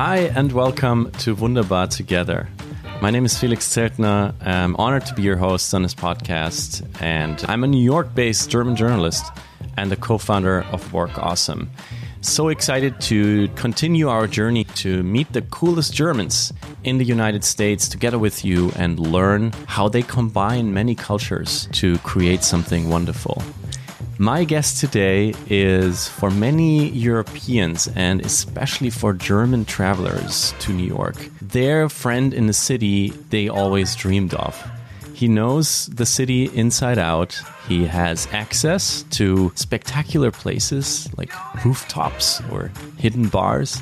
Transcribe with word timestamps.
Hi, 0.00 0.30
and 0.36 0.52
welcome 0.52 1.10
to 1.18 1.34
Wunderbar 1.34 1.88
Together. 1.88 2.48
My 3.02 3.10
name 3.10 3.24
is 3.24 3.36
Felix 3.36 3.66
Zeltner. 3.66 4.32
I'm 4.46 4.76
honored 4.76 5.04
to 5.06 5.14
be 5.14 5.22
your 5.22 5.36
host 5.36 5.74
on 5.74 5.82
this 5.82 5.92
podcast, 5.92 6.86
and 7.02 7.44
I'm 7.48 7.64
a 7.64 7.66
New 7.66 7.82
York 7.82 8.14
based 8.14 8.48
German 8.48 8.76
journalist 8.76 9.24
and 9.76 9.90
the 9.90 9.96
co 9.96 10.16
founder 10.16 10.62
of 10.70 10.92
Work 10.92 11.18
Awesome. 11.18 11.68
So 12.20 12.46
excited 12.46 13.00
to 13.10 13.48
continue 13.56 14.08
our 14.08 14.28
journey 14.28 14.62
to 14.76 15.02
meet 15.02 15.32
the 15.32 15.42
coolest 15.42 15.94
Germans 15.94 16.52
in 16.84 16.98
the 16.98 17.04
United 17.04 17.42
States 17.42 17.88
together 17.88 18.20
with 18.20 18.44
you 18.44 18.70
and 18.76 19.00
learn 19.00 19.50
how 19.66 19.88
they 19.88 20.02
combine 20.02 20.72
many 20.72 20.94
cultures 20.94 21.68
to 21.72 21.98
create 21.98 22.44
something 22.44 22.88
wonderful. 22.88 23.42
My 24.20 24.42
guest 24.42 24.80
today 24.80 25.32
is 25.48 26.08
for 26.08 26.28
many 26.28 26.88
Europeans 26.88 27.86
and 27.94 28.20
especially 28.20 28.90
for 28.90 29.12
German 29.12 29.64
travelers 29.64 30.52
to 30.58 30.72
New 30.72 30.84
York, 30.86 31.14
their 31.40 31.88
friend 31.88 32.34
in 32.34 32.48
the 32.48 32.52
city 32.52 33.10
they 33.30 33.48
always 33.48 33.94
dreamed 33.94 34.34
of. 34.34 34.60
He 35.14 35.28
knows 35.28 35.86
the 35.86 36.04
city 36.04 36.46
inside 36.52 36.98
out. 36.98 37.40
He 37.68 37.86
has 37.86 38.26
access 38.32 39.04
to 39.10 39.52
spectacular 39.54 40.32
places 40.32 41.08
like 41.16 41.30
rooftops 41.64 42.40
or 42.50 42.72
hidden 42.96 43.28
bars. 43.28 43.80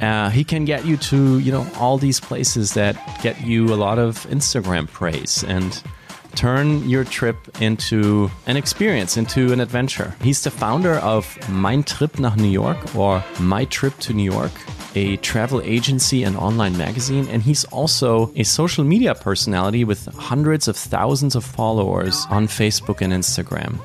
Uh, 0.00 0.30
he 0.30 0.42
can 0.42 0.64
get 0.64 0.86
you 0.86 0.96
to, 0.96 1.38
you 1.38 1.52
know, 1.52 1.64
all 1.78 1.98
these 1.98 2.18
places 2.18 2.74
that 2.74 2.96
get 3.22 3.40
you 3.42 3.72
a 3.72 3.76
lot 3.76 4.00
of 4.00 4.26
Instagram 4.26 4.88
praise 4.90 5.44
and 5.44 5.84
turn 6.38 6.88
your 6.88 7.02
trip 7.02 7.36
into 7.60 8.30
an 8.46 8.56
experience, 8.56 9.16
into 9.16 9.52
an 9.52 9.58
adventure. 9.58 10.14
He's 10.22 10.44
the 10.44 10.52
founder 10.52 10.94
of 10.94 11.36
Mein 11.50 11.82
Trip 11.82 12.16
nach 12.20 12.36
New 12.36 12.48
York 12.48 12.94
or 12.94 13.24
My 13.40 13.64
Trip 13.64 13.98
to 13.98 14.12
New 14.12 14.22
York, 14.22 14.52
a 14.94 15.16
travel 15.16 15.60
agency 15.62 16.22
and 16.22 16.36
online 16.36 16.78
magazine. 16.78 17.26
And 17.26 17.42
he's 17.42 17.64
also 17.64 18.30
a 18.36 18.44
social 18.44 18.84
media 18.84 19.16
personality 19.16 19.82
with 19.82 20.06
hundreds 20.14 20.68
of 20.68 20.76
thousands 20.76 21.34
of 21.34 21.44
followers 21.44 22.24
on 22.30 22.46
Facebook 22.46 23.02
and 23.02 23.12
Instagram. 23.12 23.80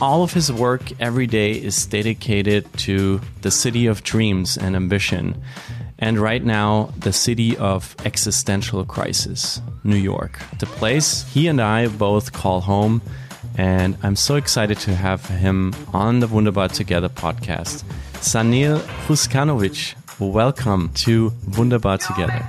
All 0.00 0.22
of 0.22 0.32
his 0.32 0.52
work 0.52 0.92
every 1.00 1.26
day 1.26 1.50
is 1.50 1.84
dedicated 1.84 2.72
to 2.86 3.20
the 3.42 3.50
city 3.50 3.88
of 3.88 4.04
dreams 4.04 4.56
and 4.56 4.76
ambition 4.76 5.42
and 5.98 6.18
right 6.18 6.44
now 6.44 6.92
the 6.98 7.12
city 7.12 7.56
of 7.56 7.96
existential 8.04 8.84
crisis, 8.84 9.60
New 9.84 9.96
York, 9.96 10.38
the 10.58 10.66
place 10.66 11.24
he 11.32 11.48
and 11.48 11.60
I 11.60 11.88
both 11.88 12.32
call 12.32 12.60
home. 12.60 13.02
And 13.56 13.96
I'm 14.04 14.14
so 14.14 14.36
excited 14.36 14.78
to 14.80 14.94
have 14.94 15.26
him 15.26 15.74
on 15.92 16.20
the 16.20 16.28
Wunderbar 16.28 16.68
Together 16.68 17.08
podcast. 17.08 17.82
Sanil 18.14 18.78
Huskanovic, 19.06 19.94
welcome 20.20 20.90
to 20.94 21.32
Wunderbar 21.56 21.98
Together. 21.98 22.48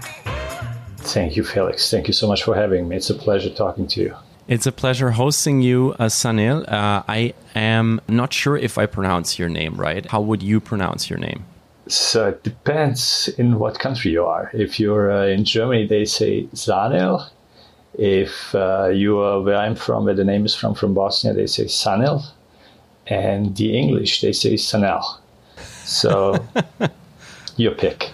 Thank 0.97 1.35
you, 1.35 1.43
Felix. 1.43 1.89
Thank 1.89 2.07
you 2.07 2.13
so 2.13 2.27
much 2.27 2.43
for 2.43 2.53
having 2.53 2.87
me. 2.87 2.97
It's 2.97 3.09
a 3.09 3.15
pleasure 3.15 3.49
talking 3.49 3.87
to 3.87 4.01
you. 4.01 4.15
It's 4.47 4.67
a 4.67 4.71
pleasure 4.71 5.11
hosting 5.11 5.61
you, 5.61 5.95
uh, 5.97 6.05
Sanil. 6.05 6.61
Uh, 6.67 7.03
I 7.07 7.33
am 7.55 8.01
not 8.07 8.33
sure 8.33 8.57
if 8.57 8.77
I 8.77 8.85
pronounce 8.85 9.39
your 9.39 9.49
name 9.49 9.75
right. 9.75 10.05
How 10.05 10.21
would 10.21 10.43
you 10.43 10.59
pronounce 10.59 11.09
your 11.09 11.19
name? 11.19 11.45
So 11.89 12.29
it 12.29 12.43
depends 12.43 13.27
in 13.37 13.57
what 13.57 13.79
country 13.79 14.11
you 14.11 14.23
are. 14.23 14.51
If 14.53 14.79
you're 14.79 15.11
uh, 15.11 15.25
in 15.25 15.43
Germany, 15.43 15.87
they 15.87 16.05
say 16.05 16.43
Sanel. 16.53 17.27
If 17.95 18.53
uh, 18.53 18.89
you 18.89 19.17
are 19.19 19.41
where 19.41 19.55
I'm 19.55 19.75
from, 19.75 20.05
where 20.05 20.13
the 20.13 20.23
name 20.23 20.45
is 20.45 20.55
from, 20.55 20.75
from 20.75 20.93
Bosnia, 20.93 21.33
they 21.33 21.47
say 21.47 21.65
Sanel. 21.65 22.23
And 23.07 23.57
the 23.57 23.75
English, 23.75 24.21
they 24.21 24.33
say 24.33 24.53
Sanel. 24.53 25.03
So 25.83 26.45
your 27.57 27.73
pick. 27.73 28.11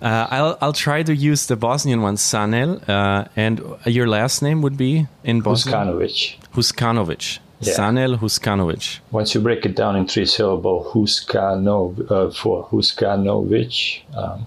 Uh, 0.00 0.26
I'll 0.30 0.58
I'll 0.60 0.72
try 0.72 1.04
to 1.04 1.14
use 1.14 1.46
the 1.46 1.54
Bosnian 1.54 2.02
one, 2.02 2.16
Sanel, 2.16 2.82
uh, 2.88 3.26
and 3.36 3.60
your 3.86 4.08
last 4.08 4.42
name 4.42 4.60
would 4.62 4.76
be 4.76 5.06
in 5.22 5.42
Bosnia. 5.42 5.76
Huskanovic. 5.76 6.38
Huskanovic. 6.54 7.38
Yeah. 7.62 7.74
Sanel 7.74 8.18
Huskanovic. 8.18 8.98
Once 9.12 9.34
you 9.34 9.40
break 9.40 9.64
it 9.64 9.76
down 9.76 9.96
in 9.96 10.06
three 10.06 10.26
syllable, 10.26 10.90
Huskano 10.92 12.10
uh, 12.10 12.30
for 12.30 12.66
Huskanovic 12.66 14.02
um, 14.16 14.46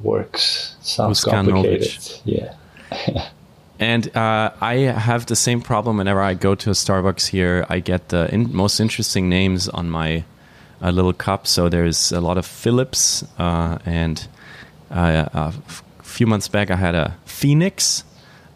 works. 0.00 0.76
Sounds 0.82 1.24
complicated. 1.24 2.20
Yeah. 2.24 2.54
and 3.80 4.16
uh, 4.16 4.52
I 4.60 4.74
have 4.74 5.26
the 5.26 5.36
same 5.36 5.60
problem 5.60 5.96
whenever 5.96 6.20
I 6.20 6.34
go 6.34 6.54
to 6.54 6.70
a 6.70 6.74
Starbucks 6.74 7.26
here. 7.26 7.66
I 7.68 7.80
get 7.80 8.10
the 8.10 8.32
in 8.32 8.54
most 8.54 8.78
interesting 8.78 9.28
names 9.28 9.68
on 9.68 9.90
my 9.90 10.24
uh, 10.80 10.90
little 10.90 11.12
cup. 11.12 11.46
So 11.46 11.68
there's 11.68 12.12
a 12.12 12.20
lot 12.20 12.38
of 12.38 12.46
Phillips, 12.46 13.24
uh, 13.38 13.78
and 13.84 14.26
uh, 14.90 15.28
a 15.32 15.52
few 16.02 16.26
months 16.26 16.48
back 16.48 16.70
I 16.70 16.76
had 16.76 16.94
a 16.94 17.16
Phoenix 17.24 18.04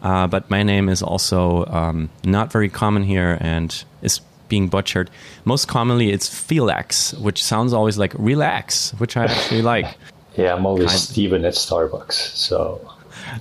uh, 0.07 0.25
but 0.25 0.49
my 0.49 0.63
name 0.63 0.87
is 0.87 1.03
also 1.03 1.65
um, 1.65 2.09
not 2.23 2.49
very 2.49 2.69
common 2.69 3.03
here 3.03 3.37
and 3.41 3.83
is 4.01 4.21
being 4.47 4.69
butchered. 4.69 5.09
Most 5.43 5.67
commonly, 5.67 6.11
it's 6.11 6.29
Felix, 6.29 7.13
which 7.15 7.43
sounds 7.43 7.73
always 7.73 7.97
like 7.97 8.13
relax, 8.17 8.91
which 8.99 9.17
I 9.17 9.25
actually 9.25 9.61
like. 9.73 9.97
yeah, 10.37 10.55
I'm 10.55 10.65
always 10.65 10.91
kind 10.91 10.99
Steven 11.01 11.43
at 11.43 11.55
Starbucks, 11.55 12.13
so 12.13 12.79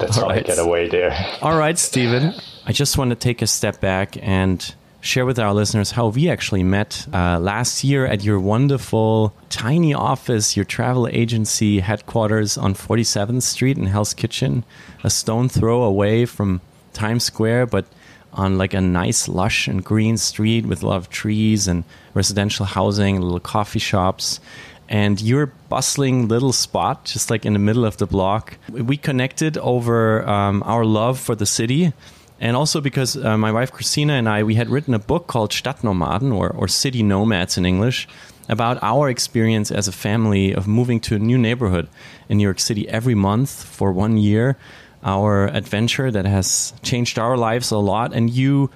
that's 0.00 0.16
how 0.16 0.26
right. 0.26 0.38
I 0.38 0.42
get 0.42 0.58
away 0.58 0.88
there. 0.88 1.14
All 1.40 1.56
right, 1.56 1.78
Steven. 1.78 2.34
I 2.66 2.72
just 2.72 2.98
want 2.98 3.10
to 3.10 3.16
take 3.16 3.42
a 3.42 3.46
step 3.46 3.80
back 3.80 4.16
and 4.20 4.74
share 5.06 5.24
with 5.24 5.38
our 5.38 5.54
listeners 5.54 5.92
how 5.92 6.08
we 6.08 6.28
actually 6.28 6.64
met 6.64 7.06
uh, 7.14 7.38
last 7.38 7.84
year 7.84 8.06
at 8.06 8.24
your 8.24 8.40
wonderful 8.40 9.32
tiny 9.48 9.94
office, 9.94 10.56
your 10.56 10.64
travel 10.64 11.06
agency 11.08 11.80
headquarters 11.80 12.58
on 12.58 12.74
47th 12.74 13.42
Street 13.42 13.78
in 13.78 13.86
Hell's 13.86 14.12
Kitchen, 14.12 14.64
a 15.04 15.10
stone 15.10 15.48
throw 15.48 15.84
away 15.84 16.26
from 16.26 16.60
Times 16.92 17.22
Square, 17.22 17.66
but 17.66 17.86
on 18.32 18.58
like 18.58 18.74
a 18.74 18.80
nice, 18.80 19.28
lush 19.28 19.68
and 19.68 19.84
green 19.84 20.16
street 20.18 20.66
with 20.66 20.82
a 20.82 20.86
lot 20.86 20.96
of 20.96 21.08
trees 21.08 21.68
and 21.68 21.84
residential 22.12 22.66
housing, 22.66 23.20
little 23.20 23.40
coffee 23.40 23.78
shops. 23.78 24.40
And 24.88 25.20
your 25.20 25.46
bustling 25.68 26.28
little 26.28 26.52
spot, 26.52 27.04
just 27.04 27.30
like 27.30 27.44
in 27.44 27.54
the 27.54 27.58
middle 27.58 27.84
of 27.84 27.96
the 27.96 28.06
block. 28.06 28.56
We 28.70 28.96
connected 28.96 29.58
over 29.58 30.28
um, 30.28 30.62
our 30.64 30.84
love 30.84 31.18
for 31.18 31.34
the 31.34 31.46
city 31.46 31.92
and 32.40 32.56
also 32.56 32.80
because 32.80 33.16
uh, 33.16 33.36
my 33.38 33.52
wife 33.52 33.72
Christina 33.72 34.14
and 34.14 34.28
I 34.28 34.42
we 34.42 34.54
had 34.54 34.68
written 34.68 34.94
a 34.94 34.98
book 34.98 35.26
called 35.26 35.50
Stadtnomaden 35.50 36.32
or, 36.34 36.50
or 36.50 36.68
City 36.68 37.02
Nomads 37.02 37.56
in 37.56 37.66
English 37.66 38.08
about 38.48 38.78
our 38.82 39.08
experience 39.08 39.70
as 39.70 39.88
a 39.88 39.92
family 39.92 40.52
of 40.52 40.68
moving 40.68 41.00
to 41.00 41.16
a 41.16 41.18
new 41.18 41.38
neighborhood 41.38 41.88
in 42.28 42.38
New 42.38 42.44
York 42.44 42.60
City 42.60 42.88
every 42.88 43.14
month 43.14 43.64
for 43.64 43.92
one 43.92 44.16
year. 44.16 44.56
Our 45.02 45.46
adventure 45.46 46.10
that 46.10 46.26
has 46.26 46.72
changed 46.82 47.18
our 47.18 47.36
lives 47.36 47.70
a 47.70 47.78
lot, 47.78 48.12
and 48.12 48.28
you 48.28 48.70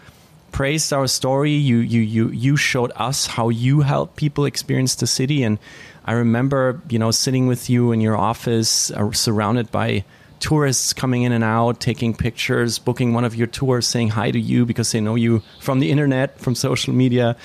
praised 0.53 0.93
our 0.93 1.07
story. 1.07 1.53
You 1.53 1.79
you 1.79 2.01
you 2.01 2.29
you 2.29 2.57
showed 2.57 2.93
us 2.97 3.27
how 3.27 3.49
you 3.49 3.81
help 3.81 4.17
people 4.17 4.45
experience 4.45 4.95
the 4.95 5.07
city, 5.07 5.43
and 5.43 5.59
I 6.05 6.13
remember 6.13 6.83
you 6.89 6.99
know 6.99 7.11
sitting 7.11 7.47
with 7.47 7.69
you 7.69 7.91
in 7.91 8.01
your 8.01 8.17
office, 8.17 8.91
uh, 8.93 9.11
surrounded 9.13 9.73
by 9.73 10.05
tourists 10.41 10.93
coming 10.93 11.23
in 11.23 11.33
and 11.33 11.45
out, 11.45 11.81
taking 11.81 12.15
pictures, 12.15 12.79
booking 12.79 13.13
one 13.13 13.25
of 13.25 13.35
your 13.35 13.47
tours, 13.47 13.87
saying 13.87 14.09
hi 14.09 14.31
to 14.31 14.41
you 14.41 14.67
because 14.67 14.91
they 14.93 15.01
know 15.01 15.15
you 15.15 15.43
from 15.61 15.79
the 15.79 15.91
internet, 15.91 16.39
from 16.41 16.55
social 16.55 16.93
media, 16.93 17.37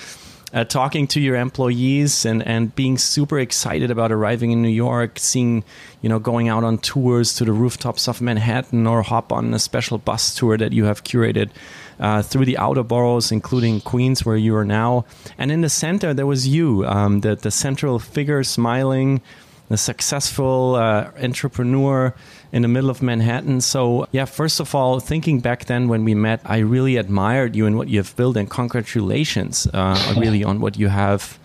uh, 0.52 0.64
talking 0.64 1.06
to 1.08 1.20
your 1.20 1.36
employees, 1.36 2.24
and, 2.24 2.42
and 2.46 2.74
being 2.74 2.96
super 2.96 3.38
excited 3.38 3.90
about 3.90 4.10
arriving 4.10 4.52
in 4.52 4.62
New 4.62 4.68
York, 4.68 5.18
seeing, 5.18 5.62
you 6.00 6.08
know, 6.08 6.18
going 6.18 6.48
out 6.48 6.64
on 6.64 6.78
tours 6.78 7.34
to 7.34 7.44
the 7.44 7.52
rooftops 7.52 8.08
of 8.08 8.20
Manhattan 8.20 8.86
or 8.86 9.02
hop 9.02 9.32
on 9.32 9.52
a 9.52 9.58
special 9.58 9.98
bus 9.98 10.34
tour 10.34 10.56
that 10.56 10.72
you 10.72 10.84
have 10.84 11.04
curated. 11.04 11.50
Uh, 11.98 12.20
through 12.20 12.44
the 12.44 12.58
outer 12.58 12.82
boroughs, 12.82 13.32
including 13.32 13.80
Queens, 13.80 14.22
where 14.22 14.36
you 14.36 14.54
are 14.54 14.66
now. 14.66 15.06
And 15.38 15.50
in 15.50 15.62
the 15.62 15.70
center, 15.70 16.12
there 16.12 16.26
was 16.26 16.46
you, 16.46 16.84
um, 16.84 17.22
the, 17.22 17.36
the 17.36 17.50
central 17.50 17.98
figure 17.98 18.44
smiling, 18.44 19.22
the 19.68 19.76
successful 19.76 20.76
uh, 20.76 21.10
entrepreneur 21.20 22.14
in 22.52 22.62
the 22.62 22.68
middle 22.68 22.90
of 22.90 23.02
Manhattan. 23.02 23.60
So, 23.60 24.06
yeah, 24.12 24.24
first 24.24 24.60
of 24.60 24.74
all, 24.74 25.00
thinking 25.00 25.40
back 25.40 25.64
then 25.64 25.88
when 25.88 26.04
we 26.04 26.14
met, 26.14 26.40
I 26.44 26.58
really 26.58 26.96
admired 26.96 27.56
you 27.56 27.66
and 27.66 27.76
what 27.76 27.88
you 27.88 27.98
have 27.98 28.14
built, 28.16 28.36
and 28.36 28.48
congratulations, 28.48 29.66
uh, 29.72 30.14
really, 30.16 30.44
on 30.44 30.60
what 30.60 30.78
you 30.78 30.88
have 30.88 31.38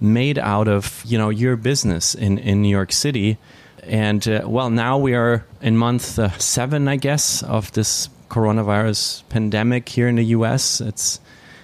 made 0.00 0.38
out 0.38 0.68
of 0.68 1.02
you 1.04 1.18
know 1.18 1.28
your 1.28 1.56
business 1.56 2.14
in 2.14 2.38
in 2.38 2.62
New 2.62 2.70
York 2.70 2.92
City. 2.92 3.36
And 3.82 4.26
uh, 4.28 4.42
well, 4.46 4.70
now 4.70 4.98
we 4.98 5.14
are 5.14 5.44
in 5.60 5.76
month 5.76 6.18
uh, 6.18 6.30
seven, 6.38 6.88
I 6.88 6.96
guess, 6.96 7.42
of 7.42 7.72
this 7.72 8.08
coronavirus 8.28 9.22
pandemic 9.28 9.88
here 9.88 10.08
in 10.08 10.16
the 10.16 10.24
U.S. 10.36 10.80
It's 10.80 11.20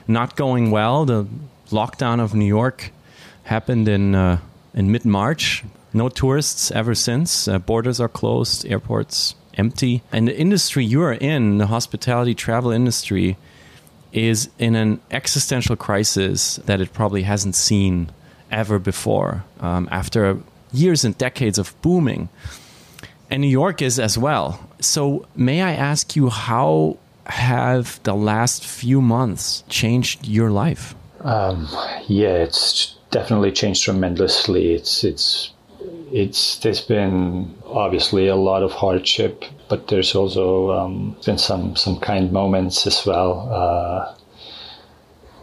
not 0.09 0.37
going 0.37 0.71
well. 0.71 1.05
The 1.05 1.27
lockdown 1.71 2.21
of 2.21 2.35
New 2.35 2.47
York 2.47 2.93
happened 3.45 3.89
in 3.89 4.15
uh, 4.15 4.39
in 4.75 4.91
mid 4.91 5.05
March 5.05 5.65
no 5.95 6.09
tourists 6.09 6.71
ever 6.71 6.95
since. 6.95 7.49
Uh, 7.49 7.59
borders 7.59 8.01
are 8.01 8.09
closed, 8.09 8.67
airports 8.67 9.35
empty. 9.57 10.03
And 10.13 10.29
the 10.29 10.37
industry 10.37 10.85
you 10.85 11.03
are 11.03 11.13
in, 11.13 11.59
the 11.59 11.67
hospitality 11.67 12.35
travel 12.35 12.71
industry, 12.71 13.37
is 14.13 14.49
in 14.59 14.75
an 14.75 15.01
existential 15.11 15.77
crisis 15.77 16.57
that 16.67 16.81
it 16.81 16.93
probably 16.93 17.23
hasn't 17.23 17.55
seen 17.55 18.11
ever 18.51 18.79
before. 18.79 19.45
Um, 19.61 19.89
after 19.91 20.39
years 20.73 21.05
and 21.05 21.17
decades 21.19 21.59
of 21.59 21.75
booming, 21.83 22.29
and 23.31 23.41
New 23.41 23.49
York 23.49 23.83
is 23.83 23.99
as 23.99 24.19
well. 24.19 24.61
So, 24.81 25.27
may 25.35 25.63
I 25.63 25.73
ask 25.73 26.15
you 26.15 26.29
how 26.29 26.99
have 27.27 28.01
the 28.03 28.15
last 28.15 28.65
few 28.65 29.01
months 29.01 29.65
changed 29.69 30.29
your 30.29 30.51
life? 30.51 30.95
Um, 31.21 31.69
yeah, 32.07 32.35
it's 32.35 32.97
definitely 33.11 33.51
changed 33.51 33.83
tremendously. 33.85 34.75
It's 34.75 35.05
it's 35.05 35.54
it's 36.13 36.59
there's 36.59 36.81
been 36.81 37.55
obviously 37.67 38.29
a 38.29 38.37
lot 38.37 38.63
of 38.63 38.73
hardship, 38.73 39.45
but 39.69 39.89
there's 39.89 40.15
also 40.15 40.71
um, 40.73 41.17
been 41.25 41.39
some 41.39 41.77
some 41.77 41.99
kind 42.01 42.33
moments 42.33 42.87
as 42.87 43.05
well. 43.07 43.49
Uh, 43.51 44.15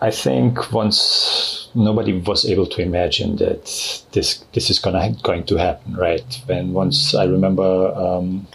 I 0.01 0.11
think 0.11 0.71
once 0.73 1.69
nobody 1.75 2.13
was 2.13 2.45
able 2.45 2.65
to 2.67 2.81
imagine 2.81 3.35
that 3.37 3.65
this 4.13 4.43
this 4.53 4.69
is 4.69 4.79
gonna 4.79 5.15
going 5.23 5.45
to 5.45 5.57
happen, 5.57 5.95
right? 5.95 6.41
When 6.47 6.73
once 6.73 7.13
I 7.13 7.25
remember 7.25 7.93
um, 7.95 8.47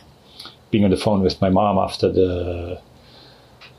being 0.70 0.84
on 0.84 0.90
the 0.90 0.96
phone 0.96 1.22
with 1.22 1.40
my 1.40 1.50
mom 1.50 1.78
after 1.78 2.10
the 2.10 2.80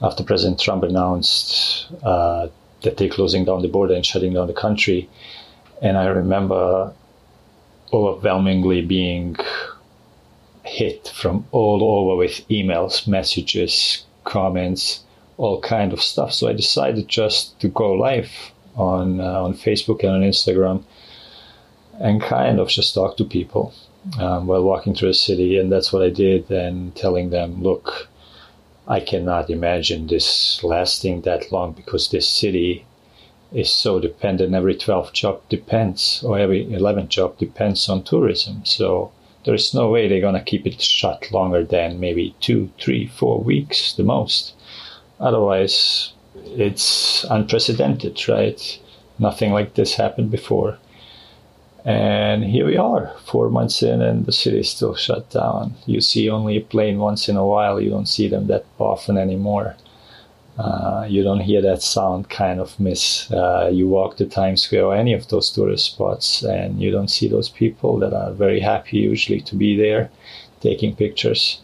after 0.02 0.24
President 0.24 0.60
Trump 0.60 0.84
announced 0.84 1.88
uh, 2.04 2.48
that 2.84 2.98
they're 2.98 3.10
closing 3.10 3.46
down 3.46 3.62
the 3.62 3.68
border 3.68 3.96
and 3.96 4.06
shutting 4.06 4.34
down 4.34 4.48
the 4.48 4.54
country, 4.54 5.10
and 5.82 5.98
I 5.98 6.06
remember 6.06 6.94
overwhelmingly 7.94 8.82
being 8.82 9.36
hit 10.64 11.12
from 11.16 11.46
all 11.52 11.82
over 11.84 12.18
with 12.18 12.48
emails, 12.50 13.08
messages, 13.08 14.06
comments 14.24 15.04
all 15.38 15.62
kind 15.62 15.94
of 15.94 16.02
stuff. 16.02 16.34
So 16.34 16.48
I 16.48 16.54
decided 16.54 17.08
just 17.08 17.60
to 17.60 17.68
go 17.70 17.94
live 17.94 18.32
on 18.76 19.20
uh, 19.22 19.42
on 19.44 19.54
Facebook 19.54 20.00
and 20.02 20.12
on 20.12 20.22
Instagram 20.22 20.84
and 22.00 22.22
kind 22.22 22.60
of 22.60 22.70
just 22.70 22.94
talk 22.94 23.18
to 23.18 23.24
people 23.24 23.74
um, 24.20 24.48
while 24.48 24.64
walking 24.64 24.94
through 24.94 25.10
the 25.10 25.14
city, 25.14 25.58
and 25.58 25.72
that's 25.72 25.94
what 25.94 26.04
I 26.04 26.10
did. 26.10 26.50
And 26.52 26.96
telling 26.96 27.30
them, 27.30 27.62
look, 27.62 28.08
I 28.88 29.00
cannot 29.00 29.50
imagine 29.50 30.08
this 30.08 30.64
lasting 30.64 31.22
that 31.22 31.52
long 31.52 31.74
because 31.74 32.10
this 32.10 32.28
city 32.28 32.86
is 33.58 33.72
so 33.72 34.00
dependent. 34.00 34.54
Every 34.54 34.76
12th 34.76 35.14
job 35.14 35.42
depends, 35.50 36.24
or 36.24 36.38
every 36.38 36.66
11th 36.68 37.10
job 37.10 37.38
depends 37.40 37.90
on 37.90 38.04
tourism. 38.04 38.64
So 38.64 39.12
there's 39.46 39.74
no 39.74 39.90
way 39.90 40.08
they're 40.08 40.22
gonna 40.22 40.44
keep 40.44 40.68
it 40.68 40.80
shut 40.80 41.32
longer 41.32 41.64
than 41.64 42.00
maybe 42.00 42.36
two, 42.40 42.70
three, 42.80 43.08
four 43.08 43.40
weeks 43.40 43.94
the 43.94 44.04
most. 44.04 44.54
Otherwise, 45.20 46.14
it's 46.46 47.26
unprecedented, 47.32 48.30
right? 48.30 48.80
Nothing 49.18 49.52
like 49.54 49.74
this 49.74 49.96
happened 49.96 50.30
before. 50.30 50.78
And 51.84 52.44
here 52.44 52.68
we 52.68 52.78
are, 52.78 53.16
four 53.26 53.50
months 53.50 53.82
in, 53.82 54.02
and 54.02 54.26
the 54.28 54.32
city 54.32 54.60
is 54.60 54.70
still 54.70 54.94
shut 54.94 55.32
down. 55.32 55.74
You 55.88 56.02
see 56.02 56.30
only 56.30 56.58
a 56.58 56.62
plane 56.62 57.00
once 57.00 57.28
in 57.28 57.38
a 57.38 57.48
while, 57.48 57.82
you 57.82 57.90
don't 57.90 58.14
see 58.18 58.28
them 58.28 58.46
that 58.48 58.66
often 58.78 59.18
anymore. 59.18 59.76
Uh, 60.58 61.06
you 61.08 61.24
don't 61.24 61.42
hear 61.42 61.62
that 61.62 61.84
sound 61.84 62.30
kind 62.30 62.60
of 62.60 62.80
miss. 62.80 63.32
Uh, 63.32 63.70
you 63.72 63.88
walk 63.88 64.18
the 64.18 64.26
Times 64.26 64.64
Square 64.64 64.86
or 64.86 64.96
any 64.96 65.14
of 65.14 65.28
those 65.28 65.52
tourist 65.52 65.86
spots, 65.86 66.42
and 66.44 66.82
you 66.82 66.90
don't 66.90 67.10
see 67.10 67.28
those 67.28 67.50
people 67.50 68.00
that 68.00 68.14
are 68.14 68.34
very 68.34 68.60
happy 68.60 68.98
usually 68.98 69.42
to 69.42 69.56
be 69.56 69.78
there 69.78 70.10
taking 70.62 70.96
pictures. 70.96 71.62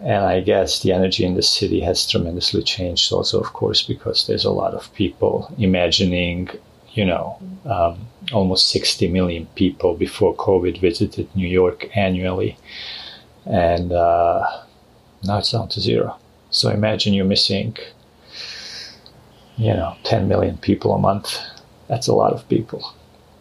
And 0.00 0.24
I 0.24 0.40
guess 0.40 0.82
the 0.82 0.92
energy 0.92 1.24
in 1.24 1.34
the 1.34 1.42
city 1.42 1.80
has 1.80 2.06
tremendously 2.06 2.62
changed 2.62 3.10
also, 3.10 3.40
of 3.40 3.54
course, 3.54 3.82
because 3.82 4.26
there's 4.26 4.44
a 4.44 4.50
lot 4.50 4.74
of 4.74 4.92
people 4.94 5.50
imagining, 5.58 6.50
you 6.92 7.06
know, 7.06 7.38
um, 7.64 8.06
almost 8.32 8.68
60 8.68 9.08
million 9.08 9.46
people 9.54 9.94
before 9.94 10.36
COVID 10.36 10.78
visited 10.78 11.34
New 11.34 11.48
York 11.48 11.88
annually. 11.96 12.58
And 13.46 13.92
uh, 13.92 14.44
now 15.22 15.38
it's 15.38 15.52
down 15.52 15.68
to 15.68 15.80
zero. 15.80 16.18
So 16.50 16.70
imagine 16.70 17.14
you're 17.14 17.24
missing, 17.24 17.76
you 19.56 19.72
know, 19.72 19.96
10 20.04 20.28
million 20.28 20.58
people 20.58 20.94
a 20.94 20.98
month. 20.98 21.38
That's 21.88 22.08
a 22.08 22.14
lot 22.14 22.32
of 22.32 22.48
people. 22.48 22.94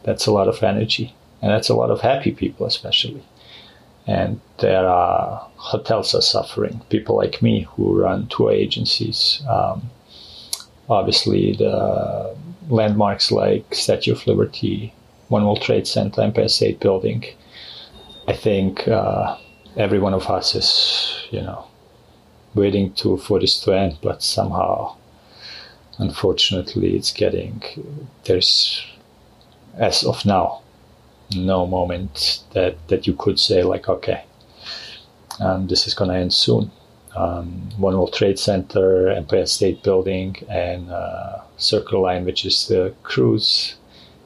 That's 0.03 0.25
a 0.25 0.31
lot 0.31 0.47
of 0.47 0.61
energy. 0.63 1.15
And 1.41 1.51
that's 1.51 1.69
a 1.69 1.75
lot 1.75 1.91
of 1.91 2.01
happy 2.01 2.31
people, 2.31 2.65
especially 2.65 3.23
and 4.05 4.39
there 4.59 4.87
are 4.87 5.47
hotels 5.55 6.13
are 6.13 6.21
suffering. 6.21 6.81
People 6.89 7.15
like 7.15 7.41
me 7.41 7.61
who 7.61 8.01
run 8.01 8.27
tour 8.27 8.51
agencies, 8.51 9.41
um, 9.49 9.89
obviously 10.89 11.53
the 11.53 12.35
landmarks 12.69 13.31
like 13.31 13.73
Statue 13.73 14.11
of 14.11 14.27
Liberty, 14.27 14.93
One 15.29 15.45
World 15.45 15.61
Trade 15.61 15.87
Center, 15.87 16.21
Empire 16.21 16.49
State 16.49 16.79
Building. 16.79 17.23
I 18.27 18.33
think 18.33 18.87
uh, 18.87 19.37
every 19.77 19.99
one 19.99 20.13
of 20.13 20.29
us 20.29 20.55
is, 20.55 21.27
you 21.31 21.41
know, 21.41 21.65
waiting 22.55 22.93
to 22.95 23.17
for 23.17 23.39
this 23.39 23.59
to 23.61 23.71
end, 23.73 23.97
but 24.01 24.21
somehow, 24.21 24.95
unfortunately, 25.97 26.95
it's 26.95 27.11
getting 27.11 27.61
there's 28.25 28.85
as 29.77 30.03
of 30.03 30.25
now 30.25 30.61
no 31.35 31.65
moment 31.65 32.43
that, 32.53 32.75
that 32.87 33.07
you 33.07 33.13
could 33.13 33.39
say 33.39 33.63
like, 33.63 33.89
okay, 33.89 34.23
um, 35.39 35.67
this 35.67 35.87
is 35.87 35.93
going 35.93 36.09
to 36.11 36.17
end 36.17 36.33
soon. 36.33 36.71
Um, 37.15 37.69
One 37.77 37.95
World 37.95 38.13
Trade 38.13 38.39
Center, 38.39 39.09
Empire 39.09 39.45
State 39.45 39.83
Building, 39.83 40.35
and 40.49 40.91
uh, 40.91 41.41
Circle 41.57 42.01
Line, 42.03 42.25
which 42.25 42.45
is 42.45 42.67
the 42.67 42.93
cruise 43.03 43.75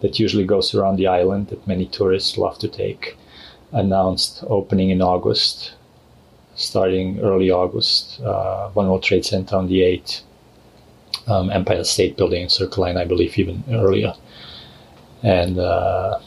that 0.02 0.20
usually 0.20 0.46
goes 0.46 0.74
around 0.74 0.98
the 0.98 1.08
island 1.08 1.48
that 1.48 1.68
many 1.68 1.86
tourists 1.86 2.38
love 2.38 2.58
to 2.60 2.68
take, 2.68 3.18
announced 3.72 4.44
opening 4.48 4.90
in 4.90 5.02
August, 5.02 5.74
starting 6.56 7.20
early 7.20 7.52
August. 7.52 8.22
Uh, 8.22 8.70
One 8.70 8.88
World 8.88 9.04
Trade 9.04 9.26
Center 9.26 9.56
on 9.56 9.68
the 9.68 9.80
8th, 9.80 10.22
um, 11.28 11.50
Empire 11.50 11.84
State 11.84 12.18
Building 12.18 12.44
and 12.44 12.52
Circle 12.52 12.84
Line, 12.84 12.98
I 12.98 13.06
believe, 13.06 13.38
even 13.38 13.64
earlier. 13.70 14.14
And 15.24 15.60
uh, 15.60 16.20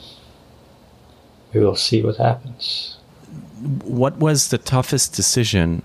we 1.53 1.61
will 1.61 1.77
see 1.77 2.03
what 2.03 2.17
happens. 2.17 2.97
What 3.85 4.17
was 4.17 4.49
the 4.49 4.59
toughest 4.59 5.15
decision 5.15 5.83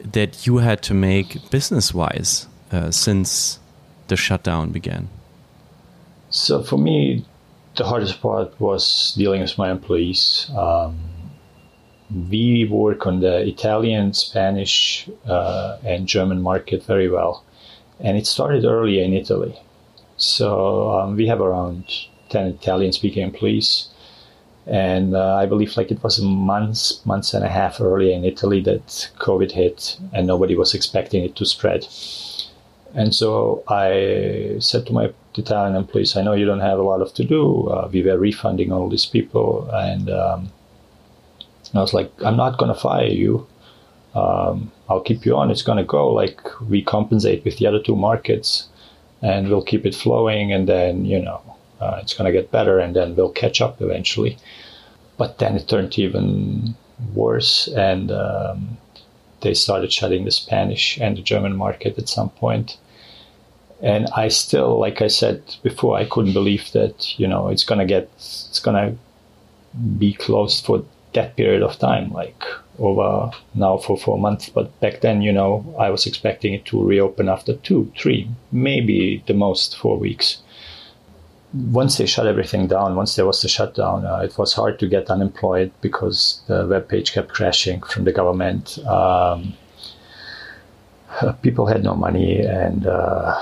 that 0.00 0.46
you 0.46 0.58
had 0.58 0.82
to 0.82 0.94
make 0.94 1.50
business 1.50 1.94
wise 1.94 2.46
uh, 2.72 2.90
since 2.90 3.58
the 4.08 4.16
shutdown 4.16 4.70
began? 4.70 5.08
So, 6.30 6.62
for 6.62 6.78
me, 6.78 7.24
the 7.76 7.84
hardest 7.84 8.20
part 8.20 8.58
was 8.60 9.14
dealing 9.16 9.40
with 9.40 9.56
my 9.58 9.70
employees. 9.70 10.50
Um, 10.56 10.98
we 12.30 12.66
work 12.70 13.06
on 13.06 13.20
the 13.20 13.46
Italian, 13.46 14.12
Spanish, 14.12 15.08
uh, 15.26 15.78
and 15.84 16.06
German 16.06 16.42
market 16.42 16.84
very 16.84 17.08
well. 17.08 17.44
And 18.00 18.16
it 18.16 18.26
started 18.26 18.64
early 18.64 19.02
in 19.02 19.12
Italy. 19.12 19.58
So 20.16 20.90
um, 20.90 21.16
we 21.16 21.26
have 21.26 21.40
around 21.40 21.84
10 22.30 22.46
Italian 22.46 22.92
speaking 22.92 23.22
employees 23.22 23.88
and 24.66 25.14
uh, 25.14 25.36
I 25.36 25.46
believe 25.46 25.76
like 25.76 25.90
it 25.90 26.02
was 26.02 26.20
months, 26.20 27.04
months 27.04 27.34
and 27.34 27.44
a 27.44 27.48
half 27.48 27.80
earlier 27.80 28.14
in 28.14 28.24
Italy 28.24 28.60
that 28.62 29.10
COVID 29.18 29.52
hit, 29.52 29.98
and 30.12 30.26
nobody 30.26 30.54
was 30.56 30.74
expecting 30.74 31.22
it 31.22 31.36
to 31.36 31.44
spread. 31.44 31.86
And 32.94 33.14
so 33.14 33.62
I 33.68 34.56
said 34.60 34.86
to 34.86 34.92
my 34.92 35.12
Italian 35.36 35.76
employees, 35.76 36.16
"I 36.16 36.22
know 36.22 36.32
you 36.32 36.46
don't 36.46 36.60
have 36.60 36.78
a 36.78 36.82
lot 36.82 37.02
of 37.02 37.12
to 37.14 37.24
do. 37.24 37.68
Uh, 37.68 37.88
we 37.92 38.02
were 38.02 38.16
refunding 38.16 38.72
all 38.72 38.88
these 38.88 39.04
people, 39.04 39.68
and 39.72 40.08
um, 40.08 40.52
I 41.74 41.80
was 41.80 41.92
like, 41.92 42.10
I'm 42.24 42.36
not 42.36 42.56
going 42.56 42.72
to 42.72 42.80
fire 42.80 43.06
you. 43.06 43.46
Um, 44.14 44.70
I'll 44.88 45.00
keep 45.00 45.26
you 45.26 45.36
on. 45.36 45.50
It's 45.50 45.62
going 45.62 45.78
to 45.78 45.84
go 45.84 46.12
like 46.12 46.40
we 46.60 46.82
compensate 46.82 47.44
with 47.44 47.58
the 47.58 47.66
other 47.66 47.82
two 47.82 47.96
markets, 47.96 48.68
and 49.22 49.48
we'll 49.48 49.64
keep 49.64 49.84
it 49.86 49.94
flowing, 49.94 50.52
and 50.52 50.68
then 50.68 51.04
you 51.04 51.20
know." 51.20 51.40
Uh, 51.80 51.98
it's 52.00 52.14
going 52.14 52.24
to 52.24 52.32
get 52.32 52.50
better 52.50 52.78
and 52.78 52.94
then 52.96 53.14
we'll 53.14 53.30
catch 53.30 53.60
up 53.60 53.82
eventually. 53.82 54.38
But 55.18 55.38
then 55.38 55.56
it 55.56 55.68
turned 55.68 55.98
even 55.98 56.74
worse 57.14 57.68
and 57.68 58.10
um, 58.10 58.78
they 59.42 59.54
started 59.54 59.92
shutting 59.92 60.24
the 60.24 60.30
Spanish 60.30 60.98
and 60.98 61.16
the 61.16 61.22
German 61.22 61.56
market 61.56 61.98
at 61.98 62.08
some 62.08 62.30
point. 62.30 62.78
And 63.82 64.06
I 64.16 64.28
still, 64.28 64.78
like 64.78 65.02
I 65.02 65.08
said 65.08 65.42
before, 65.62 65.98
I 65.98 66.06
couldn't 66.06 66.32
believe 66.32 66.72
that, 66.72 67.18
you 67.18 67.26
know, 67.26 67.48
it's 67.48 67.64
going 67.64 67.80
to 67.80 67.84
get, 67.84 68.08
it's 68.14 68.60
going 68.60 68.76
to 68.76 68.96
be 69.98 70.14
closed 70.14 70.64
for 70.64 70.84
that 71.12 71.36
period 71.36 71.62
of 71.62 71.78
time, 71.78 72.12
like 72.12 72.42
over 72.78 73.30
now 73.54 73.76
for 73.78 73.96
four 73.96 74.18
months. 74.18 74.48
But 74.48 74.78
back 74.80 75.00
then, 75.00 75.22
you 75.22 75.32
know, 75.32 75.74
I 75.78 75.90
was 75.90 76.06
expecting 76.06 76.54
it 76.54 76.64
to 76.66 76.82
reopen 76.82 77.28
after 77.28 77.54
two, 77.54 77.92
three, 77.96 78.28
maybe 78.52 79.22
the 79.26 79.34
most 79.34 79.76
four 79.76 79.98
weeks 79.98 80.38
once 81.54 81.98
they 81.98 82.06
shut 82.06 82.26
everything 82.26 82.66
down, 82.66 82.96
once 82.96 83.14
there 83.14 83.26
was 83.26 83.40
the 83.40 83.48
shutdown, 83.48 84.04
uh, 84.04 84.18
it 84.18 84.36
was 84.36 84.52
hard 84.52 84.78
to 84.80 84.88
get 84.88 85.08
unemployed 85.08 85.70
because 85.80 86.42
the 86.48 86.66
web 86.66 86.88
page 86.88 87.12
kept 87.12 87.28
crashing 87.28 87.80
from 87.82 88.04
the 88.04 88.12
government. 88.12 88.78
Um, 88.86 89.54
people 91.42 91.66
had 91.66 91.84
no 91.84 91.94
money, 91.94 92.40
and 92.40 92.86
uh, 92.86 93.38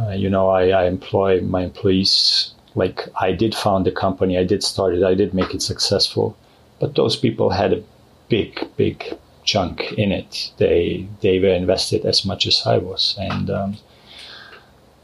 uh, 0.00 0.10
you 0.16 0.30
know, 0.30 0.48
I, 0.48 0.68
I, 0.68 0.84
employ 0.86 1.42
my 1.42 1.64
employees. 1.64 2.52
Like 2.74 3.08
I 3.20 3.32
did 3.32 3.54
found 3.54 3.84
the 3.84 3.92
company, 3.92 4.38
I 4.38 4.44
did 4.44 4.62
start 4.62 4.94
it, 4.94 5.02
I 5.02 5.14
did 5.14 5.34
make 5.34 5.54
it 5.54 5.60
successful, 5.60 6.36
but 6.80 6.94
those 6.94 7.16
people 7.16 7.50
had 7.50 7.72
a 7.72 7.82
big, 8.28 8.68
big 8.76 9.18
chunk 9.44 9.92
in 9.92 10.12
it. 10.12 10.52
They 10.58 11.08
they 11.20 11.38
were 11.38 11.48
invested 11.48 12.04
as 12.04 12.24
much 12.24 12.46
as 12.46 12.62
I 12.66 12.78
was, 12.78 13.16
and 13.18 13.50
um, 13.50 13.76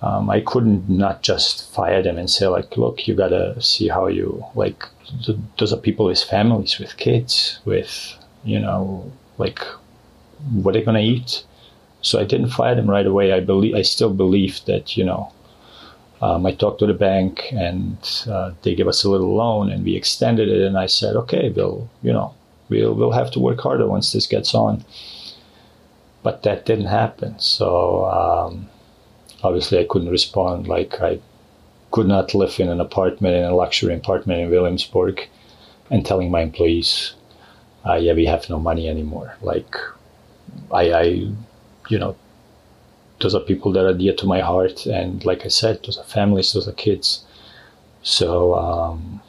um, 0.03 0.29
I 0.31 0.41
couldn't 0.41 0.89
not 0.89 1.23
just 1.23 1.73
fire 1.75 2.03
them 2.03 2.19
and 2.19 2.29
say 2.29 2.47
like, 2.47 2.77
look, 2.77 3.09
you 3.09 3.15
gotta 3.15 3.61
see 3.61 3.89
how 3.89 4.07
you 4.07 4.45
like. 4.55 4.85
Those 5.59 5.73
are 5.73 5.79
people 5.79 6.07
with 6.07 6.23
families, 6.23 6.79
with 6.79 6.97
kids, 6.97 7.59
with 7.65 8.15
you 8.45 8.61
know, 8.61 9.11
like 9.39 9.61
what 10.53 10.77
are 10.77 10.79
they 10.79 10.85
gonna 10.85 11.01
eat? 11.01 11.45
So 12.03 12.21
I 12.21 12.25
didn't 12.25 12.51
fire 12.51 12.75
them 12.75 12.91
right 12.91 13.07
away. 13.07 13.33
I 13.33 13.41
believe 13.41 13.75
I 13.75 13.83
still 13.83 14.13
believe 14.13 14.61
that 14.67 14.97
you 14.97 15.05
know. 15.05 15.33
Um, 16.23 16.47
I 16.47 16.53
talked 16.53 16.79
to 16.79 16.87
the 16.87 16.95
bank 16.95 17.53
and 17.53 17.99
uh, 18.31 18.53
they 18.63 18.75
gave 18.75 18.89
us 18.89 19.05
a 19.05 19.11
little 19.11 19.35
loan 19.35 19.71
and 19.71 19.85
we 19.85 19.95
extended 19.95 20.49
it. 20.49 20.63
And 20.63 20.79
I 20.79 20.87
said, 20.87 21.17
okay, 21.17 21.51
Bill, 21.51 21.91
you 22.03 22.15
know, 22.15 22.33
we'll 22.75 22.95
we'll 22.95 23.19
have 23.21 23.31
to 23.33 23.41
work 23.41 23.61
harder 23.61 23.87
once 23.87 24.13
this 24.13 24.27
gets 24.27 24.55
on. 24.55 24.85
But 26.23 26.43
that 26.43 26.67
didn't 26.67 26.87
happen. 26.87 27.39
So 27.39 28.07
um, 28.07 28.69
obviously, 29.43 29.79
I 29.79 29.87
couldn't 29.89 30.11
respond. 30.11 30.69
Like 30.69 31.01
I 31.01 31.21
could 31.91 32.09
not 32.09 32.35
live 32.35 32.59
in 32.59 32.69
an 32.69 32.81
apartment 32.81 33.37
in 33.37 33.45
a 33.45 33.55
luxury 33.55 33.95
apartment 33.95 34.41
in 34.41 34.51
Williamsburg 34.51 35.29
and 35.91 36.05
telling 36.05 36.31
my 36.31 36.43
employees, 36.43 37.15
uh, 37.87 37.95
"Yeah, 37.95 38.15
we 38.15 38.27
have 38.27 38.51
no 38.51 38.59
money 38.59 38.89
anymore." 38.89 39.37
Like 39.43 39.77
I, 40.71 40.93
I, 40.93 41.05
you 41.89 41.99
know, 41.99 42.17
those 43.21 43.35
are 43.35 43.41
people 43.41 43.73
that 43.73 43.87
are 43.87 43.95
dear 43.95 44.15
to 44.15 44.27
my 44.27 44.41
heart, 44.41 44.87
and 44.87 45.25
like 45.25 45.45
I 45.45 45.49
said, 45.49 45.83
those 45.85 45.99
are 45.99 46.05
families, 46.05 46.53
those 46.53 46.69
are 46.69 46.73
kids. 46.73 47.25
So 48.03 48.55
um, 48.55 49.23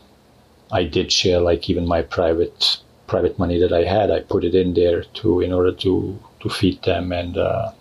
I 0.71 0.83
did 0.83 1.11
share 1.11 1.39
like 1.39 1.69
even 1.69 1.87
my 1.87 2.01
private 2.01 2.77
private 3.07 3.37
money 3.37 3.59
that 3.59 3.71
I 3.71 3.83
had, 3.83 4.11
I 4.11 4.21
put 4.21 4.43
it 4.43 4.55
in 4.55 4.73
there 4.73 5.03
to 5.03 5.41
in 5.41 5.51
order 5.53 5.71
to 5.71 6.19
to 6.41 6.49
feed 6.49 6.81
them, 6.83 7.11
and 7.11 7.37
uh, 7.37 7.71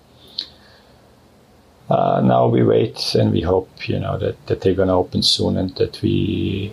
uh, 1.91 2.21
now 2.25 2.49
we 2.49 2.63
wait 2.63 3.15
and 3.15 3.33
we 3.33 3.41
hope 3.41 3.89
you 3.89 3.99
know 3.99 4.19
that 4.19 4.47
that 4.47 4.61
they're 4.61 4.75
gonna 4.75 4.99
open 4.99 5.23
soon 5.23 5.57
and 5.57 5.75
that 5.77 6.01
we 6.03 6.73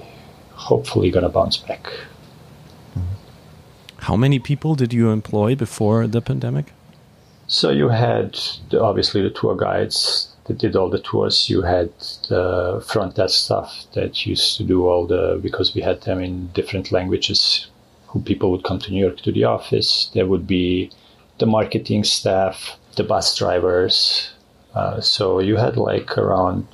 hopefully 0.54 1.12
gonna 1.12 1.30
bounce 1.30 1.58
back. 1.58 1.84
Mm-hmm. 2.96 3.16
How 3.98 4.16
many 4.16 4.40
people 4.40 4.76
did 4.76 4.94
you 4.94 5.10
employ 5.10 5.56
before 5.56 6.08
the 6.08 6.22
pandemic? 6.22 6.74
So 7.48 7.70
you 7.70 7.90
had 7.90 8.40
the, 8.70 8.82
obviously 8.82 9.22
the 9.22 9.30
tour 9.30 9.56
guides 9.58 10.30
that 10.46 10.58
did 10.58 10.76
all 10.76 10.90
the 10.90 11.00
tours. 11.00 11.50
You 11.50 11.62
had 11.62 11.90
the 12.30 12.84
front 12.88 13.16
desk 13.16 13.46
staff 13.46 13.86
that 13.94 14.26
used 14.26 14.58
to 14.58 14.64
do 14.64 14.88
all 14.88 15.06
the 15.06 15.40
because 15.42 15.76
we 15.76 15.82
had 15.82 16.02
them 16.02 16.22
in 16.22 16.48
different 16.48 16.92
languages 16.92 17.68
who 18.12 18.22
people 18.22 18.52
would 18.52 18.64
come 18.64 18.78
to 18.80 18.92
New 18.92 19.00
York 19.00 19.18
to 19.22 19.32
the 19.32 19.46
office. 19.46 20.12
There 20.14 20.28
would 20.28 20.46
be 20.46 20.92
the 21.40 21.46
marketing 21.46 22.04
staff, 22.04 22.78
the 22.98 23.04
bus 23.04 23.38
drivers. 23.38 24.32
Uh, 24.76 25.00
so 25.00 25.40
you 25.40 25.56
had 25.56 25.78
like 25.78 26.18
around 26.18 26.68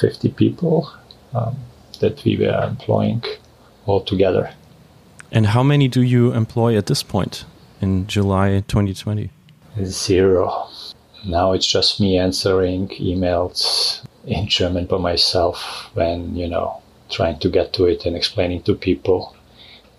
50 0.00 0.30
people 0.30 0.92
um, 1.34 1.56
that 2.00 2.22
we 2.24 2.36
were 2.36 2.62
employing 2.62 3.22
all 3.86 4.00
together. 4.00 4.50
And 5.32 5.46
how 5.46 5.62
many 5.62 5.88
do 5.88 6.02
you 6.02 6.32
employ 6.32 6.76
at 6.76 6.86
this 6.86 7.02
point 7.02 7.44
in 7.80 8.06
July 8.06 8.62
2020? 8.68 9.30
Zero. 9.84 10.68
Now 11.26 11.52
it's 11.52 11.66
just 11.66 12.00
me 12.00 12.16
answering 12.16 12.88
emails 12.88 14.06
in 14.24 14.46
German 14.46 14.86
by 14.86 14.98
myself 14.98 15.90
when, 15.94 16.36
you 16.36 16.48
know, 16.48 16.80
trying 17.10 17.38
to 17.40 17.48
get 17.48 17.72
to 17.72 17.86
it 17.86 18.06
and 18.06 18.16
explaining 18.16 18.62
to 18.62 18.74
people 18.74 19.34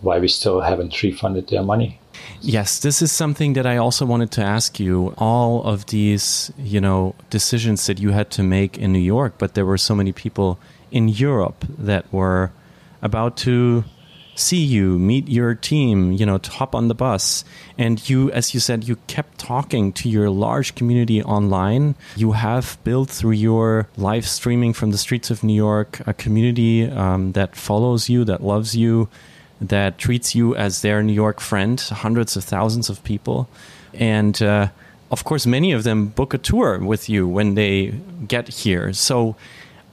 why 0.01 0.20
we 0.20 0.27
still 0.27 0.62
haven't 0.62 1.01
refunded 1.01 1.48
their 1.50 1.63
money. 1.63 2.00
Yes, 2.41 2.79
this 2.79 3.01
is 3.01 3.12
something 3.12 3.53
that 3.53 3.65
I 3.65 3.77
also 3.77 4.06
wanted 4.06 4.32
to 4.32 4.41
ask 4.41 4.79
you. 4.79 5.13
All 5.18 5.63
of 5.63 5.88
these, 5.88 6.51
you 6.58 6.82
know, 6.82 7.15
decisions 7.29 7.86
that 7.88 8.00
you 8.00 8.12
had 8.12 8.29
to 8.32 8.44
make 8.44 8.77
in 8.77 8.94
New 8.94 9.00
York, 9.00 9.36
but 9.38 9.53
there 9.53 9.65
were 9.65 9.77
so 9.77 9.96
many 9.96 10.12
people 10.12 10.60
in 10.91 11.08
Europe 11.10 11.65
that 11.77 12.12
were 12.12 12.51
about 13.01 13.38
to 13.38 13.84
see 14.39 14.63
you, 14.63 14.98
meet 14.98 15.27
your 15.27 15.53
team, 15.53 16.13
you 16.13 16.25
know, 16.25 16.39
hop 16.44 16.74
on 16.74 16.88
the 16.88 16.96
bus. 16.96 17.44
And 17.77 18.10
you, 18.10 18.32
as 18.32 18.53
you 18.53 18.60
said, 18.60 18.88
you 18.88 18.96
kept 19.08 19.38
talking 19.38 19.91
to 19.94 20.10
your 20.10 20.29
large 20.29 20.75
community 20.75 21.22
online. 21.22 21.96
You 22.15 22.32
have 22.32 22.77
built 22.84 23.10
through 23.10 23.32
your 23.32 23.88
live 23.98 24.25
streaming 24.25 24.74
from 24.74 24.91
the 24.91 24.98
streets 24.98 25.29
of 25.29 25.44
New 25.44 25.53
York 25.53 26.01
a 26.08 26.13
community 26.13 26.89
um, 26.89 27.34
that 27.34 27.56
follows 27.56 28.10
you, 28.10 28.24
that 28.25 28.41
loves 28.41 28.75
you, 28.75 29.10
that 29.61 29.97
treats 29.97 30.35
you 30.35 30.55
as 30.55 30.81
their 30.81 31.03
New 31.03 31.13
York 31.13 31.39
friend, 31.39 31.79
hundreds 31.79 32.35
of 32.35 32.43
thousands 32.43 32.89
of 32.89 33.03
people. 33.03 33.49
And 33.93 34.41
uh, 34.41 34.69
of 35.11 35.23
course, 35.23 35.45
many 35.45 35.71
of 35.71 35.83
them 35.83 36.07
book 36.07 36.33
a 36.33 36.37
tour 36.37 36.79
with 36.79 37.09
you 37.09 37.27
when 37.27 37.55
they 37.55 37.93
get 38.27 38.47
here. 38.47 38.93
So, 38.93 39.35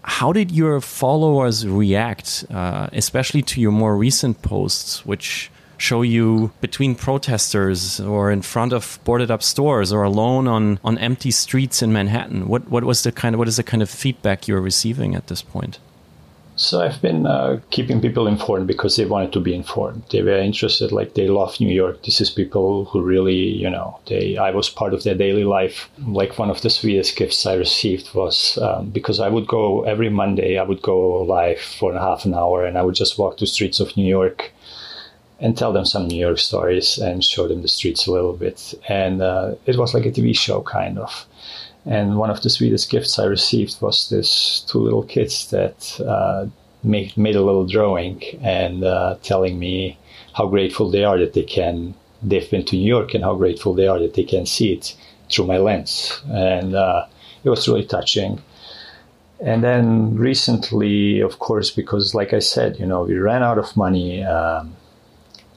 how 0.02 0.32
did 0.32 0.52
your 0.52 0.80
followers 0.80 1.66
react, 1.66 2.44
uh, 2.50 2.88
especially 2.92 3.42
to 3.42 3.60
your 3.60 3.72
more 3.72 3.96
recent 3.96 4.40
posts, 4.40 5.04
which 5.04 5.50
show 5.78 6.02
you 6.02 6.52
between 6.60 6.94
protesters 6.94 8.00
or 8.00 8.30
in 8.30 8.40
front 8.40 8.72
of 8.72 8.98
boarded 9.04 9.30
up 9.30 9.42
stores 9.42 9.92
or 9.92 10.04
alone 10.04 10.46
on, 10.46 10.78
on 10.84 10.96
empty 10.98 11.30
streets 11.30 11.82
in 11.82 11.92
Manhattan? 11.92 12.46
What, 12.46 12.68
what 12.70 12.84
was 12.84 13.02
the 13.02 13.12
kind 13.12 13.34
of 13.34 13.40
what 13.40 13.48
is 13.48 13.56
the 13.56 13.64
kind 13.64 13.82
of 13.82 13.90
feedback 13.90 14.46
you're 14.46 14.60
receiving 14.60 15.14
at 15.14 15.26
this 15.26 15.42
point? 15.42 15.78
So 16.58 16.80
I've 16.80 17.02
been 17.02 17.26
uh, 17.26 17.60
keeping 17.70 18.00
people 18.00 18.26
informed 18.26 18.66
because 18.66 18.96
they 18.96 19.04
wanted 19.04 19.30
to 19.34 19.40
be 19.40 19.54
informed. 19.54 20.04
They 20.10 20.22
were 20.22 20.38
interested, 20.38 20.90
like 20.90 21.12
they 21.12 21.28
love 21.28 21.60
New 21.60 21.68
York. 21.68 22.02
This 22.02 22.18
is 22.18 22.30
people 22.30 22.86
who 22.86 23.02
really, 23.02 23.34
you 23.34 23.68
know, 23.68 24.00
they. 24.06 24.38
I 24.38 24.52
was 24.52 24.70
part 24.70 24.94
of 24.94 25.02
their 25.02 25.14
daily 25.14 25.44
life. 25.44 25.90
Like 25.98 26.38
one 26.38 26.48
of 26.48 26.62
the 26.62 26.70
sweetest 26.70 27.14
gifts 27.14 27.44
I 27.44 27.54
received 27.54 28.14
was 28.14 28.58
um, 28.62 28.88
because 28.88 29.20
I 29.20 29.28
would 29.28 29.46
go 29.46 29.82
every 29.84 30.08
Monday. 30.08 30.58
I 30.58 30.62
would 30.62 30.80
go 30.80 31.22
live 31.22 31.60
for 31.60 31.92
a 31.92 32.00
half 32.00 32.24
an 32.24 32.32
hour, 32.32 32.64
and 32.64 32.78
I 32.78 32.82
would 32.82 32.94
just 32.94 33.18
walk 33.18 33.36
the 33.36 33.46
streets 33.46 33.78
of 33.78 33.94
New 33.94 34.08
York 34.08 34.50
and 35.38 35.58
tell 35.58 35.74
them 35.74 35.84
some 35.84 36.08
New 36.08 36.18
York 36.18 36.38
stories 36.38 36.96
and 36.96 37.22
show 37.22 37.46
them 37.46 37.60
the 37.60 37.68
streets 37.68 38.06
a 38.06 38.12
little 38.12 38.32
bit. 38.32 38.72
And 38.88 39.20
uh, 39.20 39.56
it 39.66 39.76
was 39.76 39.92
like 39.92 40.06
a 40.06 40.10
TV 40.10 40.34
show, 40.34 40.62
kind 40.62 40.98
of. 40.98 41.26
And 41.86 42.18
one 42.18 42.30
of 42.30 42.42
the 42.42 42.50
sweetest 42.50 42.90
gifts 42.90 43.18
I 43.18 43.26
received 43.26 43.80
was 43.80 44.08
this 44.10 44.64
two 44.68 44.78
little 44.78 45.04
kids 45.04 45.50
that 45.50 46.00
uh, 46.00 46.46
made, 46.82 47.16
made 47.16 47.36
a 47.36 47.42
little 47.42 47.66
drawing 47.66 48.22
and 48.42 48.84
uh, 48.84 49.16
telling 49.22 49.58
me 49.58 49.96
how 50.34 50.46
grateful 50.48 50.90
they 50.90 51.04
are 51.04 51.18
that 51.18 51.34
they 51.34 51.44
can, 51.44 51.94
they've 52.22 52.50
been 52.50 52.64
to 52.66 52.76
New 52.76 52.86
York 52.86 53.14
and 53.14 53.22
how 53.22 53.36
grateful 53.36 53.72
they 53.72 53.86
are 53.86 54.00
that 54.00 54.14
they 54.14 54.24
can 54.24 54.46
see 54.46 54.72
it 54.72 54.96
through 55.30 55.46
my 55.46 55.58
lens. 55.58 56.20
And 56.28 56.74
uh, 56.74 57.06
it 57.44 57.50
was 57.50 57.68
really 57.68 57.84
touching. 57.84 58.42
And 59.40 59.62
then 59.62 60.16
recently, 60.16 61.20
of 61.20 61.38
course, 61.38 61.70
because 61.70 62.14
like 62.14 62.32
I 62.32 62.40
said, 62.40 62.80
you 62.80 62.86
know, 62.86 63.04
we 63.04 63.16
ran 63.18 63.42
out 63.42 63.58
of 63.58 63.76
money. 63.76 64.24
Um, 64.24 64.74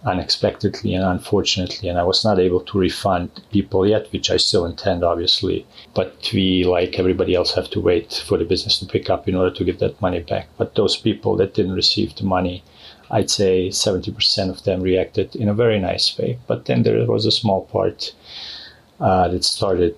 unexpectedly 0.04 0.94
and 0.94 1.04
unfortunately, 1.04 1.90
and 1.90 2.00
I 2.00 2.04
was 2.04 2.24
not 2.24 2.40
able 2.40 2.62
to 2.62 2.80
refund 2.80 3.30
people 3.52 3.86
yet, 3.86 4.12
which 4.12 4.32
I 4.32 4.38
still 4.38 4.66
intend, 4.66 5.04
obviously. 5.04 5.66
But 5.94 6.30
we, 6.34 6.64
like 6.64 6.98
everybody 7.00 7.36
else, 7.36 7.54
have 7.54 7.70
to 7.72 7.82
wait 7.82 8.24
for 8.26 8.38
the 8.38 8.46
business 8.46 8.80
to 8.80 8.86
pick 8.86 9.10
up 9.10 9.28
in 9.28 9.36
order 9.36 9.54
to 9.56 9.64
give 9.64 9.80
that 9.80 10.02
money 10.02 10.22
back. 10.22 10.48
But 10.58 10.76
those 10.76 10.96
people 10.96 11.36
that 11.38 11.54
didn't 11.54 11.74
receive 11.74 12.16
the 12.16 12.24
money, 12.24 12.64
I'd 13.12 13.30
say 13.30 13.70
70% 13.70 14.50
of 14.50 14.64
them 14.64 14.82
reacted 14.82 15.36
in 15.36 15.50
a 15.50 15.54
very 15.54 15.80
nice 15.80 16.18
way. 16.18 16.40
But 16.48 16.66
then 16.66 16.84
there 16.84 17.06
was 17.06 17.26
a 17.26 17.32
small 17.32 17.66
part 17.66 18.14
uh, 19.00 19.28
that 19.30 19.44
started 19.44 19.98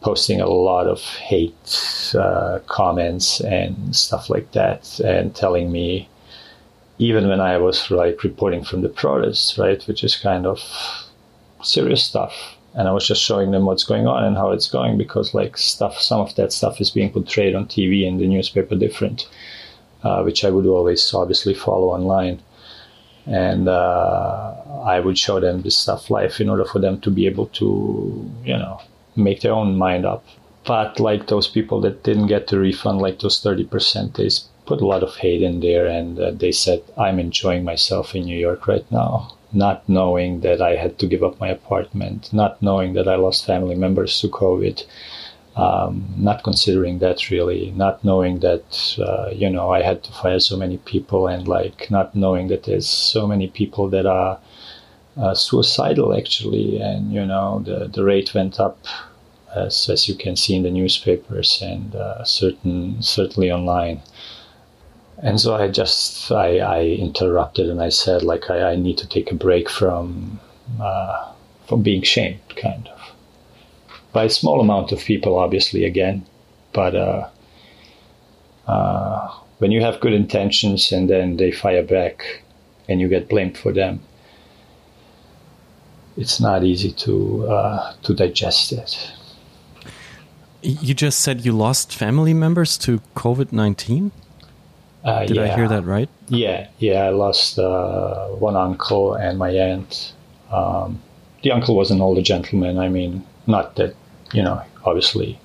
posting 0.00 0.40
a 0.40 0.46
lot 0.46 0.86
of 0.86 1.00
hate 1.00 2.14
uh, 2.18 2.58
comments 2.66 3.40
and 3.40 3.96
stuff 3.96 4.28
like 4.28 4.52
that 4.52 5.00
and 5.00 5.34
telling 5.34 5.72
me 5.72 6.08
even 6.98 7.28
when 7.28 7.40
I 7.40 7.58
was 7.58 7.90
like 7.90 8.22
reporting 8.22 8.64
from 8.64 8.82
the 8.82 8.88
protests, 8.88 9.58
right, 9.58 9.82
which 9.86 10.04
is 10.04 10.16
kind 10.16 10.46
of 10.46 10.60
serious 11.62 12.04
stuff. 12.04 12.56
And 12.74 12.88
I 12.88 12.92
was 12.92 13.06
just 13.06 13.22
showing 13.22 13.52
them 13.52 13.66
what's 13.66 13.84
going 13.84 14.06
on 14.06 14.24
and 14.24 14.36
how 14.36 14.50
it's 14.50 14.68
going 14.68 14.98
because 14.98 15.34
like 15.34 15.56
stuff, 15.56 16.00
some 16.00 16.20
of 16.20 16.34
that 16.36 16.52
stuff 16.52 16.80
is 16.80 16.90
being 16.90 17.12
portrayed 17.12 17.54
on 17.54 17.66
TV 17.66 18.06
and 18.06 18.20
the 18.20 18.26
newspaper 18.26 18.74
different, 18.74 19.28
uh, 20.02 20.22
which 20.22 20.44
I 20.44 20.50
would 20.50 20.66
always 20.66 21.12
obviously 21.14 21.54
follow 21.54 21.90
online. 21.90 22.42
And 23.26 23.68
uh, 23.68 24.54
I 24.84 25.00
would 25.00 25.18
show 25.18 25.40
them 25.40 25.62
this 25.62 25.78
stuff 25.78 26.10
live 26.10 26.40
in 26.40 26.48
order 26.48 26.64
for 26.64 26.78
them 26.78 27.00
to 27.00 27.10
be 27.10 27.26
able 27.26 27.46
to, 27.46 28.30
you 28.44 28.56
know, 28.56 28.80
make 29.16 29.40
their 29.40 29.52
own 29.52 29.76
mind 29.76 30.04
up. 30.04 30.24
But 30.66 30.98
like 31.00 31.28
those 31.28 31.46
people 31.46 31.80
that 31.82 32.02
didn't 32.02 32.26
get 32.26 32.48
the 32.48 32.58
refund, 32.58 33.00
like 33.00 33.20
those 33.20 33.40
30%, 33.42 34.16
they 34.16 34.30
put 34.66 34.80
a 34.80 34.86
lot 34.86 35.02
of 35.02 35.16
hate 35.16 35.42
in 35.42 35.60
there, 35.60 35.86
and 35.86 36.18
uh, 36.18 36.30
they 36.30 36.52
said, 36.52 36.82
I'm 36.96 37.18
enjoying 37.18 37.64
myself 37.64 38.14
in 38.14 38.24
New 38.24 38.38
York 38.38 38.66
right 38.66 38.90
now, 38.90 39.36
not 39.52 39.88
knowing 39.88 40.40
that 40.40 40.60
I 40.60 40.76
had 40.76 40.98
to 40.98 41.06
give 41.06 41.22
up 41.22 41.40
my 41.40 41.48
apartment, 41.48 42.32
not 42.32 42.60
knowing 42.62 42.94
that 42.94 43.08
I 43.08 43.16
lost 43.16 43.46
family 43.46 43.74
members 43.74 44.20
to 44.20 44.28
COVID, 44.28 44.84
um, 45.56 46.12
not 46.16 46.42
considering 46.42 46.98
that 46.98 47.30
really, 47.30 47.70
not 47.72 48.04
knowing 48.04 48.40
that 48.40 48.96
uh, 48.98 49.30
you 49.30 49.48
know 49.48 49.70
I 49.70 49.82
had 49.82 50.02
to 50.04 50.12
fire 50.12 50.40
so 50.40 50.56
many 50.56 50.78
people, 50.78 51.28
and 51.28 51.46
like 51.46 51.90
not 51.90 52.14
knowing 52.14 52.48
that 52.48 52.64
there's 52.64 52.88
so 52.88 53.26
many 53.26 53.46
people 53.48 53.88
that 53.90 54.06
are 54.06 54.38
uh, 55.16 55.34
suicidal 55.34 56.16
actually, 56.16 56.80
and 56.80 57.12
you 57.12 57.24
know 57.24 57.62
the 57.64 57.86
the 57.86 58.02
rate 58.02 58.34
went 58.34 58.58
up 58.58 58.78
as 59.54 59.88
as 59.88 60.08
you 60.08 60.16
can 60.16 60.34
see 60.36 60.56
in 60.56 60.64
the 60.64 60.70
newspapers 60.70 61.62
and 61.62 61.94
uh, 61.94 62.24
certain 62.24 63.00
certainly 63.00 63.50
online. 63.50 64.02
And 65.22 65.40
so 65.40 65.54
I 65.54 65.68
just 65.68 66.30
I, 66.30 66.58
I 66.58 66.84
interrupted 66.84 67.68
and 67.68 67.80
I 67.80 67.88
said 67.88 68.22
like 68.22 68.50
I, 68.50 68.72
I 68.72 68.76
need 68.76 68.98
to 68.98 69.08
take 69.08 69.30
a 69.30 69.34
break 69.34 69.70
from 69.70 70.40
uh, 70.80 71.32
from 71.66 71.82
being 71.82 72.02
shamed, 72.02 72.40
kind 72.56 72.88
of 72.88 73.00
by 74.12 74.24
a 74.24 74.30
small 74.30 74.60
amount 74.60 74.92
of 74.92 75.00
people, 75.00 75.38
obviously, 75.38 75.84
again. 75.84 76.24
But 76.72 76.94
uh, 76.94 77.28
uh, 78.66 79.28
when 79.58 79.72
you 79.72 79.80
have 79.82 80.00
good 80.00 80.12
intentions 80.12 80.92
and 80.92 81.10
then 81.10 81.36
they 81.36 81.50
fire 81.52 81.82
back 81.82 82.42
and 82.88 83.00
you 83.00 83.08
get 83.08 83.28
blamed 83.28 83.58
for 83.58 83.72
them, 83.72 84.00
it's 86.16 86.40
not 86.40 86.64
easy 86.64 86.92
to 86.92 87.46
uh, 87.48 87.94
to 88.02 88.14
digest 88.14 88.72
it. 88.72 89.12
You 90.62 90.94
just 90.94 91.20
said 91.20 91.44
you 91.44 91.52
lost 91.52 91.94
family 91.94 92.34
members 92.34 92.78
to 92.78 93.00
COVID 93.14 93.52
nineteen. 93.52 94.12
Uh, 95.04 95.26
Did 95.26 95.36
yeah. 95.36 95.42
I 95.42 95.54
hear 95.54 95.68
that 95.68 95.84
right? 95.84 96.08
Yeah, 96.28 96.68
yeah. 96.78 97.04
I 97.04 97.10
lost 97.10 97.58
uh, 97.58 98.28
one 98.28 98.56
uncle 98.56 99.14
and 99.14 99.38
my 99.38 99.50
aunt. 99.50 100.14
Um, 100.50 101.02
the 101.42 101.52
uncle 101.52 101.76
was 101.76 101.90
an 101.90 102.00
older 102.00 102.22
gentleman. 102.22 102.78
I 102.78 102.88
mean, 102.88 103.24
not 103.46 103.76
that 103.76 103.94
you 104.32 104.42
know, 104.42 104.62
obviously. 104.84 105.38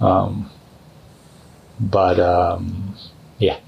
Um, 0.00 0.50
but 1.78 2.20
um, 2.20 2.94
yeah. 3.38 3.58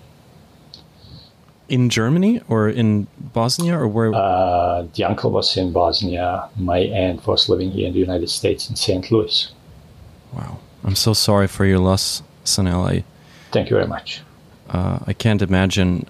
In 1.69 1.89
Germany 1.89 2.43
or 2.49 2.69
in 2.69 3.07
Bosnia 3.19 3.79
or 3.79 3.89
where? 3.89 4.15
Uh, 4.15 4.87
the 4.95 5.05
uncle 5.05 5.31
was 5.31 5.57
in 5.57 5.73
Bosnia. 5.73 6.49
My 6.57 6.79
aunt 6.79 7.27
was 7.27 7.49
living 7.49 7.71
here 7.71 7.87
in 7.87 7.95
the 7.95 7.99
United 7.99 8.29
States 8.29 8.69
in 8.69 8.77
St. 8.77 9.11
Louis. 9.11 9.51
Wow. 10.35 10.59
I'm 10.85 10.97
so 10.97 11.15
sorry 11.15 11.47
for 11.47 11.65
your 11.65 11.79
loss, 11.79 12.23
Sanel. 12.45 12.87
I, 12.87 13.05
Thank 13.53 13.71
you 13.71 13.77
very 13.77 13.89
much. 13.89 14.21
Uh, 14.73 14.99
I 15.07 15.12
can't 15.12 15.43
imagine, 15.43 16.07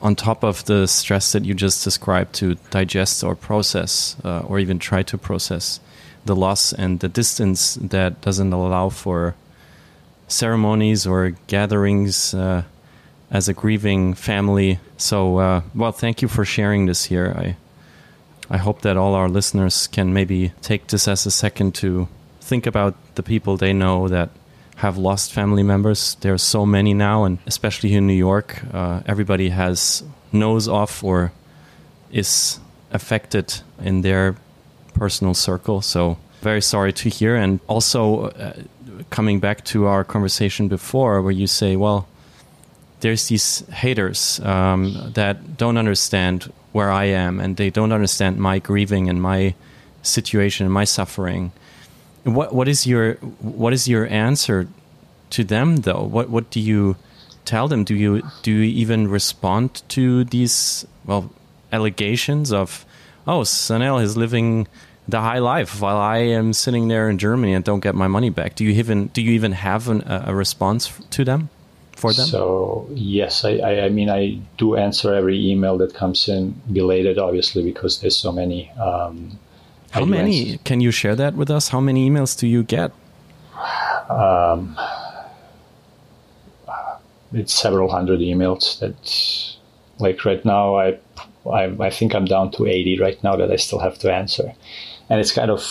on 0.00 0.16
top 0.16 0.42
of 0.42 0.64
the 0.64 0.88
stress 0.88 1.32
that 1.32 1.44
you 1.44 1.52
just 1.54 1.84
described, 1.84 2.34
to 2.36 2.56
digest 2.70 3.22
or 3.22 3.36
process 3.36 4.16
uh, 4.24 4.40
or 4.40 4.58
even 4.58 4.78
try 4.78 5.02
to 5.02 5.18
process 5.18 5.78
the 6.24 6.34
loss 6.34 6.72
and 6.72 7.00
the 7.00 7.08
distance 7.08 7.74
that 7.74 8.20
doesn't 8.22 8.52
allow 8.52 8.88
for 8.88 9.34
ceremonies 10.28 11.06
or 11.06 11.30
gatherings 11.46 12.32
uh, 12.32 12.62
as 13.30 13.48
a 13.48 13.52
grieving 13.52 14.14
family. 14.14 14.78
So, 14.96 15.38
uh, 15.38 15.62
well, 15.74 15.92
thank 15.92 16.22
you 16.22 16.28
for 16.28 16.44
sharing 16.44 16.86
this 16.86 17.04
here. 17.04 17.34
I, 17.36 17.56
I 18.48 18.56
hope 18.56 18.80
that 18.82 18.96
all 18.96 19.14
our 19.14 19.28
listeners 19.28 19.88
can 19.88 20.14
maybe 20.14 20.52
take 20.62 20.86
this 20.86 21.06
as 21.06 21.26
a 21.26 21.30
second 21.30 21.74
to 21.76 22.08
think 22.40 22.66
about 22.66 22.94
the 23.14 23.22
people 23.22 23.56
they 23.56 23.72
know 23.72 24.08
that 24.08 24.30
have 24.82 24.98
lost 24.98 25.32
family 25.32 25.62
members. 25.62 26.16
There 26.22 26.34
are 26.34 26.38
so 26.38 26.66
many 26.66 26.92
now, 26.92 27.22
and 27.22 27.38
especially 27.46 27.90
here 27.90 27.98
in 27.98 28.08
New 28.08 28.18
York, 28.30 28.62
uh, 28.74 29.00
everybody 29.06 29.50
has 29.50 30.02
knows 30.32 30.66
off 30.66 31.04
or 31.04 31.30
is 32.10 32.58
affected 32.90 33.62
in 33.84 34.02
their 34.02 34.34
personal 34.94 35.34
circle. 35.34 35.82
So 35.82 36.16
very 36.40 36.60
sorry 36.60 36.92
to 36.94 37.08
hear. 37.08 37.36
And 37.36 37.60
also 37.68 38.26
uh, 38.26 38.54
coming 39.10 39.38
back 39.38 39.64
to 39.66 39.86
our 39.86 40.02
conversation 40.04 40.66
before, 40.66 41.22
where 41.22 41.30
you 41.30 41.46
say, 41.46 41.76
well, 41.76 42.08
there's 43.02 43.28
these 43.28 43.64
haters 43.70 44.40
um, 44.40 45.12
that 45.14 45.56
don't 45.56 45.78
understand 45.78 46.52
where 46.72 46.90
I 46.90 47.04
am, 47.04 47.38
and 47.38 47.56
they 47.56 47.70
don't 47.70 47.92
understand 47.92 48.36
my 48.38 48.58
grieving 48.58 49.08
and 49.08 49.22
my 49.22 49.54
situation 50.02 50.66
and 50.66 50.74
my 50.74 50.84
suffering. 50.84 51.52
What 52.24 52.54
what 52.54 52.68
is 52.68 52.86
your 52.86 53.14
what 53.40 53.72
is 53.72 53.88
your 53.88 54.06
answer 54.06 54.68
to 55.30 55.44
them 55.44 55.76
though? 55.76 56.02
What 56.02 56.30
what 56.30 56.50
do 56.50 56.60
you 56.60 56.96
tell 57.44 57.68
them? 57.68 57.84
Do 57.84 57.94
you 57.94 58.22
do 58.42 58.52
you 58.52 58.62
even 58.62 59.08
respond 59.08 59.82
to 59.90 60.24
these 60.24 60.86
well 61.04 61.30
allegations 61.72 62.52
of 62.52 62.84
oh 63.26 63.40
Sanel 63.40 64.02
is 64.02 64.16
living 64.16 64.68
the 65.08 65.20
high 65.20 65.38
life 65.38 65.80
while 65.80 65.96
I 65.96 66.18
am 66.18 66.52
sitting 66.52 66.88
there 66.88 67.08
in 67.08 67.18
Germany 67.18 67.54
and 67.54 67.64
don't 67.64 67.80
get 67.80 67.94
my 67.94 68.08
money 68.08 68.30
back? 68.30 68.54
Do 68.54 68.64
you 68.64 68.70
even 68.72 69.08
do 69.08 69.22
you 69.22 69.32
even 69.32 69.52
have 69.52 69.88
an, 69.88 70.02
a 70.06 70.34
response 70.34 70.92
to 71.10 71.24
them 71.24 71.50
for 71.92 72.12
them? 72.12 72.26
So 72.26 72.88
yes, 72.92 73.44
I, 73.44 73.56
I, 73.56 73.84
I, 73.84 73.88
mean 73.88 74.10
I 74.10 74.38
do 74.58 74.76
answer 74.76 75.14
every 75.14 75.38
email 75.50 75.78
that 75.78 75.94
comes 75.94 76.28
in 76.28 76.54
belated, 76.72 77.18
obviously 77.18 77.62
because 77.64 78.00
there's 78.00 78.16
so 78.16 78.32
many. 78.32 78.70
Um, 78.72 79.38
How 79.92 80.04
many? 80.04 80.58
Can 80.58 80.80
you 80.80 80.90
share 80.90 81.14
that 81.16 81.34
with 81.34 81.50
us? 81.50 81.68
How 81.68 81.80
many 81.80 82.08
emails 82.08 82.38
do 82.38 82.46
you 82.46 82.62
get? 82.62 82.92
Um, 84.08 84.76
it's 87.32 87.52
several 87.54 87.90
hundred 87.90 88.20
emails 88.20 88.78
that 88.80 89.56
like 89.98 90.24
right 90.24 90.44
now 90.44 90.76
I, 90.76 90.98
I 91.50 91.64
I 91.80 91.90
think 91.90 92.14
I'm 92.14 92.24
down 92.24 92.50
to 92.52 92.66
80 92.66 92.98
right 92.98 93.22
now 93.22 93.36
that 93.36 93.50
I 93.50 93.56
still 93.56 93.78
have 93.78 93.98
to 93.98 94.12
answer 94.12 94.52
and 95.08 95.20
it's 95.20 95.32
kind 95.32 95.50
of 95.50 95.62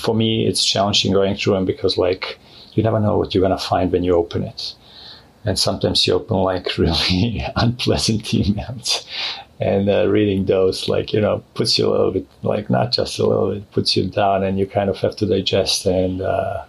for 0.00 0.14
me 0.14 0.46
it's 0.46 0.64
challenging 0.64 1.12
going 1.12 1.36
through 1.36 1.54
them 1.54 1.64
because 1.64 1.96
like 1.98 2.38
you 2.72 2.82
never 2.82 3.00
know 3.00 3.18
what 3.18 3.34
you're 3.34 3.42
gonna 3.42 3.58
find 3.58 3.92
when 3.92 4.02
you 4.02 4.14
open 4.14 4.42
it 4.42 4.74
and 5.44 5.58
sometimes 5.58 6.06
you 6.06 6.14
open 6.14 6.38
like 6.38 6.78
really 6.78 7.42
unpleasant 7.56 8.22
emails 8.24 9.06
and 9.64 9.88
uh, 9.88 10.06
reading 10.08 10.44
those 10.44 10.88
like 10.88 11.12
you 11.12 11.20
know 11.20 11.42
puts 11.54 11.78
you 11.78 11.88
a 11.88 11.90
little 11.90 12.12
bit 12.12 12.26
like 12.42 12.68
not 12.68 12.92
just 12.92 13.18
a 13.18 13.26
little 13.26 13.52
bit 13.52 13.70
puts 13.72 13.96
you 13.96 14.08
down 14.08 14.44
and 14.44 14.58
you 14.58 14.66
kind 14.66 14.90
of 14.90 14.96
have 14.98 15.16
to 15.16 15.26
digest 15.26 15.86
and 15.86 16.20
uh, 16.20 16.64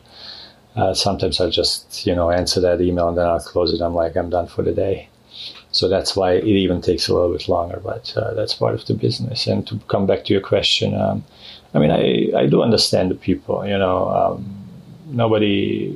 uh, 0.76 0.94
sometimes 0.94 1.40
i 1.42 1.50
just 1.50 2.06
you 2.08 2.16
know 2.16 2.30
answer 2.32 2.60
that 2.62 2.82
email 2.82 3.10
and 3.10 3.18
then 3.18 3.28
i'll 3.28 3.40
close 3.40 3.74
it 3.74 3.82
i'm 3.82 3.96
like 3.96 4.16
i'm 4.16 4.30
done 4.30 4.48
for 4.48 4.64
the 4.64 4.74
day 4.74 5.08
so 5.72 5.90
that's 5.90 6.16
why 6.16 6.32
it 6.34 6.46
even 6.46 6.82
takes 6.82 7.08
a 7.08 7.14
little 7.14 7.32
bit 7.32 7.48
longer 7.50 7.82
but 7.84 8.14
uh, 8.18 8.34
that's 8.34 8.54
part 8.54 8.74
of 8.74 8.86
the 8.86 8.94
business 8.94 9.48
and 9.48 9.68
to 9.68 9.80
come 9.88 10.06
back 10.06 10.24
to 10.24 10.34
your 10.34 10.42
question 10.42 10.94
um, 10.96 11.24
I 11.76 11.80
mean, 11.80 11.92
I, 11.92 12.32
I 12.44 12.46
do 12.48 12.64
understand 12.64 13.12
the 13.12 13.16
people, 13.16 13.68
you 13.68 13.78
know, 13.78 14.08
um, 14.08 14.66
nobody 15.08 15.94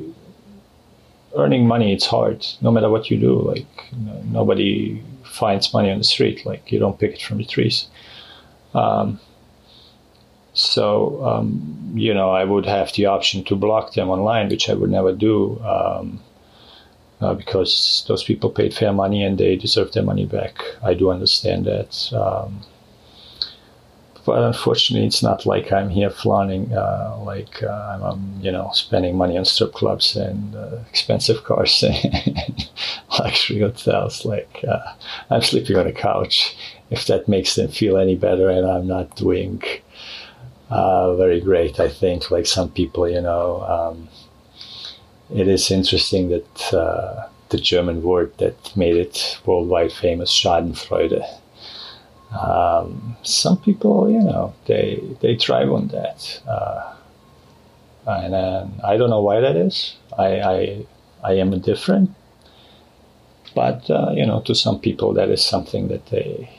earning 1.38 1.66
money, 1.66 1.94
it's 1.94 2.06
hard 2.06 2.46
no 2.62 2.70
matter 2.70 2.90
what 2.90 3.10
you 3.10 3.18
do. 3.18 3.40
Like, 3.40 3.66
you 3.94 4.06
know, 4.06 4.22
nobody 4.26 5.02
finds 5.30 5.74
money 5.74 5.92
on 5.92 5.98
the 5.98 6.04
street. 6.04 6.46
Like, 6.46 6.72
you 6.72 6.80
don't 6.80 7.00
pick 7.00 7.14
it 7.14 7.22
from 7.22 7.38
the 7.38 7.46
trees. 7.46 7.88
Um, 8.74 9.20
so, 10.54 11.26
um, 11.26 11.92
you 11.96 12.14
know, 12.14 12.32
I 12.32 12.44
would 12.44 12.66
have 12.66 12.92
the 12.94 13.06
option 13.06 13.44
to 13.46 13.56
block 13.56 13.94
them 13.94 14.10
online, 14.10 14.50
which 14.50 14.70
I 14.70 14.74
would 14.74 14.90
never 14.90 15.14
do 15.14 15.60
um, 15.64 16.22
uh, 17.22 17.34
because 17.34 18.04
those 18.08 18.24
people 18.24 18.50
paid 18.50 18.74
fair 18.74 18.94
money 18.94 19.24
and 19.24 19.38
they 19.38 19.56
deserve 19.56 19.92
their 19.92 20.04
money 20.04 20.26
back. 20.26 20.62
I 20.84 20.94
do 20.94 21.12
understand 21.12 21.66
that. 21.66 22.12
But 24.30 24.44
unfortunately, 24.44 25.08
it's 25.08 25.24
not 25.24 25.48
like 25.48 25.72
I'm 25.72 25.90
here 25.90 26.12
flaunting, 26.12 26.72
uh, 26.72 27.18
like 27.24 27.64
uh, 27.64 27.96
I'm, 27.96 28.04
um, 28.04 28.40
you 28.40 28.52
know, 28.52 28.70
spending 28.74 29.18
money 29.18 29.36
on 29.40 29.44
strip 29.44 29.74
clubs 29.74 30.16
and 30.16 30.56
uh, 30.56 30.78
expensive 30.88 31.44
cars 31.46 31.82
and 31.84 32.70
luxury 33.18 33.62
hotels. 33.62 34.26
Like 34.26 34.64
uh, 34.68 34.94
I'm 35.32 35.42
sleeping 35.42 35.78
on 35.78 35.88
a 35.88 35.92
couch. 35.92 36.56
If 36.92 37.08
that 37.08 37.28
makes 37.28 37.56
them 37.56 37.70
feel 37.70 37.98
any 37.98 38.16
better, 38.16 38.52
and 38.52 38.68
I'm 38.68 38.86
not 38.86 39.16
doing 39.16 39.64
uh, 40.70 41.16
very 41.16 41.42
great, 41.42 41.80
I 41.80 41.90
think. 41.90 42.30
Like 42.30 42.46
some 42.46 42.70
people, 42.70 43.10
you 43.10 43.22
know, 43.22 43.64
um, 43.64 44.10
it 45.36 45.48
is 45.48 45.72
interesting 45.72 46.30
that 46.30 46.72
uh, 46.72 47.28
the 47.50 47.58
German 47.58 48.04
word 48.04 48.38
that 48.38 48.78
made 48.78 48.96
it 48.96 49.40
worldwide 49.44 49.92
famous, 49.92 50.32
Schadenfreude 50.32 51.26
um, 52.32 53.16
some 53.24 53.58
people, 53.58 54.10
you 54.10 54.20
know, 54.20 54.54
they 54.66 55.02
they 55.22 55.36
thrive 55.36 55.72
on 55.72 55.88
that, 55.88 56.42
uh, 56.48 56.96
and 58.06 58.36
uh, 58.36 58.68
I 58.84 58.98
don't 58.98 59.10
know 59.10 59.22
why 59.22 59.40
that 59.40 59.56
is. 59.56 59.96
I 60.18 60.42
I, 60.42 60.86
I 61.24 61.34
am 61.34 61.60
different, 61.60 62.12
but 63.56 63.90
uh, 63.90 64.12
you 64.14 64.26
know, 64.26 64.42
to 64.42 64.54
some 64.54 64.80
people, 64.80 65.14
that 65.14 65.30
is 65.30 65.44
something 65.44 65.88
that 65.88 66.06
they, 66.08 66.50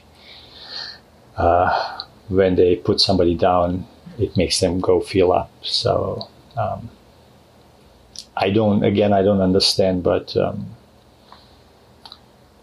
uh, 1.36 2.02
when 2.28 2.56
they 2.56 2.74
put 2.76 3.00
somebody 3.00 3.36
down, 3.36 3.86
it 4.18 4.36
makes 4.36 4.58
them 4.58 4.80
go 4.80 5.00
feel 5.00 5.30
up. 5.30 5.52
So 5.62 6.28
um, 6.56 6.90
I 8.36 8.50
don't. 8.50 8.82
Again, 8.82 9.12
I 9.12 9.22
don't 9.22 9.40
understand, 9.40 10.02
but. 10.02 10.36
Um, 10.36 10.74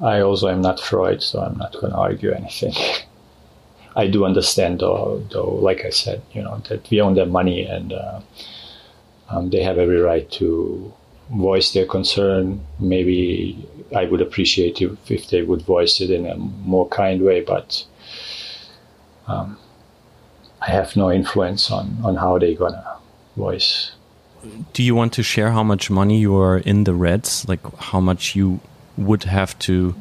I 0.02 0.22
also 0.22 0.48
am 0.48 0.62
not 0.62 0.80
Freud, 0.80 1.24
so 1.24 1.42
I'm 1.42 1.58
not 1.58 1.74
going 1.74 1.92
to 1.92 1.98
argue 1.98 2.32
anything. 2.32 2.74
I 3.96 4.08
do 4.08 4.26
understand, 4.26 4.80
though, 4.80 5.26
though, 5.32 5.56
like 5.56 5.84
I 5.84 5.90
said, 5.90 6.22
you 6.34 6.44
know, 6.44 6.62
that 6.70 6.88
we 6.92 7.02
own 7.02 7.16
their 7.16 7.26
money 7.26 7.66
and 7.66 7.94
uh, 7.94 8.22
um, 9.30 9.50
they 9.50 9.64
have 9.64 9.80
every 9.80 10.00
right 10.00 10.30
to 10.32 10.94
voice 11.32 11.74
their 11.74 11.86
concern. 11.86 12.64
Maybe 12.80 13.68
I 13.96 14.06
would 14.06 14.22
appreciate 14.22 14.82
if, 14.82 14.92
if 15.10 15.30
they 15.30 15.42
would 15.42 15.64
voice 15.64 16.00
it 16.00 16.12
in 16.12 16.28
a 16.28 16.36
more 16.36 16.88
kind 16.90 17.24
way, 17.24 17.42
but 17.42 17.84
um, 19.28 19.58
I 20.62 20.72
have 20.72 20.96
no 20.96 21.12
influence 21.12 21.72
on, 21.72 21.98
on 22.04 22.16
how 22.16 22.38
they're 22.38 22.56
gonna 22.56 22.98
voice. 23.36 23.92
Do 24.74 24.84
you 24.84 24.96
want 24.96 25.14
to 25.14 25.24
share 25.24 25.52
how 25.52 25.64
much 25.64 25.90
money 25.90 26.20
you 26.20 26.36
are 26.38 26.58
in 26.58 26.84
the 26.84 26.94
reds? 26.94 27.48
Like 27.48 27.62
how 27.78 28.00
much 28.00 28.36
you 28.36 28.60
would 28.98 29.24
have 29.24 29.58
to 29.60 29.96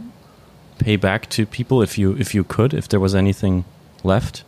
pay 0.78 0.96
back 0.96 1.28
to 1.30 1.46
people 1.46 1.82
if 1.82 1.98
you 1.98 2.16
if 2.16 2.34
you 2.34 2.44
could, 2.44 2.74
if 2.74 2.88
there 2.88 3.00
was 3.00 3.14
anything 3.14 3.64
left? 4.02 4.44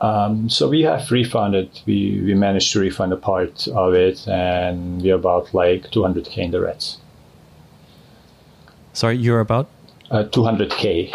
Um, 0.00 0.48
so 0.48 0.68
we 0.68 0.82
have 0.82 1.10
refunded. 1.10 1.68
We 1.86 2.20
we 2.24 2.34
managed 2.34 2.72
to 2.72 2.80
refund 2.80 3.12
a 3.12 3.16
part 3.16 3.68
of 3.68 3.94
it, 3.94 4.26
and 4.26 5.02
we're 5.02 5.16
about 5.16 5.52
like 5.52 5.90
200k 5.90 6.38
in 6.38 6.50
the 6.50 6.60
reds. 6.60 6.98
Sorry, 8.92 9.16
you're 9.16 9.40
about 9.40 9.68
uh, 10.10 10.24
200k, 10.24 11.14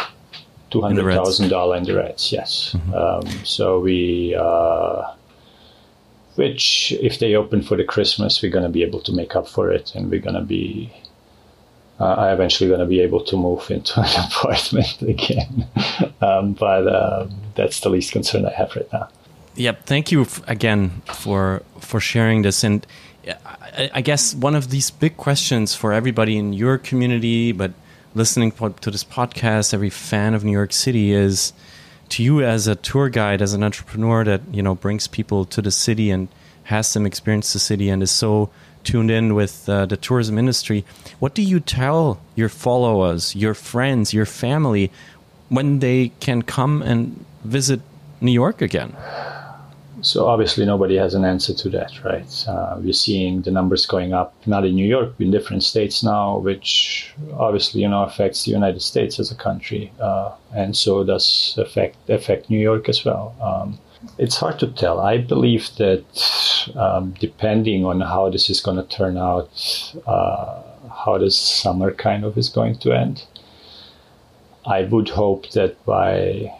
two 0.69 0.81
hundred 0.81 1.11
thousand 1.13 1.49
dollar 1.49 1.77
in 1.77 1.83
the 1.83 1.95
reds. 1.95 2.31
Yes. 2.31 2.75
Mm-hmm. 2.77 2.93
Um, 2.93 3.45
so 3.45 3.79
we, 3.79 4.35
uh, 4.37 5.03
which 6.35 6.93
if 7.01 7.19
they 7.19 7.35
open 7.35 7.63
for 7.63 7.75
the 7.75 7.83
Christmas, 7.83 8.41
we're 8.41 8.51
gonna 8.51 8.69
be 8.69 8.83
able 8.83 9.01
to 9.01 9.11
make 9.11 9.35
up 9.35 9.47
for 9.47 9.71
it, 9.71 9.93
and 9.95 10.11
we're 10.11 10.21
gonna 10.21 10.43
be. 10.43 10.93
Uh, 11.99 12.13
I 12.13 12.33
eventually 12.33 12.67
going 12.67 12.81
to 12.81 12.85
be 12.85 12.99
able 12.99 13.23
to 13.23 13.37
move 13.37 13.71
into 13.71 14.01
an 14.01 14.25
apartment 14.27 15.01
again, 15.01 15.67
um, 16.21 16.53
but 16.53 16.87
um, 16.93 17.33
that's 17.55 17.79
the 17.79 17.89
least 17.89 18.11
concern 18.11 18.45
I 18.45 18.51
have 18.51 18.75
right 18.75 18.91
now. 18.91 19.09
Yep. 19.55 19.85
Thank 19.85 20.11
you 20.11 20.27
again 20.47 21.01
for 21.05 21.63
for 21.79 22.01
sharing 22.01 22.41
this 22.41 22.63
and 22.65 22.85
I 23.93 24.01
guess 24.01 24.35
one 24.35 24.55
of 24.55 24.69
these 24.69 24.91
big 24.91 25.17
questions 25.17 25.73
for 25.73 25.91
everybody 25.91 26.37
in 26.37 26.53
your 26.53 26.77
community, 26.77 27.51
but 27.51 27.73
listening 28.13 28.51
to 28.51 28.91
this 28.91 29.03
podcast, 29.03 29.73
every 29.73 29.89
fan 29.89 30.33
of 30.33 30.43
New 30.43 30.51
York 30.51 30.71
City 30.71 31.11
is 31.11 31.51
to 32.09 32.23
you 32.23 32.43
as 32.43 32.67
a 32.67 32.75
tour 32.75 33.09
guide, 33.09 33.41
as 33.41 33.53
an 33.53 33.63
entrepreneur 33.63 34.23
that 34.23 34.41
you 34.51 34.61
know 34.61 34.75
brings 34.75 35.07
people 35.07 35.45
to 35.45 35.61
the 35.61 35.71
city 35.71 36.11
and 36.11 36.27
has 36.63 36.93
them 36.93 37.05
experience 37.05 37.53
the 37.53 37.59
city 37.59 37.89
and 37.89 38.03
is 38.03 38.11
so 38.11 38.49
tuned 38.85 39.11
in 39.11 39.35
with 39.35 39.67
uh, 39.67 39.85
the 39.85 39.97
tourism 39.97 40.37
industry. 40.37 40.85
What 41.19 41.33
do 41.33 41.41
you 41.41 41.59
tell 41.59 42.19
your 42.35 42.49
followers, 42.49 43.35
your 43.35 43.53
friends, 43.53 44.13
your 44.13 44.25
family 44.25 44.91
when 45.49 45.79
they 45.79 46.11
can 46.19 46.41
come 46.41 46.81
and 46.81 47.25
visit 47.43 47.81
New 48.21 48.31
York 48.31 48.61
again? 48.61 48.95
So 50.05 50.27
obviously 50.27 50.65
nobody 50.65 50.97
has 50.97 51.15
an 51.15 51.25
answer 51.25 51.53
to 51.55 51.69
that, 51.69 52.03
right? 52.03 52.45
Uh, 52.47 52.77
we're 52.79 52.93
seeing 52.93 53.41
the 53.41 53.49
numbers 53.49 53.87
going 53.87 54.13
up, 54.13 54.35
not 54.45 54.63
in 54.63 54.75
New 54.75 54.85
York, 54.85 55.13
in 55.17 55.31
different 55.31 55.63
states 55.63 56.03
now, 56.03 56.37
which 56.37 57.11
obviously 57.33 57.81
you 57.81 57.87
know 57.87 58.03
affects 58.03 58.45
the 58.45 58.51
United 58.51 58.81
States 58.81 59.19
as 59.19 59.31
a 59.31 59.35
country, 59.35 59.91
uh, 59.99 60.31
and 60.53 60.77
so 60.77 61.03
does 61.03 61.55
affect 61.57 61.97
affect 62.07 62.51
New 62.51 62.59
York 62.59 62.87
as 62.87 63.03
well. 63.03 63.35
Um, 63.41 63.79
it's 64.17 64.37
hard 64.37 64.59
to 64.59 64.67
tell. 64.67 64.99
I 64.99 65.17
believe 65.17 65.69
that 65.77 66.05
um, 66.75 67.13
depending 67.19 67.85
on 67.85 68.01
how 68.01 68.29
this 68.29 68.49
is 68.49 68.61
going 68.61 68.77
to 68.77 68.95
turn 68.95 69.17
out, 69.17 69.49
uh, 70.07 70.61
how 71.05 71.17
this 71.17 71.37
summer 71.37 71.91
kind 71.91 72.23
of 72.23 72.37
is 72.37 72.49
going 72.49 72.77
to 72.79 72.91
end, 72.91 73.25
I 74.65 74.83
would 74.83 75.09
hope 75.09 75.51
that 75.51 75.83
by 75.85 76.51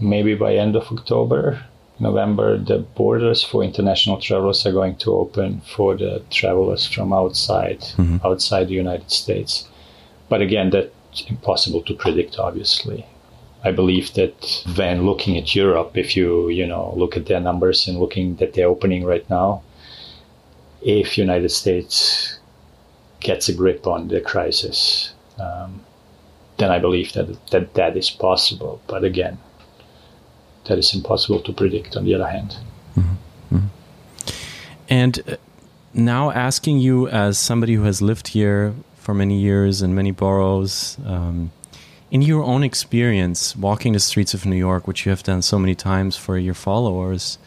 maybe 0.00 0.34
by 0.34 0.54
end 0.54 0.76
of 0.76 0.90
October 0.90 1.64
November, 2.00 2.58
the 2.58 2.78
borders 2.78 3.44
for 3.44 3.62
international 3.62 4.20
travelers 4.20 4.66
are 4.66 4.72
going 4.72 4.96
to 4.96 5.12
open 5.12 5.60
for 5.60 5.96
the 5.96 6.22
travelers 6.30 6.86
from 6.86 7.12
outside 7.12 7.80
mm-hmm. 7.80 8.18
outside 8.26 8.68
the 8.68 8.74
United 8.74 9.10
States. 9.10 9.68
But 10.28 10.42
again, 10.42 10.70
that's 10.70 11.22
impossible 11.28 11.82
to 11.82 11.94
predict. 11.94 12.38
Obviously, 12.38 13.06
I 13.64 13.72
believe 13.72 14.12
that 14.14 14.62
when 14.76 15.06
looking 15.06 15.38
at 15.38 15.54
Europe, 15.54 15.96
if 15.96 16.16
you 16.16 16.48
you 16.50 16.66
know 16.66 16.92
look 16.96 17.16
at 17.16 17.26
their 17.26 17.40
numbers 17.40 17.88
and 17.88 17.98
looking 17.98 18.36
that 18.36 18.52
they're 18.52 18.68
opening 18.68 19.04
right 19.04 19.28
now, 19.30 19.62
if 20.82 21.16
United 21.16 21.50
States 21.50 22.38
gets 23.20 23.48
a 23.48 23.54
grip 23.54 23.86
on 23.86 24.08
the 24.08 24.20
crisis, 24.20 25.14
um, 25.40 25.80
then 26.58 26.70
I 26.70 26.78
believe 26.78 27.12
that 27.14 27.26
that 27.50 27.74
that 27.74 27.96
is 27.96 28.10
possible. 28.10 28.80
But 28.86 29.02
again, 29.02 29.38
that 30.66 30.78
is 30.78 30.94
impossible 30.94 31.40
to 31.40 31.52
predict 31.52 31.96
on 31.96 32.04
the 32.04 32.14
other 32.14 32.28
hand. 32.28 32.56
Mm-hmm. 32.96 33.56
Mm-hmm. 33.56 33.66
And 34.88 35.22
uh, 35.26 35.36
now 35.94 36.30
asking 36.30 36.78
you 36.78 37.08
as 37.08 37.38
somebody 37.38 37.74
who 37.74 37.84
has 37.84 38.02
lived 38.02 38.28
here 38.28 38.74
for 38.96 39.14
many 39.14 39.38
years 39.38 39.82
in 39.82 39.94
many 39.94 40.10
boroughs, 40.10 40.98
um, 41.06 41.50
in 42.14 42.22
your 42.22 42.44
own 42.44 42.62
experience 42.62 43.56
walking 43.56 43.92
the 43.92 43.98
streets 43.98 44.34
of 44.34 44.46
New 44.46 44.54
York, 44.54 44.86
which 44.86 45.04
you 45.04 45.10
have 45.10 45.24
done 45.24 45.42
so 45.42 45.58
many 45.58 45.74
times 45.74 46.16
for 46.16 46.38
your 46.38 46.54
followers, 46.54 47.38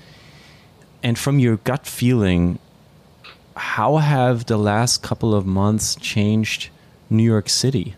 and 1.01 1.17
from 1.17 1.39
your 1.39 1.55
gut 1.55 1.87
feeling, 1.87 2.59
how 3.55 3.95
have 3.95 4.47
the 4.47 4.57
last 4.57 5.01
couple 5.01 5.33
of 5.33 5.45
months 5.45 5.95
changed 5.95 6.67
New 7.09 7.23
York 7.23 7.47
City? 7.47 7.95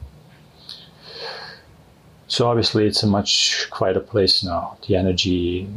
So 2.28 2.48
obviously, 2.48 2.86
it's 2.86 3.02
a 3.02 3.08
much 3.08 3.66
quieter 3.72 4.00
place 4.00 4.44
now. 4.44 4.78
The 4.88 4.96
energy 4.96 5.68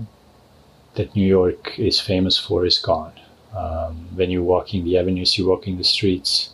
that 0.97 1.17
New 1.17 1.27
York 1.27 1.79
is 1.79 1.99
famous 2.01 2.37
for 2.37 2.67
is 2.67 2.79
gone. 2.79 3.15
Um, 3.57 4.09
when 4.15 4.31
you're 4.31 4.43
walking 4.43 4.85
the 4.85 4.99
avenues, 4.99 5.39
you're 5.39 5.49
walking 5.49 5.79
the 5.79 5.85
streets, 5.85 6.52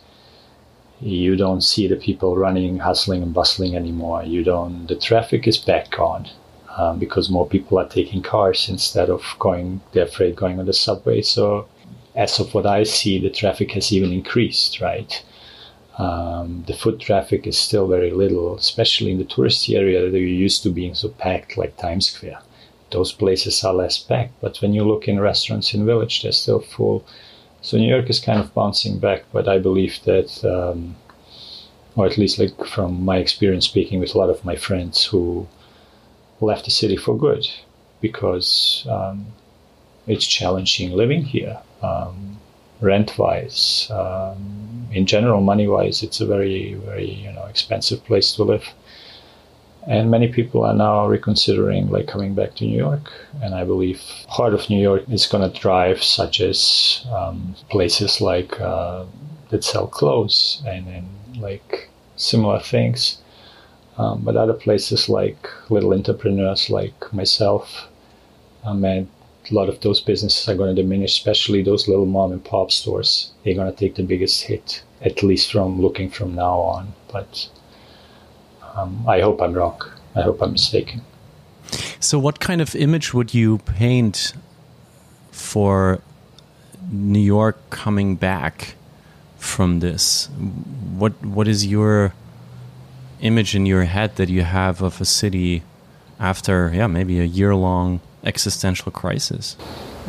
you 1.01 1.35
don't 1.35 1.61
see 1.61 1.87
the 1.87 1.95
people 1.95 2.35
running, 2.35 2.79
hustling, 2.79 3.23
and 3.23 3.33
bustling 3.33 3.75
anymore. 3.75 4.23
You 4.23 4.43
don't. 4.43 4.87
The 4.87 4.95
traffic 4.95 5.47
is 5.47 5.57
back 5.57 5.99
on 5.99 6.27
um, 6.77 6.99
because 6.99 7.29
more 7.29 7.47
people 7.47 7.79
are 7.79 7.87
taking 7.87 8.21
cars 8.21 8.69
instead 8.69 9.09
of 9.09 9.23
going. 9.39 9.81
They're 9.91 10.05
afraid 10.05 10.35
going 10.35 10.59
on 10.59 10.65
the 10.65 10.73
subway. 10.73 11.21
So, 11.21 11.67
as 12.15 12.39
of 12.39 12.53
what 12.53 12.65
I 12.65 12.83
see, 12.83 13.19
the 13.19 13.29
traffic 13.29 13.71
has 13.71 13.91
even 13.91 14.11
increased. 14.11 14.81
Right 14.81 15.23
um, 15.99 16.63
the 16.65 16.73
foot 16.73 16.97
traffic 17.01 17.45
is 17.45 17.57
still 17.57 17.85
very 17.85 18.11
little, 18.11 18.55
especially 18.55 19.11
in 19.11 19.17
the 19.17 19.25
touristy 19.25 19.77
area 19.77 20.09
that 20.09 20.17
you're 20.17 20.27
used 20.47 20.63
to 20.63 20.69
being 20.69 20.95
so 20.95 21.09
packed 21.09 21.57
like 21.57 21.75
Times 21.75 22.09
Square. 22.09 22.39
Those 22.91 23.11
places 23.11 23.63
are 23.65 23.73
less 23.73 23.97
packed, 23.97 24.39
but 24.39 24.61
when 24.61 24.73
you 24.73 24.85
look 24.85 25.09
in 25.09 25.19
restaurants 25.19 25.73
in 25.73 25.85
Village, 25.85 26.23
they're 26.23 26.31
still 26.31 26.61
full. 26.61 27.05
So 27.61 27.77
New 27.77 27.89
York 27.89 28.09
is 28.09 28.19
kind 28.19 28.39
of 28.39 28.53
bouncing 28.53 28.99
back, 28.99 29.25
but 29.31 29.47
I 29.47 29.59
believe 29.59 29.99
that, 30.05 30.43
um, 30.45 30.95
or 31.95 32.05
at 32.05 32.17
least 32.17 32.39
like 32.39 32.65
from 32.65 33.03
my 33.03 33.17
experience 33.17 33.65
speaking 33.65 33.99
with 33.99 34.15
a 34.15 34.17
lot 34.17 34.29
of 34.29 34.45
my 34.45 34.55
friends 34.55 35.03
who 35.05 35.47
left 36.39 36.65
the 36.65 36.71
city 36.71 36.95
for 36.95 37.17
good, 37.17 37.45
because 37.99 38.87
um, 38.89 39.27
it's 40.07 40.25
challenging 40.25 40.91
living 40.91 41.23
here, 41.23 41.59
um, 41.81 42.39
rent 42.81 43.17
wise 43.17 43.87
um, 43.91 44.87
in 44.91 45.05
general, 45.05 45.41
money 45.41 45.67
wise, 45.67 46.01
it's 46.01 46.21
a 46.21 46.25
very, 46.25 46.73
very 46.73 47.09
you 47.09 47.31
know 47.31 47.45
expensive 47.45 48.03
place 48.05 48.33
to 48.35 48.43
live. 48.43 48.65
And 49.87 50.11
many 50.11 50.27
people 50.27 50.63
are 50.63 50.73
now 50.73 51.07
reconsidering 51.07 51.89
like 51.89 52.07
coming 52.07 52.35
back 52.35 52.55
to 52.55 52.65
New 52.65 52.77
York. 52.77 53.11
And 53.41 53.55
I 53.55 53.63
believe 53.63 54.01
part 54.27 54.53
of 54.53 54.69
New 54.69 54.81
York 54.81 55.03
is 55.09 55.25
going 55.25 55.49
to 55.49 55.59
drive 55.59 56.03
such 56.03 56.41
as 56.41 57.05
um, 57.11 57.55
places 57.69 58.21
like 58.21 58.59
uh, 58.59 59.05
that 59.49 59.63
sell 59.63 59.87
clothes 59.87 60.61
and, 60.67 60.87
and 60.87 61.07
like 61.37 61.89
similar 62.15 62.59
things. 62.59 63.21
Um, 63.97 64.21
but 64.21 64.37
other 64.37 64.53
places 64.53 65.09
like 65.09 65.49
little 65.69 65.93
entrepreneurs 65.93 66.69
like 66.69 67.11
myself, 67.13 67.89
um, 68.63 68.85
and 68.85 69.09
a 69.49 69.53
lot 69.53 69.67
of 69.67 69.81
those 69.81 69.99
businesses 69.99 70.47
are 70.47 70.55
going 70.55 70.73
to 70.73 70.81
diminish, 70.81 71.17
especially 71.17 71.63
those 71.63 71.87
little 71.87 72.05
mom 72.05 72.31
and 72.31 72.43
pop 72.43 72.71
stores. 72.71 73.31
They're 73.43 73.55
going 73.55 73.71
to 73.71 73.77
take 73.77 73.95
the 73.95 74.03
biggest 74.03 74.43
hit, 74.43 74.83
at 75.01 75.23
least 75.23 75.51
from 75.51 75.81
looking 75.81 76.09
from 76.09 76.35
now 76.35 76.59
on. 76.59 76.93
But 77.11 77.49
um, 78.75 79.03
I 79.07 79.21
hope 79.21 79.41
I'm 79.41 79.53
wrong. 79.53 79.81
I 80.15 80.21
hope 80.21 80.41
I'm 80.41 80.51
mistaken. 80.51 81.01
So, 81.99 82.17
what 82.17 82.39
kind 82.39 82.61
of 82.61 82.75
image 82.75 83.13
would 83.13 83.33
you 83.33 83.59
paint 83.59 84.33
for 85.31 86.01
New 86.91 87.19
York 87.19 87.57
coming 87.69 88.15
back 88.15 88.75
from 89.37 89.79
this? 89.79 90.29
What 90.97 91.13
What 91.23 91.47
is 91.47 91.65
your 91.65 92.13
image 93.21 93.55
in 93.55 93.65
your 93.65 93.83
head 93.83 94.15
that 94.15 94.29
you 94.29 94.43
have 94.43 94.81
of 94.81 95.01
a 95.01 95.05
city 95.05 95.63
after, 96.19 96.71
yeah, 96.73 96.87
maybe 96.87 97.19
a 97.19 97.25
year 97.25 97.55
long 97.55 97.99
existential 98.23 98.91
crisis? 98.91 99.55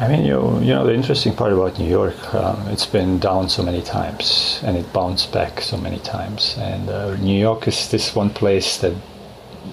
I 0.00 0.08
mean, 0.08 0.24
you, 0.24 0.58
you 0.60 0.72
know, 0.72 0.86
the 0.86 0.94
interesting 0.94 1.34
part 1.34 1.52
about 1.52 1.78
New 1.78 1.86
York, 1.86 2.34
um, 2.34 2.66
it's 2.68 2.86
been 2.86 3.18
down 3.18 3.50
so 3.50 3.62
many 3.62 3.82
times 3.82 4.58
and 4.64 4.74
it 4.74 4.90
bounced 4.94 5.30
back 5.30 5.60
so 5.60 5.76
many 5.76 5.98
times. 5.98 6.56
And 6.56 6.88
uh, 6.88 7.16
New 7.16 7.38
York 7.38 7.68
is 7.68 7.90
this 7.90 8.14
one 8.16 8.30
place 8.30 8.78
that, 8.78 8.94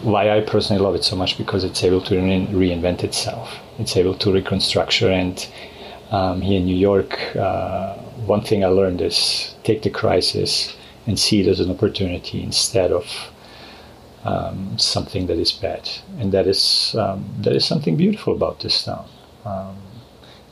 why 0.02 0.30
I 0.38 0.42
personally 0.42 0.84
love 0.84 0.96
it 0.96 1.06
so 1.06 1.16
much, 1.16 1.38
because 1.38 1.64
it's 1.64 1.82
able 1.82 2.02
to 2.02 2.18
re- 2.18 2.46
reinvent 2.48 3.06
itself. 3.06 3.58
It's 3.80 3.96
able 3.96 4.16
to 4.16 4.30
reconstructure. 4.30 5.10
and 5.10 5.48
um, 6.12 6.42
here 6.42 6.60
in 6.60 6.66
New 6.66 6.76
York, 6.76 7.34
uh, 7.38 7.94
one 8.26 8.42
thing 8.42 8.66
I 8.66 8.68
learned 8.68 9.00
is 9.00 9.56
take 9.64 9.84
the 9.84 9.90
crisis 9.90 10.76
and 11.06 11.18
see 11.18 11.40
it 11.40 11.48
as 11.48 11.62
an 11.62 11.72
opportunity 11.72 12.44
instead 12.44 12.92
of 12.92 13.32
um, 14.26 14.78
something 14.78 15.28
that 15.28 15.38
is 15.38 15.54
bad. 15.54 15.90
And 16.20 16.34
that 16.34 16.48
is 16.48 16.96
um, 17.00 17.24
that 17.44 17.56
is 17.56 17.64
something 17.64 17.96
beautiful 17.96 18.34
about 18.34 18.60
this 18.60 18.84
town. 18.84 19.08
Um, 19.46 19.78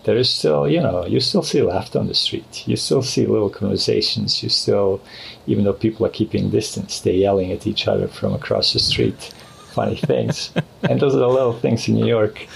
there 0.06 0.18
is 0.18 0.30
still, 0.30 0.70
you 0.70 0.80
know, 0.80 1.06
you 1.06 1.20
still 1.20 1.42
see 1.42 1.62
laughter 1.64 2.00
on 2.00 2.08
the 2.08 2.14
street. 2.14 2.68
You 2.68 2.76
still 2.76 3.02
see 3.02 3.26
little 3.26 3.50
conversations. 3.50 4.42
You 4.44 4.50
still, 4.50 5.02
even 5.48 5.64
though 5.64 5.74
people 5.74 6.06
are 6.06 6.10
keeping 6.10 6.52
distance, 6.52 7.00
they're 7.00 7.14
yelling 7.14 7.52
at 7.52 7.66
each 7.66 7.88
other 7.88 8.08
from 8.08 8.34
across 8.34 8.74
the 8.74 8.80
street, 8.80 9.34
funny 9.74 9.98
things. 9.98 10.52
and 10.84 11.00
those 11.00 11.16
are 11.16 11.20
the 11.20 11.28
little 11.28 11.54
things 11.54 11.88
in 11.88 11.96
New 11.96 12.06
York 12.06 12.48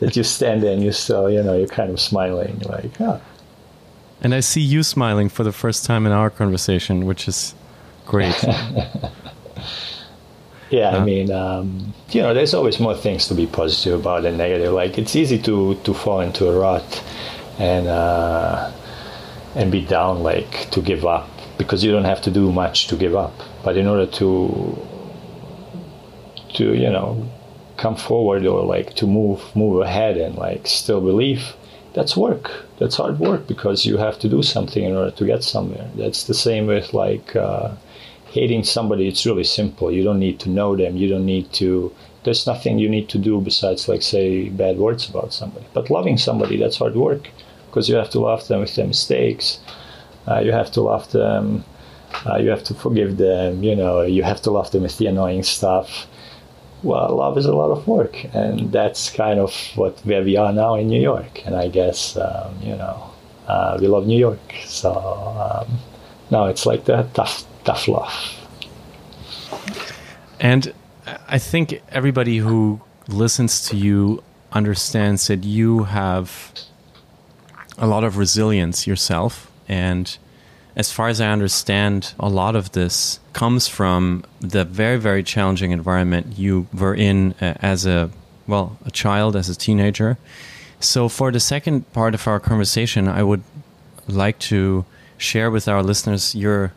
that 0.00 0.16
you 0.16 0.24
stand 0.24 0.62
there 0.62 0.72
and 0.72 0.82
you 0.82 0.90
still, 0.90 1.30
you 1.30 1.42
know, 1.42 1.54
you're 1.54 1.68
kind 1.68 1.90
of 1.90 2.00
smiling, 2.00 2.58
like, 2.60 2.98
oh. 3.00 3.20
And 4.22 4.34
I 4.34 4.40
see 4.40 4.62
you 4.62 4.82
smiling 4.82 5.28
for 5.28 5.44
the 5.44 5.52
first 5.52 5.84
time 5.84 6.06
in 6.06 6.12
our 6.12 6.30
conversation, 6.30 7.04
which 7.04 7.28
is 7.28 7.54
great. 8.06 8.34
Yeah, 10.70 10.96
I 10.96 11.04
mean, 11.04 11.30
um, 11.30 11.94
you 12.10 12.22
know, 12.22 12.34
there's 12.34 12.52
always 12.52 12.80
more 12.80 12.96
things 12.96 13.28
to 13.28 13.34
be 13.34 13.46
positive 13.46 14.00
about 14.00 14.22
than 14.24 14.36
negative. 14.36 14.72
Like 14.72 14.98
it's 14.98 15.14
easy 15.14 15.38
to 15.42 15.76
to 15.84 15.94
fall 15.94 16.20
into 16.20 16.48
a 16.48 16.58
rut 16.58 17.04
and 17.58 17.86
uh, 17.86 18.72
and 19.54 19.70
be 19.70 19.84
down, 19.84 20.22
like 20.22 20.70
to 20.72 20.82
give 20.82 21.06
up, 21.06 21.28
because 21.56 21.84
you 21.84 21.92
don't 21.92 22.04
have 22.04 22.20
to 22.22 22.30
do 22.30 22.50
much 22.50 22.88
to 22.88 22.96
give 22.96 23.14
up. 23.14 23.32
But 23.62 23.76
in 23.76 23.86
order 23.86 24.06
to 24.06 24.78
to 26.54 26.74
you 26.74 26.90
know 26.90 27.28
come 27.76 27.94
forward 27.94 28.44
or 28.44 28.64
like 28.64 28.94
to 28.94 29.06
move 29.06 29.54
move 29.54 29.82
ahead 29.82 30.16
and 30.16 30.34
like 30.34 30.66
still 30.66 31.00
believe, 31.00 31.54
that's 31.92 32.16
work. 32.16 32.50
That's 32.78 32.96
hard 32.96 33.20
work 33.20 33.46
because 33.46 33.86
you 33.86 33.98
have 33.98 34.18
to 34.18 34.28
do 34.28 34.42
something 34.42 34.82
in 34.82 34.96
order 34.96 35.12
to 35.12 35.24
get 35.26 35.44
somewhere. 35.44 35.88
That's 35.94 36.24
the 36.24 36.34
same 36.34 36.66
with 36.66 36.92
like. 36.92 37.36
Uh, 37.36 37.76
hating 38.30 38.64
somebody, 38.64 39.08
it's 39.08 39.26
really 39.26 39.44
simple. 39.44 39.90
You 39.90 40.02
don't 40.02 40.18
need 40.18 40.40
to 40.40 40.48
know 40.48 40.76
them. 40.76 40.96
You 40.96 41.08
don't 41.08 41.26
need 41.26 41.52
to. 41.54 41.92
There's 42.24 42.46
nothing 42.46 42.78
you 42.78 42.88
need 42.88 43.08
to 43.10 43.18
do 43.18 43.40
besides 43.40 43.88
like 43.88 44.02
say 44.02 44.48
bad 44.48 44.78
words 44.78 45.08
about 45.08 45.32
somebody. 45.32 45.66
But 45.72 45.90
loving 45.90 46.18
somebody, 46.18 46.56
that's 46.56 46.78
hard 46.78 46.96
work 46.96 47.28
because 47.66 47.88
you 47.88 47.94
have 47.96 48.10
to 48.10 48.20
love 48.20 48.48
them 48.48 48.60
with 48.60 48.74
their 48.74 48.86
mistakes. 48.86 49.60
Uh, 50.26 50.40
you 50.40 50.50
have 50.50 50.70
to 50.72 50.80
love 50.80 51.10
them. 51.12 51.64
Uh, 52.26 52.36
you 52.36 52.48
have 52.50 52.64
to 52.64 52.74
forgive 52.74 53.18
them. 53.18 53.62
You 53.62 53.76
know, 53.76 54.02
you 54.02 54.22
have 54.22 54.42
to 54.42 54.50
love 54.50 54.70
them 54.72 54.82
with 54.82 54.98
the 54.98 55.06
annoying 55.06 55.42
stuff. 55.42 56.06
Well, 56.82 57.16
love 57.16 57.38
is 57.38 57.46
a 57.46 57.54
lot 57.54 57.70
of 57.70 57.86
work, 57.86 58.24
and 58.34 58.70
that's 58.72 59.10
kind 59.10 59.40
of 59.40 59.54
what 59.76 59.98
where 60.00 60.22
we 60.22 60.36
are 60.36 60.52
now 60.52 60.74
in 60.74 60.88
New 60.88 61.00
York. 61.00 61.44
And 61.46 61.54
I 61.54 61.68
guess 61.68 62.16
um, 62.16 62.54
you 62.62 62.76
know 62.76 63.10
uh, 63.48 63.78
we 63.80 63.86
love 63.88 64.06
New 64.06 64.18
York, 64.18 64.54
so 64.64 64.92
um, 64.92 65.78
now 66.30 66.46
it's 66.46 66.66
like 66.66 66.84
that 66.86 67.14
tough 67.14 67.44
tough 67.64 67.88
love. 67.88 68.12
And 70.40 70.72
I 71.28 71.38
think 71.38 71.80
everybody 71.90 72.38
who 72.38 72.80
listens 73.08 73.68
to 73.68 73.76
you 73.76 74.22
understands 74.52 75.26
that 75.28 75.44
you 75.44 75.84
have 75.84 76.52
a 77.78 77.86
lot 77.86 78.04
of 78.04 78.16
resilience 78.16 78.86
yourself. 78.86 79.50
And 79.68 80.16
as 80.74 80.92
far 80.92 81.08
as 81.08 81.20
I 81.20 81.28
understand, 81.28 82.14
a 82.18 82.28
lot 82.28 82.56
of 82.56 82.72
this 82.72 83.20
comes 83.32 83.68
from 83.68 84.24
the 84.40 84.64
very, 84.64 84.98
very 84.98 85.22
challenging 85.22 85.72
environment 85.72 86.38
you 86.38 86.66
were 86.72 86.94
in 86.94 87.34
uh, 87.40 87.54
as 87.60 87.86
a, 87.86 88.10
well, 88.46 88.78
a 88.84 88.90
child, 88.90 89.36
as 89.36 89.48
a 89.48 89.54
teenager. 89.54 90.18
So, 90.78 91.08
for 91.08 91.32
the 91.32 91.40
second 91.40 91.90
part 91.92 92.14
of 92.14 92.28
our 92.28 92.38
conversation, 92.38 93.08
I 93.08 93.22
would 93.22 93.42
like 94.06 94.38
to 94.50 94.84
share 95.18 95.50
with 95.50 95.68
our 95.68 95.82
listeners 95.82 96.34
your 96.34 96.72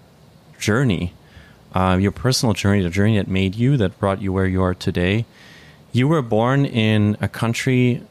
journey, 0.59 1.13
uh, 1.73 1.97
your 1.99 2.11
personal 2.11 2.53
journey, 2.53 2.83
the 2.83 2.89
journey 2.89 3.17
that 3.17 3.27
made 3.27 3.55
you, 3.55 3.77
that 3.77 3.99
brought 3.99 4.21
you 4.21 4.33
where 4.33 4.47
you 4.47 4.61
are 4.61 4.73
today. 4.73 5.25
You 5.91 6.07
were 6.07 6.21
born 6.21 6.65
in 6.65 7.17
a 7.21 7.27
country 7.27 8.03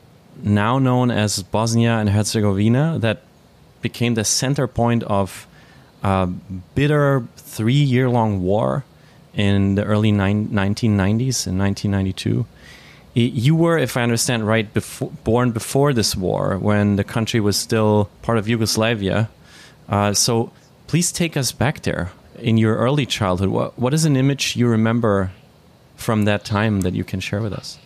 now 0.43 0.79
known 0.79 1.11
as 1.11 1.43
Bosnia 1.43 1.93
and 1.93 2.11
Herzegovina 2.11 2.99
that 3.01 3.23
became 3.83 4.15
the 4.15 4.25
center 4.25 4.67
point 4.67 5.03
of 5.05 5.47
a 6.03 6.27
bitter 6.27 7.27
three 7.37 7.75
year 7.75 8.09
long 8.09 8.43
war 8.43 8.85
in 9.35 9.75
the 9.75 9.85
early 9.85 10.13
1990s 10.13 11.47
in 11.47 11.59
1992. 11.59 12.47
You 13.15 13.57
were, 13.57 13.79
if 13.79 13.97
I 13.97 14.03
understand 14.03 14.47
right, 14.47 14.69
born 15.25 15.51
before 15.51 15.93
this 15.93 16.15
war 16.15 16.59
when 16.59 16.97
the 16.97 17.05
country 17.05 17.41
was 17.41 17.57
still 17.57 18.11
part 18.23 18.39
of 18.39 18.49
Yugoslavia. 18.49 19.29
Uh, 19.89 20.13
so 20.13 20.51
please 20.87 21.11
take 21.13 21.37
us 21.37 21.53
back 21.53 21.83
there 21.83 22.13
in 22.41 22.57
your 22.57 22.77
early 22.77 23.07
childhood, 23.07 23.49
what, 23.49 23.79
what 23.79 23.95
is 23.95 24.05
an 24.05 24.17
image 24.17 24.57
you 24.57 24.69
remember 24.69 25.31
from 25.97 26.25
that 26.25 26.45
time 26.45 26.83
that 26.83 26.95
you 26.95 27.05
can 27.05 27.21
share 27.21 27.41
with 27.41 27.53
us? 27.53 27.79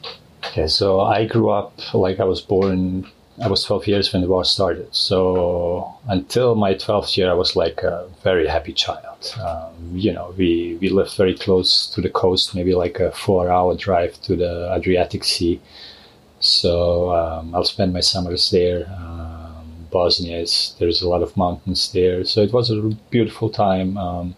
Okay, 0.47 0.67
so 0.67 1.01
I 1.01 1.25
grew 1.27 1.51
up 1.51 1.95
like 1.95 2.21
I 2.21 2.25
was 2.25 2.41
born. 2.41 3.07
I 3.43 3.49
was 3.49 3.65
12 3.65 3.87
years 3.87 4.13
when 4.13 4.23
the 4.23 4.29
war 4.29 4.45
started. 4.45 4.95
So 4.95 5.95
until 6.07 6.55
my 6.55 6.75
12th 6.75 7.17
year, 7.17 7.31
I 7.31 7.35
was 7.35 7.57
like 7.57 7.83
a 7.83 8.09
very 8.23 8.47
happy 8.47 8.73
child. 8.73 9.35
Um, 9.41 9.73
you 9.95 10.13
know, 10.13 10.35
we, 10.37 10.77
we 10.81 10.91
lived 10.91 11.17
very 11.17 11.35
close 11.35 11.87
to 11.95 12.01
the 12.01 12.11
coast, 12.11 12.55
maybe 12.55 12.75
like 12.75 13.01
a 13.01 13.11
four 13.13 13.51
hour 13.51 13.75
drive 13.75 14.21
to 14.23 14.37
the 14.37 14.73
Adriatic 14.75 15.25
Sea. 15.25 15.61
So 16.41 17.13
um, 17.15 17.55
I'll 17.55 17.65
spend 17.65 17.93
my 17.93 18.01
summers 18.01 18.51
there. 18.51 18.87
Um, 18.99 19.12
Bosnia 19.93 20.39
is, 20.39 20.75
there's 20.79 21.03
a 21.03 21.09
lot 21.09 21.23
of 21.23 21.37
mountains 21.37 21.93
there. 21.93 22.25
So 22.25 22.41
it 22.43 22.53
was 22.53 22.71
a 22.71 22.81
beautiful 23.11 23.51
time. 23.51 23.97
Um, 23.97 24.35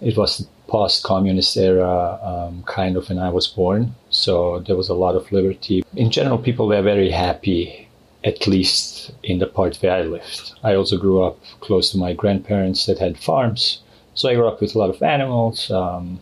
it 0.00 0.16
was 0.16 0.38
the 0.38 0.46
post-communist 0.68 1.56
era 1.56 2.18
um, 2.22 2.62
kind 2.66 2.96
of 2.96 3.08
when 3.08 3.18
I 3.18 3.30
was 3.30 3.46
born. 3.46 3.94
So 4.10 4.60
there 4.60 4.76
was 4.76 4.88
a 4.88 4.94
lot 4.94 5.14
of 5.14 5.30
liberty. 5.32 5.84
In 5.96 6.10
general, 6.10 6.38
people 6.38 6.68
were 6.68 6.82
very 6.82 7.10
happy, 7.10 7.88
at 8.24 8.46
least 8.46 9.12
in 9.22 9.38
the 9.38 9.46
part 9.46 9.76
where 9.76 9.92
I 9.92 10.02
lived. 10.02 10.52
I 10.62 10.74
also 10.74 10.96
grew 10.96 11.22
up 11.22 11.38
close 11.60 11.90
to 11.92 11.98
my 11.98 12.12
grandparents 12.12 12.86
that 12.86 12.98
had 12.98 13.18
farms. 13.18 13.82
So 14.14 14.28
I 14.28 14.34
grew 14.34 14.48
up 14.48 14.60
with 14.60 14.74
a 14.74 14.78
lot 14.78 14.90
of 14.90 15.02
animals. 15.02 15.70
Um, 15.70 16.20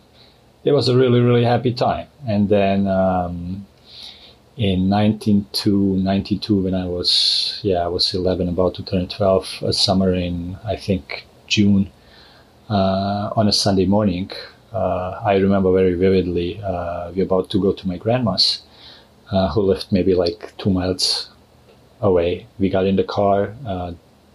it 0.63 0.71
was 0.71 0.89
a 0.89 0.97
really, 0.97 1.19
really 1.19 1.43
happy 1.43 1.73
time. 1.73 2.07
And 2.27 2.49
then 2.49 2.87
um, 2.87 3.66
in 4.57 4.89
1992, 4.89 6.63
when 6.63 6.73
I 6.73 6.85
was, 6.85 7.59
yeah, 7.61 7.85
I 7.85 7.87
was 7.87 8.13
11, 8.13 8.49
about 8.49 8.73
to 8.75 8.83
turn 8.83 9.07
12, 9.07 9.59
a 9.61 9.71
summer 9.71 10.13
in, 10.13 10.57
I 10.65 10.75
think, 10.75 11.27
June, 11.45 11.91
uh, 12.69 13.29
on 13.35 13.47
a 13.47 13.53
Sunday 13.53 13.85
morning. 13.85 14.31
Uh, 14.73 15.21
I 15.23 15.35
remember 15.35 15.71
very 15.71 15.93
vividly. 15.93 16.59
Uh, 16.63 17.11
we 17.11 17.17
were 17.17 17.25
about 17.25 17.51
to 17.51 17.61
go 17.61 17.71
to 17.71 17.87
my 17.87 17.97
grandma's, 17.97 18.63
who 19.53 19.61
lived 19.61 19.87
maybe 19.91 20.15
like 20.15 20.53
two 20.57 20.71
miles 20.71 21.29
away. 22.01 22.47
We 22.57 22.69
got 22.69 22.87
in 22.87 22.95
the 22.95 23.03
car, 23.03 23.53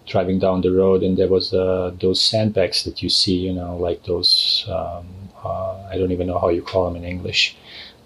driving 0.06 0.38
down 0.38 0.60
the 0.60 0.70
road, 0.70 1.02
and 1.02 1.16
there 1.16 1.28
was 1.28 1.50
those 1.50 2.22
sandbags 2.22 2.84
that 2.84 3.02
you 3.02 3.08
see, 3.08 3.36
you 3.36 3.52
know, 3.52 3.76
like 3.76 4.04
those. 4.04 4.64
Um, 4.68 5.06
I 5.44 5.98
don't 5.98 6.12
even 6.12 6.28
know 6.28 6.38
how 6.38 6.50
you 6.50 6.62
call 6.62 6.84
them 6.84 6.96
in 6.96 7.04
English. 7.04 7.56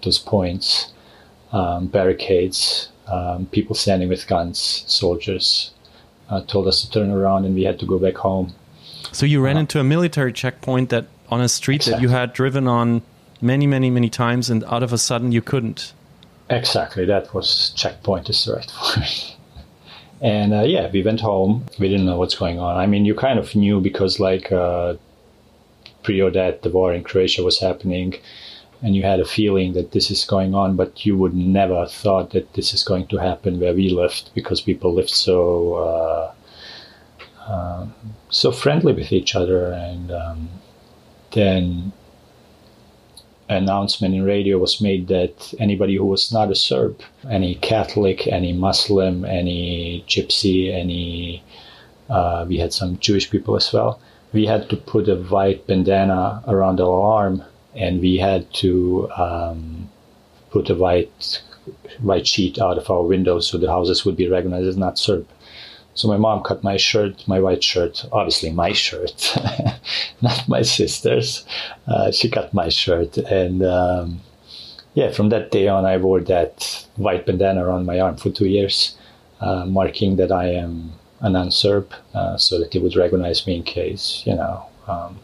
Those 0.03 0.17
points, 0.17 0.93
um, 1.51 1.87
barricades, 1.87 2.89
um, 3.07 3.45
people 3.47 3.75
standing 3.75 4.09
with 4.09 4.27
guns, 4.27 4.83
soldiers, 4.87 5.71
uh, 6.29 6.41
told 6.41 6.67
us 6.67 6.81
to 6.81 6.91
turn 6.91 7.09
around 7.09 7.45
and 7.45 7.55
we 7.55 7.63
had 7.63 7.79
to 7.79 7.85
go 7.85 7.99
back 7.99 8.15
home. 8.15 8.53
So 9.11 9.25
you 9.25 9.41
ran 9.41 9.57
uh, 9.57 9.61
into 9.61 9.79
a 9.79 9.83
military 9.83 10.33
checkpoint 10.33 10.89
that 10.89 11.07
on 11.29 11.41
a 11.41 11.49
street 11.49 11.77
exactly. 11.77 11.93
that 11.93 12.01
you 12.01 12.09
had 12.09 12.33
driven 12.33 12.67
on 12.67 13.01
many, 13.41 13.67
many, 13.67 13.89
many 13.89 14.09
times, 14.09 14.49
and 14.49 14.63
out 14.65 14.83
of 14.83 14.93
a 14.93 14.97
sudden 14.97 15.31
you 15.31 15.41
couldn't. 15.41 15.93
Exactly, 16.49 17.05
that 17.05 17.33
was 17.33 17.71
checkpoint 17.75 18.29
is 18.29 18.45
the 18.45 18.53
right 18.53 18.71
word. 18.97 19.07
and 20.21 20.53
uh, 20.53 20.61
yeah, 20.61 20.89
we 20.91 21.03
went 21.03 21.19
home. 21.19 21.65
We 21.79 21.89
didn't 21.89 22.05
know 22.05 22.17
what's 22.17 22.35
going 22.35 22.59
on. 22.59 22.77
I 22.77 22.85
mean, 22.87 23.05
you 23.05 23.15
kind 23.15 23.39
of 23.39 23.53
knew 23.55 23.81
because 23.81 24.19
like 24.19 24.51
uh, 24.51 24.95
prior 26.03 26.29
that 26.31 26.61
the 26.61 26.69
war 26.69 26.93
in 26.93 27.03
Croatia 27.03 27.43
was 27.43 27.59
happening, 27.59 28.15
and 28.81 28.95
you 28.95 29.03
had 29.03 29.19
a 29.19 29.25
feeling 29.25 29.73
that 29.73 29.91
this 29.91 30.11
is 30.11 30.23
going 30.23 30.53
on, 30.53 30.75
but 30.75 31.05
you 31.05 31.17
would 31.17 31.35
never 31.35 31.85
thought 31.87 32.31
that 32.31 32.53
this 32.53 32.73
is 32.73 32.83
going 32.83 33.07
to 33.07 33.17
happen 33.17 33.59
where 33.59 33.73
we 33.73 33.89
lived 33.89 34.29
because 34.35 34.61
people 34.61 34.93
lived 34.93 35.09
so 35.09 35.73
uh, 35.73 36.33
um, 37.47 37.93
so 38.29 38.51
friendly 38.51 38.93
with 38.93 39.11
each 39.11 39.35
other. 39.35 39.71
And 39.71 40.11
um, 40.11 40.49
then 41.33 41.91
announcement 43.49 44.13
in 44.13 44.23
radio 44.23 44.57
was 44.57 44.81
made 44.81 45.07
that 45.07 45.53
anybody 45.59 45.95
who 45.95 46.05
was 46.05 46.31
not 46.31 46.51
a 46.51 46.55
Serb, 46.55 47.01
any 47.29 47.55
Catholic, 47.55 48.27
any 48.27 48.53
Muslim, 48.53 49.25
any 49.25 50.03
Gypsy, 50.07 50.73
any 50.73 51.43
uh, 52.09 52.45
we 52.47 52.57
had 52.57 52.73
some 52.73 52.97
Jewish 52.99 53.29
people 53.29 53.55
as 53.55 53.71
well. 53.73 53.99
We 54.33 54.45
had 54.45 54.69
to 54.69 54.77
put 54.77 55.09
a 55.09 55.15
white 55.15 55.67
bandana 55.67 56.43
around 56.47 56.79
our 56.79 57.01
arm, 57.01 57.43
and 57.77 58.01
we 58.01 58.17
had 58.17 58.51
to 58.55 59.09
um, 59.11 59.89
put 60.49 60.69
a 60.69 60.75
white 60.75 61.41
white 62.01 62.27
sheet 62.27 62.59
out 62.59 62.77
of 62.77 62.89
our 62.89 63.03
windows 63.03 63.47
so 63.47 63.57
the 63.57 63.69
houses 63.69 64.05
would 64.05 64.15
be 64.15 64.27
recognized 64.27 64.67
as 64.67 64.77
not 64.77 64.97
Serb. 64.97 65.27
So 65.93 66.07
my 66.07 66.17
mom 66.17 66.43
cut 66.43 66.63
my 66.63 66.77
shirt, 66.77 67.27
my 67.27 67.39
white 67.39 67.63
shirt, 67.63 68.05
obviously 68.11 68.51
my 68.51 68.71
shirt, 68.71 69.35
not 70.21 70.47
my 70.47 70.61
sister's. 70.61 71.43
Uh, 71.87 72.11
she 72.11 72.29
cut 72.29 72.53
my 72.53 72.69
shirt, 72.69 73.17
and 73.17 73.63
um, 73.63 74.21
yeah, 74.93 75.11
from 75.11 75.29
that 75.29 75.49
day 75.49 75.67
on, 75.67 75.85
I 75.85 75.97
wore 75.97 76.21
that 76.21 76.85
white 76.97 77.25
bandana 77.25 77.65
around 77.65 77.87
my 77.87 77.99
arm 77.99 78.17
for 78.17 78.29
two 78.29 78.47
years, 78.47 78.95
uh, 79.41 79.65
marking 79.65 80.17
that 80.17 80.31
I 80.31 80.49
am 80.51 80.93
a 81.19 81.31
non-Serb, 81.31 81.91
uh, 82.13 82.37
so 82.37 82.59
that 82.59 82.71
they 82.71 82.79
would 82.79 82.95
recognize 82.95 83.47
me 83.47 83.55
in 83.57 83.63
case, 83.63 84.21
you 84.25 84.35
know. 84.35 84.67
Um, 84.87 85.19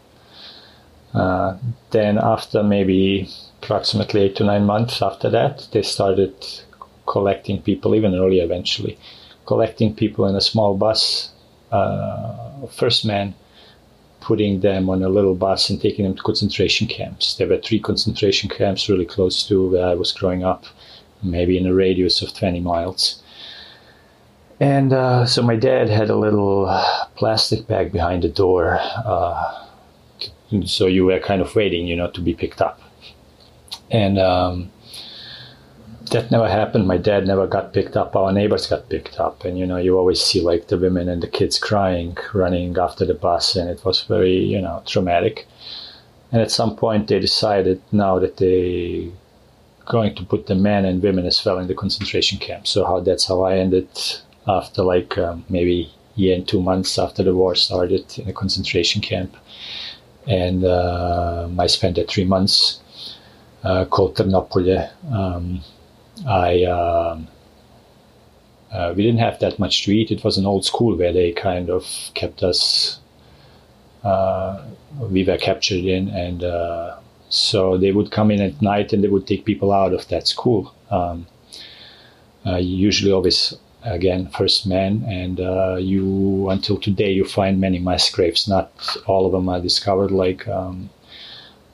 uh, 1.14 1.56
then 1.90 2.18
after 2.18 2.62
maybe 2.62 3.28
approximately 3.62 4.22
eight 4.22 4.36
to 4.36 4.44
nine 4.44 4.64
months 4.64 5.00
after 5.00 5.30
that, 5.30 5.68
they 5.72 5.82
started 5.82 6.34
collecting 7.06 7.60
people, 7.62 7.94
even 7.94 8.14
earlier 8.14 8.44
eventually 8.44 8.98
collecting 9.46 9.94
people 9.94 10.26
in 10.26 10.34
a 10.34 10.40
small 10.40 10.76
bus, 10.76 11.30
uh, 11.70 12.66
first 12.68 13.04
man 13.04 13.34
putting 14.20 14.60
them 14.60 14.88
on 14.88 15.02
a 15.02 15.08
little 15.08 15.34
bus 15.34 15.68
and 15.68 15.80
taking 15.80 16.04
them 16.04 16.14
to 16.14 16.22
concentration 16.22 16.86
camps. 16.86 17.34
There 17.34 17.48
were 17.48 17.58
three 17.58 17.78
concentration 17.78 18.48
camps 18.48 18.88
really 18.88 19.04
close 19.04 19.46
to 19.48 19.70
where 19.70 19.86
I 19.86 19.94
was 19.94 20.12
growing 20.12 20.44
up, 20.44 20.64
maybe 21.22 21.58
in 21.58 21.66
a 21.66 21.74
radius 21.74 22.22
of 22.22 22.32
20 22.32 22.60
miles. 22.60 23.22
And 24.60 24.94
uh, 24.94 25.26
so 25.26 25.42
my 25.42 25.56
dad 25.56 25.90
had 25.90 26.08
a 26.08 26.16
little 26.16 26.66
plastic 27.16 27.66
bag 27.66 27.92
behind 27.92 28.22
the 28.22 28.30
door. 28.30 28.78
Uh, 28.80 29.66
so 30.62 30.86
you 30.86 31.04
were 31.04 31.18
kind 31.18 31.40
of 31.42 31.54
waiting, 31.54 31.86
you 31.86 31.96
know, 31.96 32.10
to 32.10 32.20
be 32.20 32.34
picked 32.34 32.60
up. 32.60 32.80
And 33.90 34.18
um, 34.18 34.70
that 36.10 36.30
never 36.30 36.48
happened. 36.48 36.86
My 36.86 36.96
dad 36.96 37.26
never 37.26 37.46
got 37.46 37.72
picked 37.72 37.96
up. 37.96 38.14
Our 38.14 38.32
neighbors 38.32 38.66
got 38.66 38.88
picked 38.88 39.18
up, 39.18 39.44
and 39.44 39.58
you 39.58 39.66
know, 39.66 39.76
you 39.76 39.96
always 39.98 40.20
see 40.22 40.40
like 40.40 40.68
the 40.68 40.78
women 40.78 41.08
and 41.08 41.22
the 41.22 41.28
kids 41.28 41.58
crying, 41.58 42.16
running 42.32 42.76
after 42.78 43.04
the 43.04 43.14
bus, 43.14 43.56
and 43.56 43.68
it 43.68 43.84
was 43.84 44.02
very, 44.02 44.36
you 44.36 44.60
know, 44.60 44.82
traumatic. 44.86 45.46
And 46.32 46.42
at 46.42 46.50
some 46.50 46.76
point, 46.76 47.08
they 47.08 47.20
decided 47.20 47.80
now 47.92 48.18
that 48.18 48.38
they 48.38 49.12
going 49.86 50.14
to 50.14 50.24
put 50.24 50.46
the 50.46 50.54
men 50.54 50.84
and 50.84 51.02
women 51.02 51.26
as 51.26 51.44
well 51.44 51.58
in 51.58 51.68
the 51.68 51.74
concentration 51.74 52.38
camp. 52.38 52.66
So 52.66 52.84
how 52.84 53.00
that's 53.00 53.26
how 53.26 53.42
I 53.42 53.58
ended 53.58 53.88
after 54.46 54.82
like 54.82 55.16
um, 55.18 55.44
maybe 55.48 55.92
year 56.16 56.34
and 56.34 56.46
two 56.46 56.60
months 56.60 56.98
after 56.98 57.22
the 57.22 57.34
war 57.34 57.54
started 57.54 58.18
in 58.18 58.28
a 58.28 58.32
concentration 58.32 59.02
camp, 59.02 59.36
and 60.26 60.64
uh, 60.64 61.48
I 61.58 61.66
spent 61.66 61.98
three 62.08 62.24
months. 62.24 62.80
Uh, 63.64 63.86
called 63.86 64.14
Trnopolje. 64.14 64.90
Um, 65.10 65.62
I 66.28 66.64
um, 66.64 67.28
uh, 68.70 68.92
we 68.94 69.02
didn't 69.02 69.20
have 69.20 69.38
that 69.38 69.58
much 69.58 69.84
to 69.84 69.90
eat. 69.90 70.10
It 70.10 70.22
was 70.22 70.36
an 70.36 70.44
old 70.44 70.66
school 70.66 70.98
where 70.98 71.14
they 71.14 71.32
kind 71.32 71.70
of 71.70 71.86
kept 72.14 72.42
us. 72.42 72.98
Uh, 74.02 74.66
we 74.98 75.24
were 75.24 75.38
captured 75.38 75.84
in, 75.84 76.08
and 76.08 76.44
uh, 76.44 76.98
so 77.30 77.78
they 77.78 77.90
would 77.90 78.10
come 78.10 78.30
in 78.30 78.42
at 78.42 78.60
night 78.60 78.92
and 78.92 79.02
they 79.02 79.08
would 79.08 79.26
take 79.26 79.46
people 79.46 79.72
out 79.72 79.94
of 79.94 80.06
that 80.08 80.28
school. 80.28 80.74
Um, 80.90 81.26
uh, 82.44 82.56
usually, 82.56 83.12
always 83.12 83.54
again 83.84 84.28
first 84.30 84.66
men, 84.66 85.04
and 85.06 85.40
uh, 85.40 85.76
you 85.76 86.48
until 86.50 86.78
today 86.78 87.12
you 87.12 87.24
find 87.24 87.60
many 87.60 87.78
mass 87.78 88.10
graves. 88.10 88.48
Not 88.48 88.70
all 89.06 89.26
of 89.26 89.32
them 89.32 89.48
are 89.48 89.60
discovered. 89.60 90.10
Like 90.10 90.48
um, 90.48 90.90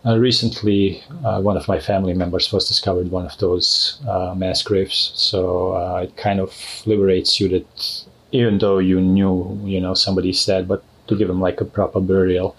uh, 0.04 0.18
recently, 0.18 1.02
uh, 1.24 1.40
one 1.40 1.56
of 1.56 1.68
my 1.68 1.78
family 1.78 2.14
members 2.14 2.52
was 2.52 2.66
discovered 2.68 3.10
one 3.10 3.26
of 3.26 3.36
those 3.38 4.00
uh, 4.08 4.34
mass 4.34 4.62
graves. 4.62 5.12
So 5.14 5.72
uh, 5.72 6.00
it 6.04 6.16
kind 6.16 6.40
of 6.40 6.52
liberates 6.86 7.38
you 7.40 7.48
that 7.48 8.04
even 8.32 8.58
though 8.58 8.78
you 8.78 9.00
knew, 9.00 9.60
you 9.64 9.80
know, 9.80 9.94
somebody's 9.94 10.44
dead, 10.44 10.68
but 10.68 10.82
to 11.08 11.16
give 11.16 11.28
them 11.28 11.40
like 11.40 11.60
a 11.60 11.64
proper 11.64 12.00
burial 12.00 12.56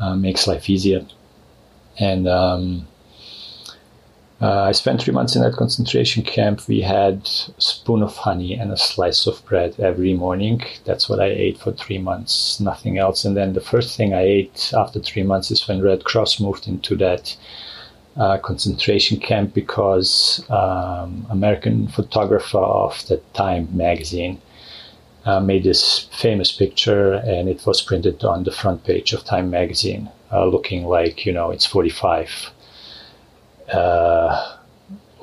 uh, 0.00 0.14
makes 0.14 0.46
life 0.46 0.70
easier. 0.70 1.06
And 1.98 2.26
um, 2.26 2.86
uh, 4.44 4.64
I 4.64 4.72
spent 4.72 5.00
three 5.00 5.14
months 5.14 5.34
in 5.34 5.40
that 5.40 5.54
concentration 5.54 6.22
camp. 6.22 6.68
We 6.68 6.82
had 6.82 7.30
a 7.56 7.60
spoon 7.60 8.02
of 8.02 8.14
honey 8.14 8.52
and 8.52 8.70
a 8.70 8.76
slice 8.76 9.26
of 9.26 9.42
bread 9.46 9.74
every 9.80 10.12
morning. 10.12 10.62
That's 10.84 11.08
what 11.08 11.18
I 11.18 11.28
ate 11.28 11.56
for 11.56 11.72
three 11.72 11.96
months, 11.96 12.60
nothing 12.60 12.98
else. 12.98 13.24
And 13.24 13.34
then 13.34 13.54
the 13.54 13.62
first 13.62 13.96
thing 13.96 14.12
I 14.12 14.20
ate 14.20 14.74
after 14.76 15.00
three 15.00 15.22
months 15.22 15.50
is 15.50 15.66
when 15.66 15.80
Red 15.80 16.04
Cross 16.04 16.40
moved 16.40 16.68
into 16.68 16.94
that 16.96 17.34
uh, 18.18 18.36
concentration 18.36 19.18
camp 19.18 19.54
because 19.54 20.44
um, 20.50 21.26
American 21.30 21.88
photographer 21.88 22.58
of 22.58 23.02
the 23.08 23.16
Time 23.32 23.74
magazine 23.74 24.42
uh, 25.24 25.40
made 25.40 25.64
this 25.64 26.06
famous 26.12 26.52
picture, 26.52 27.14
and 27.14 27.48
it 27.48 27.64
was 27.64 27.80
printed 27.80 28.22
on 28.24 28.44
the 28.44 28.52
front 28.52 28.84
page 28.84 29.14
of 29.14 29.24
Time 29.24 29.48
magazine, 29.48 30.10
uh, 30.30 30.44
looking 30.44 30.84
like 30.84 31.24
you 31.24 31.32
know 31.32 31.50
it's 31.50 31.64
45 31.64 32.52
uh, 33.72 34.56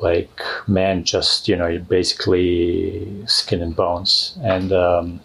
like 0.01 0.41
man 0.67 1.03
just 1.03 1.47
you 1.47 1.55
know 1.55 1.77
basically 1.77 3.25
skin 3.27 3.61
and 3.61 3.75
bones 3.75 4.37
and 4.41 4.71
um, 4.73 5.21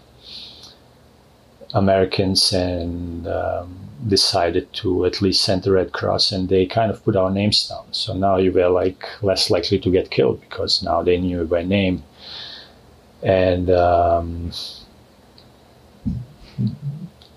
Americans 1.75 2.53
and 2.53 3.27
um, 3.27 3.87
decided 4.07 4.73
to 4.73 5.05
at 5.05 5.21
least 5.21 5.43
send 5.43 5.63
the 5.63 5.73
Red 5.73 5.93
Cross 5.93 6.33
and 6.33 6.49
they 6.49 6.67
kind 6.67 6.91
of 6.91 7.03
put 7.05 7.17
our 7.17 7.31
names 7.31 7.69
down. 7.69 7.87
So 7.93 8.15
now 8.15 8.37
you 8.37 8.53
were 8.53 8.69
like 8.69 9.05
less 9.23 9.51
likely 9.51 9.79
to 9.81 9.91
get 9.91 10.11
killed 10.11 10.41
because 10.41 10.83
now 10.83 11.03
they 11.03 11.19
knew 11.19 11.45
by 11.45 11.63
name. 11.63 12.05
And 13.23 13.71
um, 13.71 14.53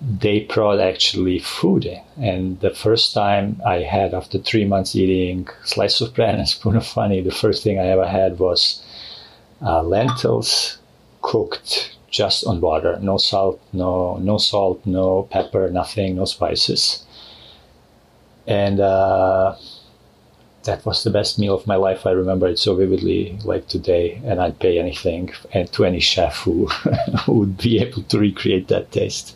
they 0.09 0.41
brought 0.41 0.79
actually 0.79 1.37
food 1.39 1.85
in. 1.85 2.01
And 2.17 2.59
the 2.61 2.71
first 2.71 3.13
time 3.13 3.61
I 3.65 3.81
had, 3.81 4.13
after 4.13 4.39
three 4.39 4.65
months 4.65 4.95
eating 4.95 5.47
slice 5.63 6.01
of 6.01 6.15
bread 6.15 6.35
and 6.39 6.49
spoon 6.49 6.75
of 6.75 6.87
honey, 6.87 7.21
the 7.21 7.31
first 7.31 7.63
thing 7.63 7.79
I 7.79 7.87
ever 7.87 8.07
had 8.07 8.39
was 8.39 8.83
uh, 9.61 9.83
lentils 9.83 10.77
cooked 11.21 11.95
just 12.09 12.43
on 12.45 12.59
water, 12.59 12.97
no 13.01 13.17
salt, 13.17 13.61
no 13.71 14.17
no 14.17 14.39
salt, 14.39 14.81
no 14.85 15.23
pepper, 15.29 15.69
nothing, 15.69 16.15
no 16.15 16.25
spices. 16.25 17.05
And 18.47 18.79
uh, 18.79 19.55
that 20.63 20.83
was 20.87 21.03
the 21.03 21.11
best 21.11 21.37
meal 21.37 21.53
of 21.53 21.67
my 21.67 21.75
life. 21.75 22.07
I 22.07 22.11
remember 22.11 22.47
it 22.47 22.57
so 22.57 22.75
vividly, 22.75 23.37
like 23.43 23.67
today, 23.67 24.19
and 24.25 24.41
I'd 24.41 24.57
pay 24.57 24.79
anything 24.79 25.31
and 25.53 25.71
to 25.73 25.85
any 25.85 25.99
chef 25.99 26.37
who, 26.37 26.65
who 27.25 27.33
would 27.33 27.57
be 27.57 27.79
able 27.79 28.01
to 28.01 28.17
recreate 28.17 28.69
that 28.69 28.91
taste 28.91 29.35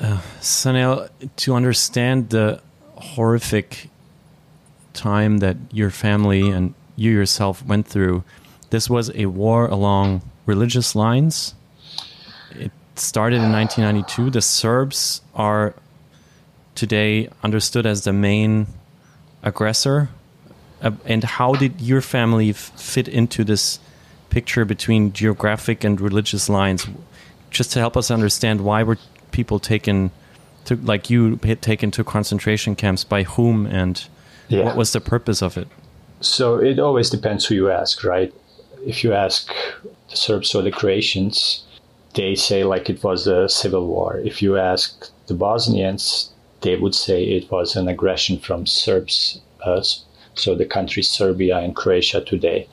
uh, 0.00 0.20
Sanel, 0.40 1.08
to 1.36 1.54
understand 1.54 2.30
the 2.30 2.60
horrific 2.96 3.88
time 4.92 5.38
that 5.38 5.56
your 5.72 5.90
family 5.90 6.50
and 6.50 6.74
you 6.96 7.10
yourself 7.10 7.64
went 7.64 7.86
through, 7.86 8.24
this 8.70 8.90
was 8.90 9.10
a 9.14 9.26
war 9.26 9.66
along 9.66 10.22
religious 10.46 10.94
lines. 10.94 11.54
It 12.50 12.72
started 12.96 13.36
in 13.36 13.52
1992. 13.52 14.30
The 14.30 14.42
Serbs 14.42 15.20
are 15.34 15.74
today 16.74 17.28
understood 17.42 17.86
as 17.86 18.04
the 18.04 18.12
main 18.12 18.66
aggressor. 19.42 20.10
Uh, 20.82 20.92
and 21.04 21.24
how 21.24 21.54
did 21.54 21.80
your 21.80 22.00
family 22.00 22.52
fit 22.52 23.08
into 23.08 23.44
this 23.44 23.78
picture 24.30 24.64
between 24.64 25.12
geographic 25.12 25.84
and 25.84 26.00
religious 26.00 26.48
lines? 26.48 26.86
Just 27.50 27.72
to 27.72 27.78
help 27.78 27.96
us 27.96 28.10
understand 28.10 28.60
why 28.60 28.82
were 28.82 28.98
people 29.34 29.58
taken 29.58 30.12
to 30.64 30.76
like 30.76 31.10
you 31.10 31.36
taken 31.60 31.90
to 31.90 32.04
concentration 32.04 32.74
camps 32.76 33.04
by 33.04 33.24
whom 33.24 33.66
and 33.66 34.06
yeah. 34.48 34.64
what 34.64 34.76
was 34.76 34.92
the 34.92 35.00
purpose 35.00 35.42
of 35.42 35.58
it? 35.58 35.68
So 36.20 36.56
it 36.56 36.78
always 36.78 37.10
depends 37.10 37.44
who 37.44 37.54
you 37.56 37.70
ask 37.70 38.04
right? 38.04 38.32
If 38.86 39.02
you 39.02 39.12
ask 39.12 39.52
the 40.10 40.16
serbs 40.16 40.54
or 40.54 40.62
the 40.62 40.70
croatians 40.70 41.64
they 42.14 42.36
say 42.36 42.62
like 42.62 42.88
it 42.88 43.02
was 43.02 43.26
a 43.26 43.48
civil 43.48 43.88
war. 43.88 44.20
If 44.24 44.40
you 44.40 44.56
ask 44.56 45.10
the 45.26 45.34
bosnians 45.34 46.30
they 46.60 46.76
would 46.76 46.94
say 46.94 47.24
it 47.24 47.50
was 47.50 47.76
an 47.76 47.88
aggression 47.88 48.38
from 48.38 48.66
serbs 48.66 49.40
uh, 49.64 49.82
so 50.34 50.54
the 50.54 50.64
countries 50.76 51.08
serbia 51.10 51.58
and 51.58 51.74
croatia 51.74 52.20
today. 52.20 52.68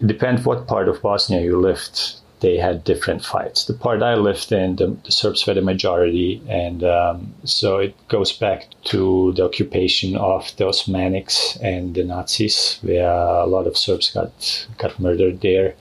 It 0.00 0.06
depends 0.06 0.44
what 0.46 0.68
part 0.68 0.88
of 0.88 1.02
bosnia 1.02 1.40
you 1.40 1.60
lived 1.60 2.19
they 2.40 2.56
had 2.56 2.84
different 2.84 3.24
fights. 3.24 3.64
The 3.64 3.74
part 3.74 4.02
I 4.02 4.14
lived 4.14 4.50
in, 4.52 4.76
the, 4.76 4.96
the 5.04 5.12
Serbs 5.12 5.46
were 5.46 5.54
the 5.54 5.62
majority, 5.62 6.42
and 6.48 6.82
um, 6.82 7.34
so 7.44 7.78
it 7.78 7.94
goes 8.08 8.32
back 8.32 8.66
to 8.84 9.32
the 9.36 9.44
occupation 9.44 10.16
of 10.16 10.54
the 10.56 10.64
Osmanics 10.64 11.60
and 11.62 11.94
the 11.94 12.04
Nazis, 12.04 12.78
where 12.82 13.10
a 13.10 13.46
lot 13.46 13.66
of 13.66 13.76
Serbs 13.76 14.10
got 14.10 14.66
got 14.78 14.98
murdered 14.98 15.40
there, 15.40 15.74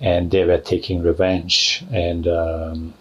and 0.00 0.30
they 0.30 0.44
were 0.44 0.58
taking 0.58 1.02
revenge. 1.02 1.84
And 1.92 2.26
um, 2.26 2.94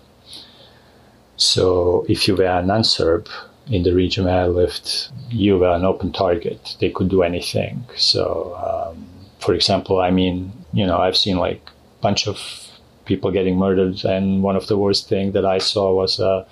so, 1.37 2.05
if 2.09 2.27
you 2.27 2.35
were 2.35 2.45
a 2.45 2.61
non-Serb 2.61 3.29
in 3.67 3.83
the 3.83 3.93
region 3.93 4.25
where 4.25 4.43
I 4.43 4.47
lived, 4.47 5.09
you 5.29 5.57
were 5.57 5.69
an 5.69 5.85
open 5.85 6.11
target. 6.11 6.75
They 6.79 6.89
could 6.89 7.09
do 7.09 7.23
anything. 7.23 7.85
So, 7.95 8.55
um, 8.57 9.07
for 9.39 9.53
example, 9.53 10.01
I 10.01 10.11
mean, 10.11 10.51
you 10.73 10.85
know, 10.85 10.97
I've 10.97 11.17
seen 11.17 11.37
like 11.37 11.61
bunch 12.01 12.27
of 12.27 12.68
people 13.09 13.31
getting 13.31 13.57
murdered. 13.57 14.05
And 14.05 14.43
one 14.43 14.55
of 14.55 14.67
the 14.67 14.77
worst 14.77 15.09
things 15.09 15.33
that 15.33 15.45
I 15.45 15.57
saw 15.57 15.93
was 15.93 16.19
a, 16.19 16.45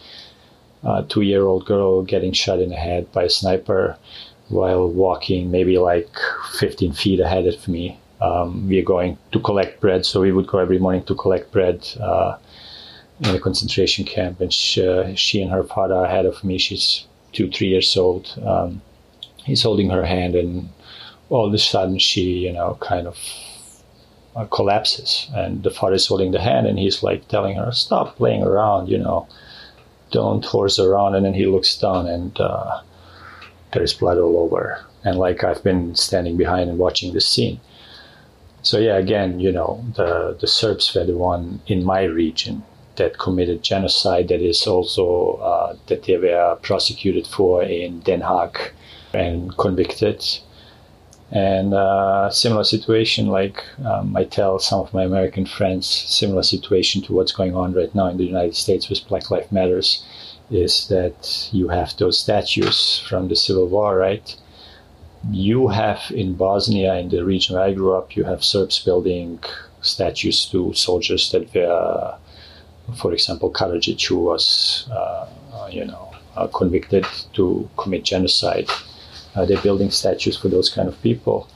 a 0.84 1.05
two 1.08 1.22
year 1.22 1.43
old 1.45 1.66
girl 1.66 2.03
getting 2.03 2.34
shot 2.34 2.60
in 2.60 2.70
the 2.70 2.82
head 2.88 3.10
by 3.14 3.24
a 3.24 3.30
sniper 3.30 3.95
while 4.49 4.89
walking 4.89 5.51
maybe 5.51 5.78
like 5.78 6.10
15 6.53 6.93
feet 6.93 7.20
ahead 7.20 7.45
of 7.47 7.68
me. 7.68 7.99
Um, 8.20 8.68
we 8.68 8.80
are 8.80 8.89
going 8.95 9.18
to 9.32 9.39
collect 9.39 9.80
bread, 9.80 10.03
so 10.03 10.22
we 10.22 10.32
would 10.32 10.47
go 10.47 10.58
every 10.58 10.80
morning 10.80 11.03
to 11.03 11.16
collect 11.16 11.51
bread 11.51 11.88
uh, 12.01 12.38
in 13.20 13.36
a 13.36 13.39
concentration 13.39 14.03
camp. 14.05 14.41
And 14.41 14.51
she, 14.51 14.88
uh, 14.88 15.14
she, 15.14 15.41
and 15.41 15.51
her 15.51 15.64
father 15.64 15.93
are 15.93 16.05
ahead 16.05 16.26
of 16.26 16.43
me. 16.43 16.58
She's 16.58 17.05
two, 17.34 17.51
three 17.51 17.68
years 17.68 17.95
old. 17.95 18.26
Um, 18.43 18.82
he's 19.45 19.62
holding 19.62 19.91
her 19.91 20.03
hand, 20.03 20.34
and 20.34 20.70
all 21.30 21.45
of 21.45 21.53
a 21.53 21.60
sudden 21.60 21.99
she, 21.99 22.24
you 22.45 22.53
know, 22.53 22.78
kind 22.82 23.05
of 23.05 23.18
collapses. 24.46 25.28
And 25.36 25.64
the 25.64 25.72
father 25.72 25.96
is 25.96 26.08
holding 26.08 26.32
the 26.32 26.42
hand, 26.42 26.68
and 26.68 26.78
he's 26.80 27.04
like 27.04 27.28
telling 27.28 27.58
her, 27.58 27.72
"Stop 27.72 28.16
playing 28.16 28.44
around, 28.44 28.88
you 28.88 28.98
know, 28.98 29.28
don't 30.12 30.46
horse 30.46 30.80
around." 30.80 31.16
And 31.16 31.26
then 31.26 31.34
he 31.34 31.46
looks 31.46 31.78
down, 31.78 32.08
and 32.08 32.40
uh, 32.40 32.82
there's 33.74 33.94
blood 33.94 34.18
all 34.18 34.38
over. 34.38 34.86
And 35.04 35.18
like 35.18 35.44
I've 35.44 35.64
been 35.64 35.96
standing 35.96 36.38
behind 36.38 36.70
and 36.70 36.80
watching 36.80 37.14
this 37.14 37.28
scene. 37.28 37.60
So 38.62 38.80
yeah, 38.80 38.98
again, 38.98 39.40
you 39.40 39.52
know, 39.52 39.84
the 39.96 40.38
the 40.40 40.48
Serbs 40.48 40.94
were 40.94 41.06
the 41.06 41.18
one 41.18 41.62
in 41.68 41.84
my 41.84 42.04
region 42.04 42.64
that 42.98 43.18
committed 43.18 43.64
genocide. 43.64 44.28
That 44.28 44.42
is 44.42 44.68
also 44.68 45.34
uh, 45.42 45.76
that 45.88 46.04
they 46.04 46.18
were 46.18 46.58
prosecuted 46.62 47.28
for 47.28 47.64
in 47.64 48.02
Den 48.02 48.22
Haag 48.22 48.72
and 49.14 49.56
convicted. 49.58 50.24
And 51.32 51.74
uh, 51.74 52.30
similar 52.30 52.64
situation, 52.64 53.28
like 53.28 53.64
um, 53.84 54.16
I 54.16 54.24
tell 54.24 54.60
some 54.60 54.80
of 54.80 54.94
my 54.94 55.04
American 55.04 55.46
friends, 55.46 55.86
similar 55.88 56.44
situation 56.44 57.02
to 57.04 57.14
what's 57.14 57.34
going 57.34 57.54
on 57.54 57.74
right 57.74 57.94
now 57.94 58.08
in 58.08 58.18
the 58.18 58.24
United 58.24 58.56
States 58.56 58.90
with 58.90 59.06
Black 59.08 59.30
Lives 59.30 59.52
Matters 59.52 60.06
is 60.50 60.88
that 60.88 61.50
you 61.52 61.68
have 61.68 61.96
those 61.98 62.18
statues 62.18 63.04
from 63.10 63.28
the 63.28 63.36
Civil 63.36 63.68
War, 63.68 63.98
right? 63.98 64.36
You 65.30 65.68
have 65.68 66.00
in 66.12 66.36
Bosnia, 66.36 66.96
in 66.96 67.10
the 67.10 67.26
region 67.26 67.56
where 67.56 67.66
I 67.66 67.74
grew 67.74 67.94
up, 67.94 68.16
you 68.16 68.24
have 68.24 68.44
Serbs 68.44 68.80
building 68.80 69.44
statues 69.82 70.46
to 70.52 70.74
soldiers 70.74 71.32
that 71.32 71.54
were, 71.54 72.16
for 72.96 73.12
example, 73.12 73.52
Karadzic, 73.52 74.08
who 74.08 74.20
was, 74.20 74.88
uh, 74.92 75.28
you 75.70 75.84
know, 75.84 76.14
uh, 76.38 76.48
convicted 76.48 77.06
to 77.34 77.70
commit 77.76 78.06
genocide. 78.06 78.70
Uh, 79.38 79.46
they're 79.46 79.62
building 79.62 79.92
statues 79.92 80.36
for 80.36 80.50
those 80.50 80.70
kind 80.70 80.90
of 80.90 81.00
people 81.04 81.48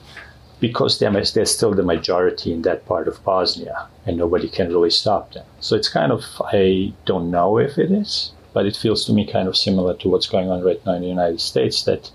because 0.59 0.99
they're, 0.99 1.11
they're 1.11 1.45
still 1.45 1.73
the 1.73 1.83
majority 1.83 2.53
in 2.53 2.61
that 2.61 2.85
part 2.85 3.07
of 3.07 3.23
Bosnia 3.23 3.87
and 4.05 4.15
nobody 4.15 4.47
can 4.47 4.67
really 4.69 4.91
stop 4.91 5.33
them. 5.33 5.45
So 5.59 5.75
it's 5.75 5.89
kind 5.89 6.11
of, 6.11 6.23
I 6.45 6.93
don't 7.05 7.31
know 7.31 7.57
if 7.57 7.79
it 7.79 7.91
is, 7.91 8.31
but 8.53 8.67
it 8.67 8.75
feels 8.75 9.03
to 9.05 9.13
me 9.13 9.25
kind 9.25 9.47
of 9.47 9.57
similar 9.57 9.95
to 9.97 10.09
what's 10.09 10.27
going 10.27 10.51
on 10.51 10.61
right 10.61 10.79
now 10.85 10.93
in 10.93 11.01
the 11.01 11.07
United 11.07 11.41
States 11.41 11.83
that 11.83 12.11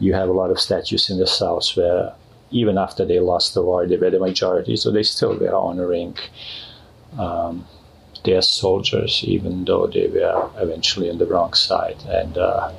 you 0.00 0.14
have 0.14 0.28
a 0.28 0.32
lot 0.32 0.50
of 0.50 0.58
statues 0.58 1.08
in 1.08 1.18
the 1.18 1.26
South 1.26 1.76
where 1.76 2.12
even 2.50 2.76
after 2.76 3.04
they 3.04 3.20
lost 3.20 3.54
the 3.54 3.62
war, 3.62 3.86
they 3.86 3.96
were 3.96 4.10
the 4.10 4.18
majority, 4.18 4.76
so 4.76 4.90
they 4.90 5.02
still 5.02 5.36
were 5.36 5.54
honoring 5.54 6.16
um, 7.18 7.66
their 8.24 8.42
soldiers, 8.42 9.22
even 9.24 9.64
though 9.64 9.86
they 9.86 10.08
were 10.08 10.50
eventually 10.56 11.10
on 11.10 11.18
the 11.18 11.26
wrong 11.26 11.54
side. 11.54 11.96
And 12.06 12.36
uh, 12.38 12.72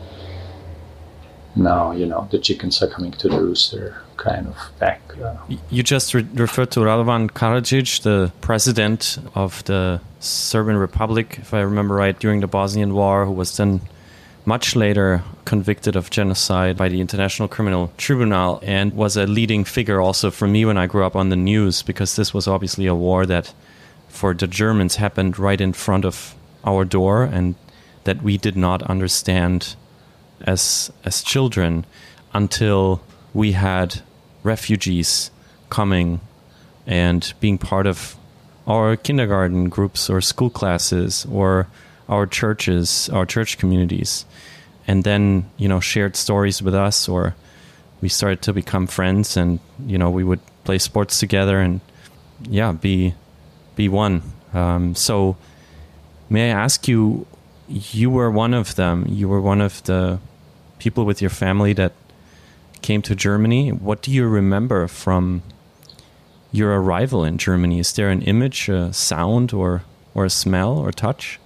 now, 1.58 1.92
you 1.92 2.06
know, 2.06 2.28
the 2.32 2.40
chickens 2.40 2.82
are 2.82 2.88
coming 2.88 3.12
to 3.14 3.28
the 3.30 3.40
rooster 3.40 4.02
kind 4.18 4.48
of 4.48 4.56
back. 4.80 5.02
Uh, 5.22 5.36
you 5.70 5.84
just 5.84 6.14
re- 6.14 6.28
referred 6.34 6.72
to 6.72 6.82
Radovan 6.82 7.30
Karadzic, 7.32 8.02
the 8.02 8.32
president 8.42 9.18
of 9.36 9.64
the 9.66 10.02
Serbian 10.20 10.78
Republic, 10.78 11.38
if 11.40 11.54
I 11.54 11.62
remember 11.62 11.96
right, 11.96 12.18
during 12.18 12.42
the 12.42 12.48
Bosnian 12.48 12.94
War, 12.94 13.26
who 13.26 13.32
was 13.32 13.58
then 13.58 13.82
much 14.46 14.76
later 14.76 15.24
convicted 15.44 15.96
of 15.96 16.10
genocide 16.10 16.78
by 16.78 16.88
the 16.88 17.02
International 17.02 17.48
Criminal 17.48 17.92
Tribunal 17.98 18.60
and 18.64 18.94
was 18.94 19.18
a 19.18 19.28
leading 19.28 19.66
figure 19.66 20.00
also 20.00 20.32
for 20.32 20.48
me 20.48 20.64
when 20.64 20.78
I 20.78 20.88
grew 20.88 21.04
up 21.04 21.18
on 21.18 21.30
the 21.30 21.36
news 21.36 21.84
because 21.84 22.16
this 22.16 22.34
was 22.34 22.48
obviously 22.48 22.86
a 22.86 22.96
war 22.96 23.26
that 23.26 23.54
for 24.08 24.34
the 24.34 24.48
Germans 24.48 24.96
happened 24.96 25.38
right 25.38 25.60
in 25.60 25.74
front 25.74 26.06
of 26.06 26.34
our 26.64 26.86
door 26.86 27.24
and 27.24 27.56
that 28.06 28.24
we 28.24 28.38
did 28.38 28.56
not 28.56 28.82
understand 28.84 29.76
as 30.42 30.92
as 31.04 31.22
children 31.22 31.86
until 32.34 33.02
we 33.34 33.54
had 33.54 34.02
refugees 34.44 35.32
coming 35.70 36.20
and 36.86 37.34
being 37.40 37.58
part 37.58 37.86
of 37.86 38.16
our 38.66 38.96
kindergarten 38.96 39.70
groups 39.70 40.10
or 40.10 40.22
school 40.22 40.50
classes 40.50 41.26
or 41.32 41.68
our 42.10 42.26
churches, 42.26 43.10
our 43.10 43.26
church 43.26 43.58
communities, 43.58 44.26
and 44.88 45.04
then 45.04 45.50
you 45.58 45.68
know 45.68 45.80
shared 45.80 46.16
stories 46.16 46.62
with 46.62 46.74
us, 46.74 47.10
or 47.10 47.36
we 48.02 48.10
started 48.10 48.42
to 48.44 48.54
become 48.54 48.88
friends, 48.88 49.36
and 49.38 49.60
you 49.86 49.98
know 49.98 50.10
we 50.10 50.24
would 50.24 50.40
play 50.64 50.78
sports 50.78 51.20
together, 51.20 51.60
and 51.60 51.82
yeah, 52.50 52.72
be 52.72 53.14
be 53.76 53.90
one. 53.90 54.22
Um, 54.54 54.96
so, 54.96 55.38
may 56.30 56.52
I 56.52 56.56
ask 56.56 56.88
you? 56.88 57.28
You 57.68 58.10
were 58.10 58.32
one 58.32 58.54
of 58.54 58.76
them. 58.76 59.06
You 59.10 59.28
were 59.28 59.42
one 59.42 59.60
of 59.60 59.84
the 59.84 60.20
people 60.80 61.06
with 61.06 61.22
your 61.22 61.30
family 61.30 61.74
that 61.74 61.94
came 62.82 63.02
to 63.04 63.16
Germany. 63.16 63.70
What 63.72 64.02
do 64.02 64.12
you 64.12 64.28
remember 64.28 64.88
from 64.88 65.44
your 66.52 66.82
arrival 66.82 67.24
in 67.24 67.38
Germany? 67.38 67.80
Is 67.80 67.94
there 67.94 68.10
an 68.10 68.22
image, 68.22 68.70
a 68.70 68.94
sound, 68.94 69.54
or 69.54 69.84
or 70.14 70.26
a 70.26 70.30
smell 70.30 70.78
or 70.78 70.92
touch? 70.92 71.40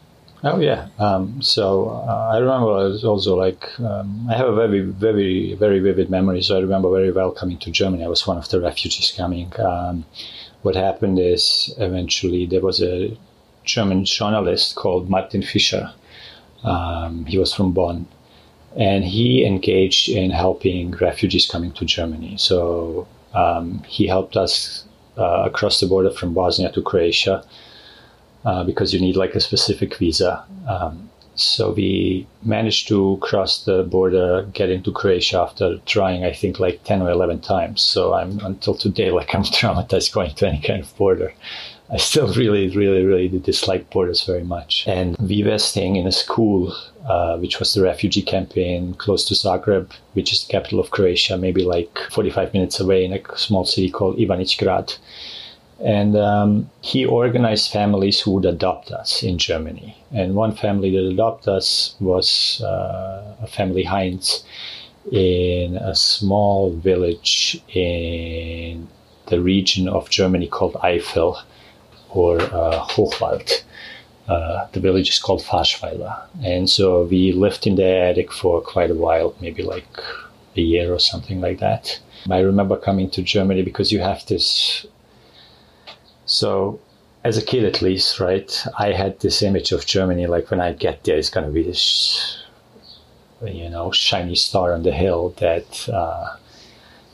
Oh 0.43 0.59
yeah. 0.59 0.87
Um, 0.97 1.41
so 1.41 1.89
uh, 1.89 2.31
I 2.33 2.37
remember 2.37 2.71
also 3.05 3.35
like 3.35 3.79
um, 3.79 4.27
I 4.29 4.35
have 4.35 4.47
a 4.47 4.55
very 4.55 4.81
very 4.81 5.53
very 5.55 5.79
vivid 5.79 6.09
memory. 6.09 6.41
So 6.41 6.57
I 6.57 6.61
remember 6.61 6.89
very 6.89 7.11
well 7.11 7.31
coming 7.31 7.57
to 7.59 7.71
Germany. 7.71 8.03
I 8.03 8.07
was 8.07 8.25
one 8.25 8.37
of 8.37 8.49
the 8.49 8.59
refugees 8.59 9.13
coming. 9.15 9.51
Um, 9.59 10.05
what 10.63 10.75
happened 10.75 11.19
is 11.19 11.73
eventually 11.77 12.45
there 12.45 12.61
was 12.61 12.81
a 12.81 13.17
German 13.65 14.05
journalist 14.05 14.75
called 14.75 15.09
Martin 15.09 15.43
Fischer. 15.43 15.91
Um, 16.63 17.25
he 17.25 17.37
was 17.37 17.53
from 17.53 17.73
Bonn, 17.73 18.07
and 18.75 19.03
he 19.03 19.45
engaged 19.45 20.09
in 20.09 20.31
helping 20.31 20.91
refugees 20.91 21.45
coming 21.45 21.71
to 21.73 21.85
Germany. 21.85 22.37
So 22.37 23.07
um, 23.33 23.83
he 23.83 24.07
helped 24.07 24.37
us 24.37 24.85
uh, 25.17 25.43
across 25.45 25.79
the 25.79 25.87
border 25.87 26.11
from 26.11 26.33
Bosnia 26.33 26.71
to 26.71 26.81
Croatia 26.81 27.43
uh, 28.45 28.63
because 28.63 28.93
you 28.93 28.99
need 28.99 29.15
like 29.15 29.35
a 29.35 29.39
specific 29.39 29.97
visa. 29.97 30.43
Um, 30.67 31.09
so 31.35 31.71
we 31.71 32.27
managed 32.43 32.87
to 32.89 33.17
cross 33.21 33.63
the 33.63 33.83
border, 33.83 34.43
get 34.53 34.69
into 34.69 34.91
Croatia 34.91 35.39
after 35.39 35.77
trying, 35.85 36.23
I 36.25 36.33
think, 36.33 36.59
like 36.59 36.83
10 36.83 37.01
or 37.01 37.09
11 37.09 37.39
times. 37.41 37.81
So 37.81 38.13
I'm 38.13 38.39
until 38.39 38.75
today, 38.75 39.11
like 39.11 39.33
I'm 39.33 39.43
traumatized 39.59 40.13
going 40.13 40.35
to 40.35 40.47
any 40.47 40.61
kind 40.61 40.81
of 40.81 40.95
border. 40.97 41.33
I 41.91 41.97
still 41.97 42.33
really, 42.33 42.69
really, 42.69 43.03
really 43.03 43.27
dislike 43.27 43.89
borders 43.89 44.23
very 44.23 44.43
much. 44.43 44.87
And 44.87 45.17
we 45.17 45.43
were 45.43 45.57
staying 45.57 45.97
in 45.97 46.07
a 46.07 46.11
school, 46.11 46.75
uh, 47.05 47.37
which 47.37 47.59
was 47.59 47.73
the 47.73 47.83
refugee 47.83 48.21
campaign 48.21 48.93
close 48.95 49.25
to 49.25 49.33
Zagreb, 49.33 49.91
which 50.13 50.31
is 50.31 50.45
the 50.45 50.51
capital 50.51 50.79
of 50.79 50.91
Croatia, 50.91 51.37
maybe 51.37 51.63
like 51.63 51.97
45 52.11 52.53
minutes 52.53 52.79
away 52.79 53.03
in 53.03 53.13
a 53.13 53.37
small 53.37 53.65
city 53.65 53.89
called 53.89 54.17
Ivanić 54.17 54.57
Grad. 54.57 54.93
And 55.83 56.15
um, 56.15 56.69
he 56.81 57.05
organized 57.05 57.71
families 57.71 58.21
who 58.21 58.31
would 58.31 58.45
adopt 58.45 58.91
us 58.91 59.23
in 59.23 59.39
Germany. 59.39 59.97
And 60.13 60.35
one 60.35 60.55
family 60.55 60.91
that 60.91 61.07
adopted 61.07 61.49
us 61.49 61.95
was 61.99 62.61
uh, 62.61 63.35
a 63.41 63.47
family 63.47 63.83
Heinz 63.83 64.43
in 65.11 65.77
a 65.77 65.95
small 65.95 66.71
village 66.71 67.59
in 67.73 68.87
the 69.25 69.41
region 69.41 69.89
of 69.89 70.11
Germany 70.11 70.47
called 70.47 70.73
Eifel 70.75 71.41
or 72.13 72.41
uh, 72.41 72.85
Hochwald. 72.87 73.63
Uh, 74.27 74.67
the 74.71 74.79
village 74.79 75.09
is 75.09 75.19
called 75.19 75.41
Farschweiler. 75.41 76.21
And 76.43 76.69
so 76.69 77.03
we 77.03 77.31
lived 77.33 77.67
in 77.67 77.75
the 77.75 77.85
attic 77.85 78.31
for 78.31 78.61
quite 78.61 78.91
a 78.91 78.95
while, 78.95 79.35
maybe 79.41 79.63
like 79.63 79.87
a 80.55 80.61
year 80.61 80.93
or 80.93 80.99
something 80.99 81.41
like 81.41 81.59
that. 81.59 81.99
I 82.29 82.39
remember 82.39 82.77
coming 82.77 83.09
to 83.11 83.21
Germany 83.21 83.63
because 83.63 83.91
you 83.91 83.99
have 83.99 84.25
this. 84.27 84.85
So, 86.25 86.79
as 87.23 87.37
a 87.37 87.41
kid 87.41 87.65
at 87.65 87.81
least, 87.81 88.19
right, 88.19 88.65
I 88.77 88.91
had 88.91 89.19
this 89.19 89.41
image 89.41 89.71
of 89.71 89.85
Germany 89.85 90.27
like 90.27 90.51
when 90.51 90.61
I 90.61 90.73
get 90.73 91.03
there, 91.03 91.17
it's 91.17 91.29
going 91.29 91.45
to 91.45 91.51
be 91.51 91.63
this, 91.63 92.43
you 93.43 93.69
know, 93.69 93.91
shiny 93.91 94.35
star 94.35 94.73
on 94.73 94.83
the 94.83 94.91
hill 94.91 95.33
that 95.37 95.89
uh, 95.89 96.35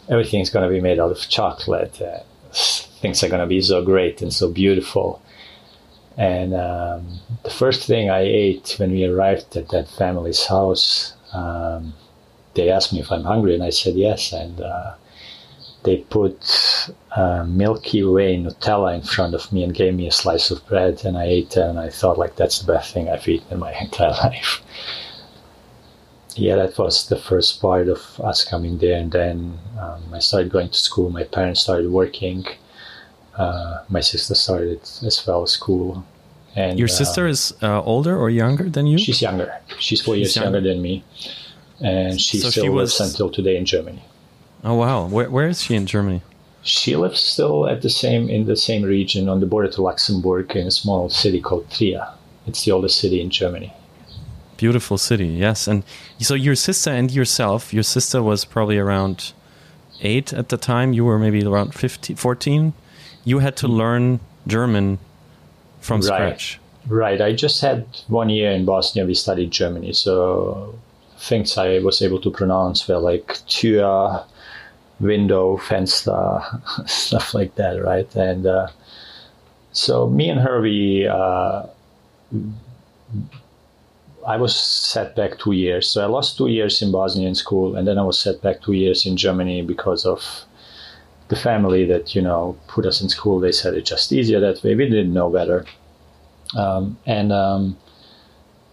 everything's 0.10 0.50
going 0.50 0.70
to 0.70 0.74
be 0.74 0.82
made 0.82 1.00
out 1.00 1.12
of 1.12 1.28
chocolate. 1.30 2.02
Uh, 2.02 2.20
things 3.02 3.24
are 3.24 3.30
going 3.30 3.42
to 3.42 3.48
be 3.48 3.62
so 3.62 3.84
great 3.84 4.22
and 4.22 4.34
so 4.34 4.50
beautiful. 4.50 5.22
And 6.18 6.54
um, 6.54 7.20
the 7.44 7.52
first 7.52 7.86
thing 7.86 8.10
I 8.10 8.22
ate 8.22 8.76
when 8.78 8.92
we 8.92 9.06
arrived 9.06 9.56
at 9.56 9.70
that 9.70 9.88
family's 9.88 10.46
house, 10.46 11.14
um, 11.32 11.94
they 12.56 12.72
asked 12.72 12.92
me 12.92 13.00
if 13.00 13.12
I'm 13.12 13.24
hungry, 13.24 13.54
and 13.54 13.64
I 13.64 13.70
said 13.70 13.94
yes. 13.96 14.34
And 14.34 14.60
uh, 14.60 14.96
they 15.84 15.98
put 15.98 16.90
uh, 17.16 17.44
Milky 17.48 18.04
Way 18.04 18.38
Nutella 18.38 18.96
in 18.96 19.04
front 19.04 19.36
of 19.36 19.52
me 19.54 19.64
and 19.64 19.74
gave 19.74 19.94
me 19.94 20.08
a 20.08 20.12
slice 20.12 20.50
of 20.50 20.66
bread, 20.68 21.06
and 21.06 21.18
I 21.18 21.26
ate 21.26 21.56
it, 21.56 21.62
and 21.62 21.80
I 21.80 21.90
thought 21.90 22.18
like 22.18 22.36
that's 22.36 22.60
the 22.60 22.74
best 22.74 22.94
thing 22.94 23.10
I've 23.10 23.28
eaten 23.28 23.48
in 23.52 23.60
my 23.60 23.74
entire 23.80 24.10
life. 24.10 24.62
yeah, 26.36 26.56
that 26.56 26.78
was 26.78 27.08
the 27.08 27.18
first 27.18 27.62
part 27.62 27.88
of 27.90 28.20
us 28.20 28.44
coming 28.44 28.80
there, 28.80 29.00
and 29.00 29.12
then 29.12 29.60
um, 29.80 30.02
I 30.14 30.20
started 30.20 30.52
going 30.52 30.70
to 30.70 30.80
school. 30.80 31.12
My 31.12 31.24
parents 31.24 31.62
started 31.62 31.92
working. 31.92 32.46
Uh, 33.38 33.84
my 33.90 34.02
sister 34.02 34.34
started 34.36 34.82
as 34.82 35.24
well 35.26 35.46
school. 35.46 36.04
And 36.56 36.80
your 36.80 36.88
sister 36.88 37.28
uh, 37.28 37.30
is 37.30 37.54
uh, 37.62 37.84
older 37.84 38.18
or 38.18 38.32
younger 38.32 38.68
than 38.68 38.88
you? 38.88 38.98
She's 38.98 39.22
younger. 39.22 39.56
She's 39.80 40.02
four 40.02 40.16
she's 40.16 40.22
years 40.22 40.36
younger. 40.36 40.58
younger 40.58 40.70
than 40.70 40.82
me, 40.82 41.04
and 41.80 42.20
she 42.20 42.40
so 42.40 42.50
still 42.50 42.64
she 42.64 42.70
was... 42.70 43.00
lives 43.00 43.12
until 43.12 43.30
today 43.30 43.58
in 43.58 43.66
Germany. 43.66 44.04
Oh 44.64 44.74
wow! 44.74 45.06
Where, 45.08 45.30
where 45.30 45.48
is 45.48 45.62
she 45.62 45.76
in 45.76 45.86
Germany? 45.86 46.24
She 46.64 46.96
lives 46.96 47.20
still 47.20 47.68
at 47.68 47.84
the 47.84 47.90
same 47.90 48.28
in 48.30 48.46
the 48.46 48.56
same 48.56 48.82
region 48.82 49.30
on 49.30 49.40
the 49.40 49.46
border 49.46 49.70
to 49.70 49.82
Luxembourg 49.84 50.56
in 50.56 50.66
a 50.66 50.72
small 50.72 51.10
city 51.10 51.40
called 51.40 51.70
Trier. 51.70 52.08
It's 52.48 52.66
the 52.66 52.72
oldest 52.72 53.00
city 53.00 53.22
in 53.22 53.30
Germany. 53.30 53.72
Beautiful 54.58 54.98
city, 54.98 55.28
yes. 55.28 55.68
And 55.68 55.84
so 56.20 56.34
your 56.34 56.56
sister 56.56 56.90
and 56.90 57.12
yourself, 57.12 57.72
your 57.74 57.84
sister 57.84 58.24
was 58.24 58.46
probably 58.46 58.80
around 58.80 59.34
eight 60.02 60.34
at 60.34 60.50
the 60.50 60.58
time. 60.58 60.94
You 60.94 61.06
were 61.06 61.20
maybe 61.20 61.46
around 61.46 61.76
15, 61.76 62.16
14. 62.16 62.74
You 63.28 63.40
had 63.40 63.58
to 63.58 63.68
learn 63.68 64.22
German 64.48 65.00
from 65.82 66.00
right. 66.00 66.06
scratch. 66.06 66.62
Right. 66.88 67.20
I 67.20 67.34
just 67.34 67.60
had 67.60 67.86
one 68.08 68.30
year 68.30 68.52
in 68.52 68.64
Bosnia. 68.64 69.06
We 69.06 69.16
studied 69.16 69.52
Germany, 69.52 69.92
so 69.92 70.74
things 71.18 71.58
I 71.58 71.80
was 71.80 72.02
able 72.02 72.22
to 72.22 72.32
pronounce 72.32 72.88
were 72.88 73.00
like 73.00 73.28
Tür, 73.50 74.24
window, 75.02 75.58
Fenster, 75.58 76.88
stuff 76.90 77.34
like 77.34 77.56
that, 77.56 77.84
right? 77.84 78.16
And 78.16 78.46
uh, 78.48 78.68
so 79.74 80.08
me 80.08 80.30
and 80.30 80.40
her, 80.40 80.62
we. 80.62 81.06
Uh, 81.06 81.64
I 84.26 84.38
was 84.38 84.56
set 84.56 85.18
back 85.18 85.38
two 85.38 85.52
years. 85.52 85.88
So 85.90 86.02
I 86.02 86.08
lost 86.08 86.38
two 86.38 86.48
years 86.48 86.82
in 86.82 86.94
Bosnian 86.94 87.36
school, 87.36 87.76
and 87.76 87.86
then 87.86 87.98
I 87.98 88.04
was 88.04 88.18
set 88.18 88.42
back 88.42 88.62
two 88.62 88.74
years 88.74 89.06
in 89.06 89.18
Germany 89.18 89.64
because 89.64 90.06
of 90.06 90.47
the 91.30 91.36
family 91.36 91.86
that 91.86 92.16
you 92.16 92.22
know 92.22 92.58
put 92.68 92.86
us 92.86 93.02
in 93.02 93.10
school. 93.10 93.40
They 93.40 93.52
said 93.52 93.74
it's 93.74 93.90
just 93.90 94.12
easier 94.12 94.40
that 94.40 94.64
way. 94.64 94.76
We 94.76 94.86
didn't 94.86 95.14
know 95.14 95.30
better, 95.30 95.66
um, 96.56 96.98
and 97.06 97.32
um, 97.32 97.78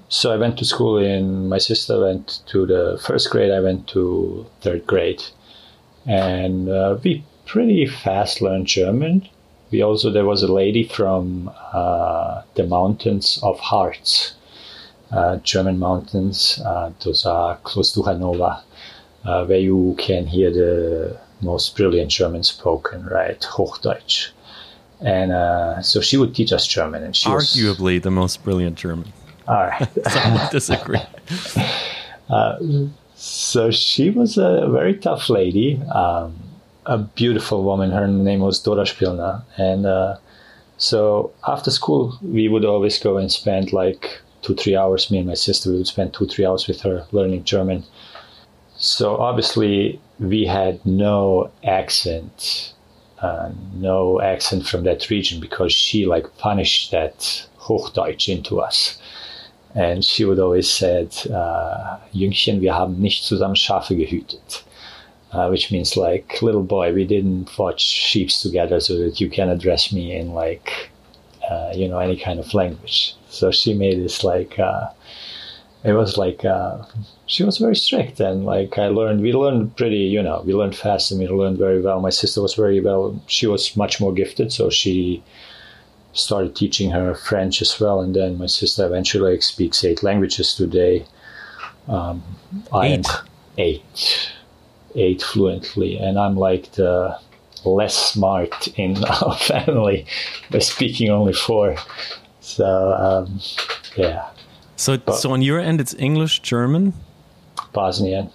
so 0.09 0.33
I 0.33 0.37
went 0.37 0.59
to 0.59 0.65
school. 0.65 0.99
In 0.99 1.49
my 1.49 1.59
sister 1.59 2.01
went 2.01 2.41
to 2.47 2.67
the 2.67 3.01
first 3.05 3.31
grade. 3.31 3.51
I 3.51 3.61
went 3.61 3.89
to 3.89 4.47
third 4.61 4.87
grade, 4.87 5.23
and 6.07 6.69
uh, 6.69 6.99
we 7.03 7.25
pretty 7.47 7.87
fast 7.87 8.41
learned 8.41 8.67
German. 8.67 9.29
We 9.71 9.83
also 9.83 10.11
there 10.11 10.25
was 10.25 10.43
a 10.43 10.53
lady 10.53 10.85
from 10.85 11.51
uh, 11.73 12.43
the 12.55 12.65
mountains 12.65 13.41
of 13.43 13.59
Harz, 13.59 14.35
uh, 15.11 15.37
German 15.39 15.79
mountains. 15.79 16.61
Uh, 16.65 16.93
those 17.05 17.27
are 17.27 17.57
close 17.65 17.93
to 17.95 18.03
Hanover, 18.03 18.63
uh, 19.25 19.45
where 19.47 19.59
you 19.59 19.97
can 19.99 20.27
hear 20.27 20.53
the 20.53 21.19
most 21.45 21.77
brilliant 21.77 22.11
German 22.11 22.43
spoken, 22.43 23.07
right? 23.07 23.41
Hochdeutsch. 23.41 24.31
And 25.01 25.33
uh, 25.33 25.83
so 25.83 26.01
she 26.01 26.17
would 26.17 26.35
teach 26.35 26.53
us 26.53 26.67
German, 26.67 27.03
and 27.03 27.15
she 27.15 27.29
arguably 27.29 27.95
was, 27.95 28.03
the 28.03 28.11
most 28.11 28.43
brilliant 28.45 28.77
German. 28.77 29.13
All 29.47 29.67
right, 29.67 29.89
some 30.11 30.39
disagree. 30.51 31.01
Uh, 32.31 32.57
so 33.17 33.71
she 33.71 34.09
was 34.09 34.39
a 34.39 34.67
very 34.71 34.95
tough 34.95 35.29
lady, 35.29 35.79
um, 35.95 36.35
a 36.87 36.97
beautiful 36.97 37.63
woman. 37.63 37.91
Her 37.91 38.09
name 38.09 38.41
was 38.41 38.59
Dora 38.63 38.85
Spilna, 38.85 39.43
and 39.59 39.85
uh, 39.85 40.17
so 40.79 41.33
after 41.47 41.71
school 41.71 42.19
we 42.23 42.49
would 42.49 42.65
always 42.65 42.99
go 42.99 43.19
and 43.19 43.31
spend 43.31 43.75
like 43.75 44.21
two 44.41 44.55
three 44.55 44.75
hours. 44.75 45.11
Me 45.11 45.19
and 45.19 45.29
my 45.29 45.35
sister 45.35 45.71
we 45.71 45.77
would 45.77 45.87
spend 45.87 46.15
two 46.15 46.27
three 46.27 46.47
hours 46.47 46.67
with 46.67 46.81
her 46.81 47.07
learning 47.13 47.45
German. 47.45 47.85
So 48.77 49.17
obviously 49.17 50.01
we 50.19 50.45
had 50.45 50.85
no 50.87 51.51
accent, 51.65 52.75
uh, 53.21 53.51
no 53.75 54.21
accent 54.21 54.67
from 54.67 54.85
that 54.85 55.11
region 55.11 55.41
because 55.41 55.73
she 55.73 56.07
like 56.07 56.37
punished 56.39 56.91
that 56.91 57.47
Hochdeutsch 57.59 58.29
into 58.29 58.61
us. 58.61 58.99
And 59.75 60.05
she 60.05 60.25
would 60.25 60.39
always 60.39 60.71
said, 60.71 61.09
uh, 61.33 61.99
Jüngchen, 62.15 62.61
wir 62.61 62.75
haben 62.75 63.01
nicht 63.01 63.25
zusammen 63.25 63.57
Schafe 63.57 63.97
gehütet. 63.97 64.63
Uh, 65.33 65.49
which 65.49 65.73
means 65.73 65.97
like, 65.97 66.41
little 66.43 66.63
boy, 66.63 66.93
we 66.93 67.05
didn't 67.05 67.51
watch 67.59 67.81
sheep 67.81 68.29
together 68.29 68.79
so 68.79 68.97
that 68.97 69.21
you 69.21 69.29
can 69.29 69.49
address 69.49 69.93
me 69.93 70.15
in 70.15 70.33
like, 70.33 70.91
uh, 71.51 71.73
you 71.75 71.89
know, 71.89 71.99
any 71.99 72.17
kind 72.17 72.39
of 72.39 72.55
language. 72.55 73.17
So 73.31 73.51
she 73.51 73.75
made 73.75 73.99
this 73.99 74.23
like, 74.23 74.57
uh, 74.61 74.91
it 75.83 75.93
was 75.93 76.17
like 76.17 76.45
uh, 76.45 76.85
she 77.27 77.43
was 77.43 77.59
very 77.59 77.75
strict 77.77 78.21
and 78.21 78.45
like 78.45 78.77
i 78.77 78.89
learned 78.89 79.23
we 79.23 79.33
learned 79.33 79.75
pretty 79.77 79.97
you 79.97 80.23
know 80.23 80.43
we 80.45 80.53
learned 80.53 80.77
fast 80.77 81.11
and 81.11 81.19
we 81.21 81.27
learned 81.27 81.57
very 81.57 81.81
well. 81.81 82.01
My 82.01 82.11
sister 82.11 82.43
was 82.43 82.55
very 82.55 82.81
well 82.81 83.19
she 83.27 83.47
was 83.47 83.77
much 83.77 84.01
more 84.01 84.13
gifted 84.13 84.53
so 84.53 84.69
she 84.69 85.23
started 86.15 86.55
teaching 86.55 86.91
her 86.91 87.15
french 87.15 87.61
as 87.61 87.79
well. 87.79 88.01
And 88.01 88.15
then 88.15 88.39
my 88.39 88.47
sister 88.47 88.87
eventually 88.87 89.33
like, 89.33 89.43
speaks 89.43 89.85
eight 89.85 90.03
languages 90.03 90.55
today. 90.55 91.05
Um, 91.89 92.23
i 92.73 92.87
am 92.87 93.03
eight? 93.59 94.33
eight. 94.95 95.23
Fluently. 95.23 95.99
And 95.99 96.19
i'm 96.19 96.37
like 96.37 96.73
the 96.73 97.19
less 97.65 97.95
smart 97.95 98.69
in 98.79 99.05
our 99.23 99.37
family 99.37 100.07
by 100.51 100.61
speaking 100.61 101.11
only 101.11 101.33
four. 101.33 101.77
So 102.41 102.93
um, 102.93 103.41
yeah. 103.97 104.29
So, 104.77 104.99
but, 104.99 105.15
so 105.15 105.33
on 105.33 105.43
your 105.43 105.61
end, 105.61 105.81
it's 105.81 105.95
English, 105.95 106.41
German, 106.41 106.95
Bosnian, 107.75 108.31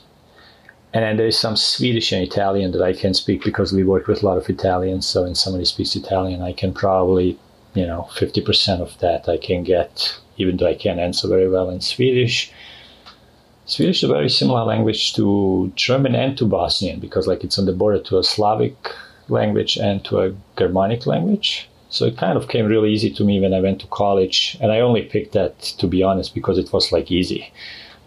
and 0.93 1.03
then 1.03 1.17
there's 1.17 1.37
some 1.37 1.55
Swedish 1.55 2.11
and 2.11 2.21
Italian 2.23 2.71
that 2.71 2.81
I 2.81 2.93
can 2.93 3.13
speak 3.13 3.43
because 3.43 3.73
we 3.73 3.83
work 3.83 4.07
with 4.07 4.21
a 4.21 4.25
lot 4.25 4.37
of 4.37 4.49
Italians. 4.49 5.05
So, 5.07 5.23
when 5.23 5.35
somebody 5.35 5.65
speaks 5.65 5.95
Italian, 5.95 6.41
I 6.41 6.53
can 6.53 6.73
probably, 6.73 7.39
you 7.73 7.87
know, 7.87 8.09
fifty 8.15 8.41
percent 8.41 8.81
of 8.81 8.97
that 8.99 9.29
I 9.29 9.37
can 9.37 9.63
get, 9.63 10.19
even 10.37 10.57
though 10.57 10.67
I 10.67 10.75
can't 10.75 10.99
answer 10.99 11.27
very 11.27 11.49
well 11.49 11.69
in 11.69 11.81
Swedish. 11.81 12.51
Swedish 13.65 13.97
is 13.97 14.09
a 14.09 14.13
very 14.13 14.29
similar 14.29 14.63
language 14.63 15.13
to 15.13 15.71
German 15.75 16.15
and 16.15 16.35
to 16.37 16.45
Bosnian 16.45 16.99
because, 16.99 17.27
like, 17.27 17.43
it's 17.43 17.59
on 17.59 17.65
the 17.65 17.71
border 17.71 17.99
to 17.99 18.17
a 18.17 18.23
Slavic 18.23 18.75
language 19.27 19.77
and 19.77 20.03
to 20.05 20.21
a 20.21 20.33
Germanic 20.57 21.05
language. 21.05 21.69
So 21.89 22.05
it 22.05 22.17
kind 22.17 22.35
of 22.35 22.47
came 22.47 22.65
really 22.65 22.91
easy 22.91 23.11
to 23.11 23.23
me 23.23 23.39
when 23.39 23.53
I 23.53 23.61
went 23.61 23.79
to 23.81 23.87
college. 23.87 24.57
And 24.59 24.71
I 24.71 24.79
only 24.79 25.03
picked 25.03 25.33
that, 25.33 25.59
to 25.79 25.87
be 25.87 26.01
honest, 26.01 26.33
because 26.33 26.57
it 26.57 26.73
was 26.73 26.91
like 26.91 27.11
easy. 27.11 27.51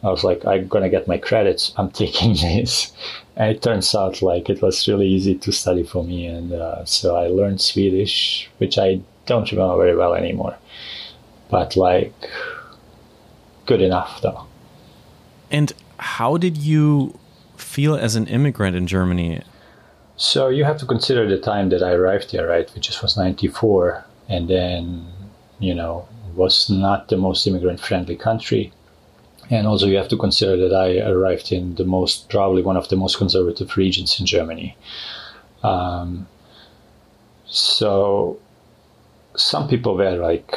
I 0.02 0.10
was 0.10 0.24
like, 0.24 0.44
I'm 0.44 0.66
going 0.68 0.82
to 0.82 0.90
get 0.90 1.08
my 1.08 1.18
credits. 1.18 1.72
I'm 1.76 1.90
taking 2.02 2.34
this. 2.34 2.92
And 3.36 3.50
it 3.50 3.62
turns 3.62 3.94
out 3.94 4.22
like 4.22 4.50
it 4.50 4.60
was 4.60 4.86
really 4.88 5.08
easy 5.08 5.34
to 5.36 5.52
study 5.52 5.84
for 5.84 6.04
me. 6.04 6.26
And 6.26 6.52
uh, 6.52 6.84
so 6.84 7.16
I 7.16 7.28
learned 7.28 7.60
Swedish, 7.60 8.50
which 8.58 8.78
I 8.78 9.00
don't 9.26 9.50
remember 9.50 9.76
very 9.76 9.96
well 9.96 10.14
anymore. 10.14 10.56
But 11.48 11.76
like, 11.76 12.12
good 13.66 13.82
enough 13.82 14.20
though. 14.22 14.46
And 15.50 15.72
how 15.98 16.36
did 16.36 16.56
you 16.56 17.18
feel 17.56 17.94
as 17.94 18.16
an 18.16 18.26
immigrant 18.26 18.76
in 18.76 18.86
Germany? 18.86 19.42
So 20.16 20.48
you 20.48 20.64
have 20.64 20.78
to 20.78 20.86
consider 20.86 21.28
the 21.28 21.38
time 21.38 21.70
that 21.70 21.82
I 21.82 21.92
arrived 21.92 22.30
here, 22.30 22.48
right? 22.48 22.68
Which 22.74 22.88
was 23.00 23.16
94. 23.16 24.04
And 24.28 24.48
then, 24.48 25.06
you 25.58 25.74
know, 25.74 26.06
was 26.34 26.70
not 26.70 27.08
the 27.08 27.16
most 27.16 27.46
immigrant 27.46 27.80
friendly 27.80 28.16
country. 28.16 28.72
And 29.50 29.66
also, 29.66 29.86
you 29.86 29.96
have 29.96 30.08
to 30.08 30.16
consider 30.16 30.56
that 30.56 30.74
I 30.74 30.98
arrived 31.00 31.52
in 31.52 31.74
the 31.74 31.84
most, 31.84 32.30
probably 32.30 32.62
one 32.62 32.76
of 32.76 32.88
the 32.88 32.96
most 32.96 33.18
conservative 33.18 33.76
regions 33.76 34.18
in 34.18 34.26
Germany. 34.26 34.76
Um, 35.62 36.26
so, 37.46 38.38
some 39.36 39.68
people 39.68 39.96
were 39.96 40.16
like 40.16 40.54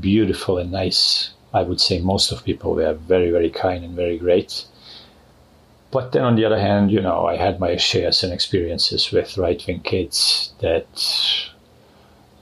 beautiful 0.00 0.58
and 0.58 0.72
nice. 0.72 1.30
I 1.52 1.62
would 1.62 1.80
say 1.80 2.00
most 2.00 2.30
of 2.30 2.44
people 2.44 2.74
were 2.74 2.94
very, 2.94 3.30
very 3.30 3.50
kind 3.50 3.84
and 3.84 3.94
very 3.94 4.18
great. 4.18 4.64
But 5.90 6.12
then 6.12 6.22
on 6.22 6.36
the 6.36 6.44
other 6.44 6.58
hand, 6.58 6.90
you 6.90 7.00
know, 7.00 7.26
I 7.26 7.36
had 7.36 7.60
my 7.60 7.76
shares 7.76 8.22
and 8.22 8.32
experiences 8.32 9.10
with 9.10 9.38
right 9.38 9.62
wing 9.66 9.80
kids 9.80 10.52
that 10.60 10.86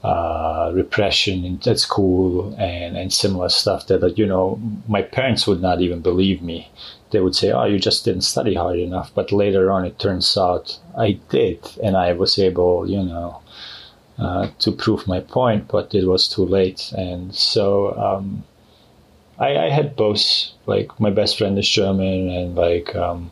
uh, 0.06 0.70
repression 0.72 1.44
in, 1.44 1.60
at 1.66 1.80
school 1.80 2.54
and, 2.58 2.96
and 2.96 3.12
similar 3.12 3.48
stuff 3.48 3.88
that, 3.88 4.00
that, 4.00 4.16
you 4.16 4.24
know, 4.24 4.56
my 4.86 5.02
parents 5.02 5.48
would 5.48 5.60
not 5.60 5.80
even 5.80 6.00
believe 6.00 6.40
me. 6.40 6.70
They 7.10 7.18
would 7.18 7.34
say, 7.34 7.50
oh, 7.50 7.64
you 7.64 7.80
just 7.80 8.04
didn't 8.04 8.22
study 8.22 8.54
hard 8.54 8.78
enough. 8.78 9.10
But 9.16 9.32
later 9.32 9.72
on, 9.72 9.84
it 9.84 9.98
turns 9.98 10.36
out 10.38 10.78
I 10.96 11.18
did. 11.28 11.58
And 11.82 11.96
I 11.96 12.12
was 12.12 12.38
able, 12.38 12.88
you 12.88 13.02
know, 13.02 13.40
uh, 14.16 14.50
to 14.60 14.70
prove 14.70 15.08
my 15.08 15.18
point, 15.18 15.66
but 15.66 15.92
it 15.92 16.06
was 16.06 16.28
too 16.28 16.44
late. 16.44 16.92
And 16.96 17.34
so, 17.34 17.92
um, 17.98 18.44
I, 19.40 19.56
I, 19.66 19.70
had 19.70 19.96
both. 19.96 20.22
Like 20.66 20.98
my 21.00 21.10
best 21.10 21.36
friend 21.36 21.58
is 21.58 21.68
German, 21.68 22.30
and 22.30 22.54
like 22.54 22.94
um, 22.96 23.30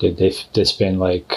they've, 0.00 0.38
they've 0.52 0.78
been 0.78 0.98
like 0.98 1.32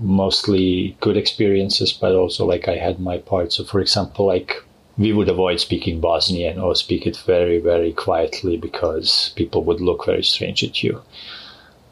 mostly 0.00 0.96
good 1.00 1.16
experiences, 1.16 1.92
but 1.92 2.14
also 2.14 2.46
like 2.46 2.68
I 2.68 2.76
had 2.76 3.00
my 3.00 3.18
part. 3.18 3.52
So, 3.52 3.64
for 3.64 3.80
example, 3.80 4.26
like 4.26 4.62
we 4.98 5.12
would 5.12 5.28
avoid 5.28 5.60
speaking 5.60 6.00
Bosnian 6.00 6.58
or 6.58 6.74
speak 6.74 7.06
it 7.06 7.16
very, 7.16 7.58
very 7.58 7.92
quietly 7.92 8.56
because 8.56 9.32
people 9.36 9.64
would 9.64 9.80
look 9.80 10.06
very 10.06 10.22
strange 10.22 10.62
at 10.62 10.82
you. 10.82 11.02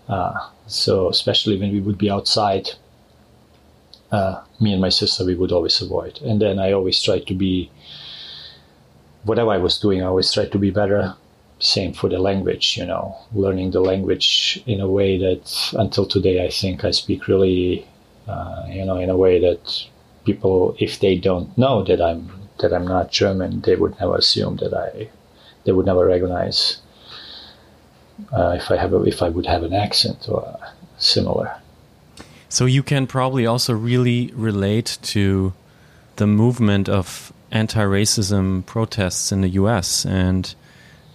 Uh, 0.08 0.34
so, 0.66 1.08
especially 1.08 1.58
when 1.58 1.72
we 1.72 1.80
would 1.80 1.98
be 1.98 2.10
outside, 2.10 2.70
uh, 4.12 4.42
me 4.60 4.72
and 4.72 4.80
my 4.80 4.88
sister, 4.88 5.24
we 5.24 5.34
would 5.34 5.52
always 5.52 5.80
avoid. 5.80 6.20
And 6.22 6.40
then 6.40 6.58
I 6.58 6.72
always 6.72 7.02
tried 7.02 7.26
to 7.28 7.34
be, 7.34 7.70
whatever 9.24 9.50
I 9.50 9.58
was 9.58 9.78
doing, 9.78 10.02
I 10.02 10.06
always 10.06 10.32
tried 10.32 10.52
to 10.52 10.58
be 10.58 10.70
better. 10.70 11.14
Same 11.58 11.92
for 11.92 12.08
the 12.08 12.18
language, 12.18 12.76
you 12.76 12.86
know, 12.86 13.16
learning 13.34 13.70
the 13.70 13.80
language 13.80 14.62
in 14.66 14.80
a 14.80 14.88
way 14.88 15.18
that 15.18 15.74
until 15.78 16.06
today, 16.06 16.44
I 16.44 16.50
think 16.50 16.84
I 16.84 16.90
speak 16.90 17.28
really, 17.28 17.86
uh, 18.26 18.64
you 18.68 18.84
know, 18.84 18.96
in 18.96 19.10
a 19.10 19.16
way 19.16 19.40
that 19.40 19.84
people, 20.24 20.76
if 20.78 21.00
they 21.00 21.16
don't 21.16 21.56
know 21.56 21.82
that 21.84 22.00
I'm 22.00 22.30
that 22.60 22.72
I'm 22.74 22.86
not 22.86 23.10
German, 23.10 23.62
they 23.62 23.74
would 23.74 23.98
never 23.98 24.16
assume 24.16 24.56
that 24.56 24.74
I, 24.74 25.08
they 25.64 25.72
would 25.72 25.86
never 25.86 26.06
recognize 26.06 26.78
uh, 28.32 28.56
if 28.58 28.70
I 28.70 28.76
have 28.76 28.92
a, 28.92 29.02
if 29.04 29.22
I 29.22 29.28
would 29.28 29.46
have 29.46 29.62
an 29.62 29.72
accent 29.72 30.28
or 30.28 30.58
similar. 30.98 31.54
So 32.48 32.66
you 32.66 32.82
can 32.82 33.06
probably 33.06 33.46
also 33.46 33.72
really 33.72 34.32
relate 34.34 34.98
to 35.02 35.52
the 36.16 36.26
movement 36.26 36.88
of 36.88 37.32
anti-racism 37.50 38.66
protests 38.66 39.32
in 39.32 39.40
the 39.40 39.48
U.S. 39.50 40.04
and 40.04 40.54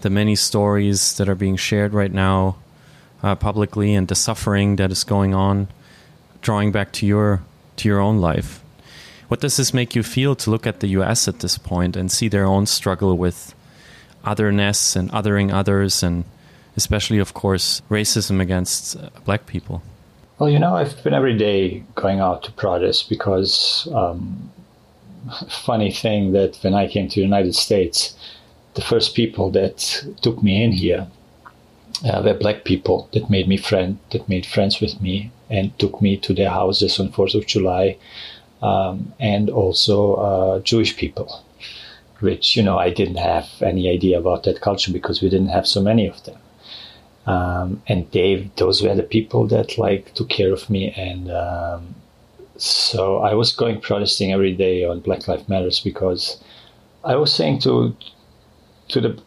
the 0.02 0.10
many 0.10 0.36
stories 0.36 1.18
that 1.18 1.30
are 1.30 1.36
being 1.36 1.58
shared 1.58 1.94
right 1.94 2.12
now 2.12 2.58
uh, 3.22 3.36
publicly 3.36 3.94
and 3.94 4.08
the 4.08 4.16
suffering 4.16 4.78
that 4.78 4.92
is 4.92 5.04
going 5.04 5.34
on, 5.34 5.68
drawing 6.46 6.72
back 6.72 6.92
to 6.92 7.06
your 7.08 7.42
to 7.76 7.90
your 7.90 8.00
own 8.00 8.22
life. 8.22 8.62
What 9.28 9.42
does 9.42 9.58
this 9.58 9.74
make 9.74 9.96
you 9.96 10.04
feel 10.04 10.36
to 10.36 10.52
look 10.52 10.68
at 10.68 10.80
the 10.80 10.88
US 11.00 11.28
at 11.28 11.40
this 11.40 11.58
point 11.58 11.98
and 11.98 12.12
see 12.12 12.30
their 12.30 12.46
own 12.46 12.68
struggle 12.68 13.18
with 13.18 13.56
otherness 14.24 14.96
and 14.96 15.12
othering 15.12 15.52
others, 15.52 16.04
and 16.04 16.24
especially, 16.78 17.18
of 17.18 17.34
course, 17.34 17.82
racism 17.90 18.40
against 18.40 18.96
uh, 18.96 19.10
black 19.26 19.48
people? 19.48 19.82
Well, 20.38 20.50
you 20.50 20.60
know, 20.60 20.76
I've 20.76 21.04
been 21.04 21.16
every 21.16 21.36
day 21.36 21.84
going 21.96 22.20
out 22.20 22.44
to 22.44 22.52
protest 22.52 23.10
because, 23.10 23.88
um, 23.94 24.52
funny 25.50 25.92
thing 25.92 26.34
that 26.34 26.58
when 26.62 26.76
I 26.76 26.88
came 26.88 27.08
to 27.10 27.16
the 27.16 27.22
United 27.22 27.56
States, 27.56 28.16
the 28.76 28.82
first 28.82 29.16
people 29.16 29.50
that 29.52 30.06
took 30.22 30.44
me 30.44 30.64
in 30.64 30.72
here 30.72 31.08
uh, 32.04 32.22
were 32.22 32.34
black 32.34 32.64
people 32.64 33.10
that 33.14 33.30
made 33.30 33.48
me 33.48 33.58
friend, 33.58 34.00
that 34.12 34.28
made 34.28 34.46
friends 34.46 34.82
with 34.82 35.02
me, 35.02 35.32
and 35.50 35.78
took 35.80 36.02
me 36.02 36.18
to 36.18 36.34
their 36.34 36.50
houses 36.50 37.00
on 37.00 37.12
Fourth 37.12 37.36
of 37.36 37.46
July 37.46 37.98
um, 38.62 39.14
and 39.20 39.50
also 39.50 40.16
uh, 40.16 40.60
Jewish 40.60 40.98
people, 40.98 41.44
which 42.20 42.56
you 42.56 42.64
know 42.64 42.78
I 42.78 42.90
didn't 42.90 43.18
have 43.18 43.48
any 43.62 43.90
idea 43.90 44.18
about 44.18 44.44
that 44.44 44.62
culture 44.62 44.92
because 44.92 45.22
we 45.22 45.30
didn't 45.30 45.50
have 45.50 45.68
so 45.68 45.82
many 45.82 46.08
of 46.08 46.24
them. 46.24 46.40
Um, 47.28 47.82
and 47.88 48.10
they, 48.12 48.52
those 48.58 48.84
were 48.84 48.94
the 48.94 49.04
people 49.04 49.48
that 49.48 49.78
like 49.78 50.14
took 50.14 50.30
care 50.30 50.54
of 50.54 50.70
me, 50.70 50.92
and 50.92 51.32
um, 51.32 51.96
so 52.58 53.18
I 53.18 53.34
was 53.34 53.52
going 53.52 53.82
protesting 53.82 54.32
every 54.32 54.54
day 54.54 54.86
on 54.86 55.00
Black 55.00 55.28
Lives 55.28 55.50
Matters 55.50 55.80
because 55.80 56.42
I 57.04 57.16
was 57.16 57.34
saying 57.34 57.60
to 57.62 57.96
to 58.90 59.02
the 59.02 59.22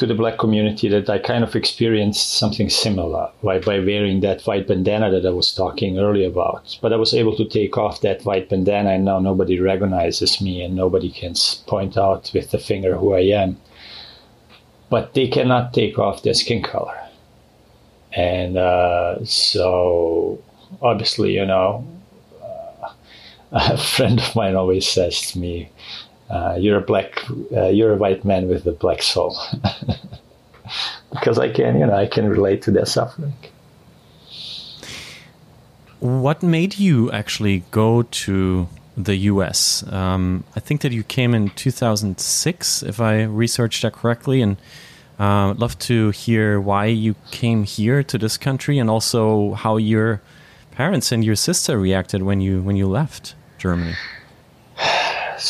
to 0.00 0.06
the 0.06 0.14
black 0.14 0.38
community 0.38 0.88
that 0.88 1.10
I 1.10 1.18
kind 1.18 1.44
of 1.44 1.54
experienced 1.54 2.38
something 2.38 2.70
similar 2.70 3.30
by, 3.42 3.58
by 3.58 3.80
wearing 3.80 4.20
that 4.20 4.40
white 4.46 4.66
bandana 4.66 5.10
that 5.10 5.26
I 5.26 5.30
was 5.30 5.52
talking 5.52 5.98
earlier 5.98 6.26
about. 6.26 6.78
But 6.80 6.94
I 6.94 6.96
was 6.96 7.12
able 7.12 7.36
to 7.36 7.44
take 7.44 7.76
off 7.76 8.00
that 8.00 8.24
white 8.24 8.48
bandana 8.48 8.92
and 8.92 9.04
now 9.04 9.18
nobody 9.18 9.60
recognizes 9.60 10.40
me 10.40 10.62
and 10.62 10.74
nobody 10.74 11.10
can 11.10 11.34
point 11.66 11.98
out 11.98 12.30
with 12.32 12.50
the 12.50 12.58
finger 12.58 12.96
who 12.96 13.12
I 13.12 13.24
am. 13.42 13.60
But 14.88 15.12
they 15.12 15.28
cannot 15.28 15.74
take 15.74 15.98
off 15.98 16.22
their 16.22 16.32
skin 16.32 16.62
color. 16.62 16.98
And 18.12 18.56
uh, 18.56 19.22
so, 19.26 20.42
obviously, 20.80 21.34
you 21.34 21.44
know, 21.44 21.86
a 23.52 23.76
friend 23.76 24.18
of 24.18 24.34
mine 24.34 24.56
always 24.56 24.88
says 24.88 25.30
to 25.32 25.38
me, 25.38 25.68
uh, 26.30 26.56
you're 26.58 26.78
a 26.78 26.80
black, 26.80 27.24
uh, 27.52 27.68
you're 27.68 27.92
a 27.92 27.96
white 27.96 28.24
man 28.24 28.48
with 28.48 28.66
a 28.66 28.72
black 28.72 29.02
soul, 29.02 29.36
because 31.12 31.38
I 31.38 31.50
can, 31.50 31.78
you 31.78 31.86
know, 31.86 31.94
I 31.94 32.06
can 32.06 32.28
relate 32.28 32.62
to 32.62 32.70
their 32.70 32.86
suffering. 32.86 33.34
What 35.98 36.42
made 36.42 36.78
you 36.78 37.10
actually 37.10 37.64
go 37.70 38.02
to 38.02 38.68
the 38.96 39.16
U.S.? 39.16 39.84
Um, 39.92 40.44
I 40.56 40.60
think 40.60 40.80
that 40.82 40.92
you 40.92 41.02
came 41.02 41.34
in 41.34 41.50
2006, 41.50 42.82
if 42.84 43.00
I 43.00 43.24
researched 43.24 43.82
that 43.82 43.92
correctly, 43.92 44.40
and 44.40 44.56
uh, 45.18 45.50
I'd 45.50 45.58
love 45.58 45.78
to 45.80 46.10
hear 46.10 46.60
why 46.60 46.86
you 46.86 47.16
came 47.30 47.64
here 47.64 48.02
to 48.04 48.16
this 48.16 48.38
country, 48.38 48.78
and 48.78 48.88
also 48.88 49.52
how 49.54 49.76
your 49.76 50.22
parents 50.70 51.12
and 51.12 51.24
your 51.24 51.36
sister 51.36 51.78
reacted 51.78 52.22
when 52.22 52.40
you 52.40 52.62
when 52.62 52.76
you 52.76 52.88
left 52.88 53.34
Germany. 53.58 53.94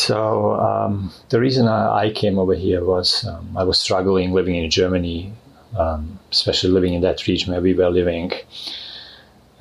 So 0.07 0.53
um, 0.55 1.13
the 1.29 1.39
reason 1.39 1.69
I, 1.69 2.11
came 2.11 2.39
over 2.39 2.55
here 2.55 2.83
was 2.83 3.23
um, 3.27 3.55
I 3.55 3.65
was 3.65 3.79
struggling 3.79 4.33
living 4.33 4.55
in 4.55 4.71
Germany, 4.71 5.31
um, 5.79 6.19
especially 6.33 6.71
living 6.71 6.95
in 6.95 7.03
that 7.03 7.27
region 7.27 7.53
where 7.53 7.61
we 7.61 7.75
were 7.75 7.91
living. 7.91 8.33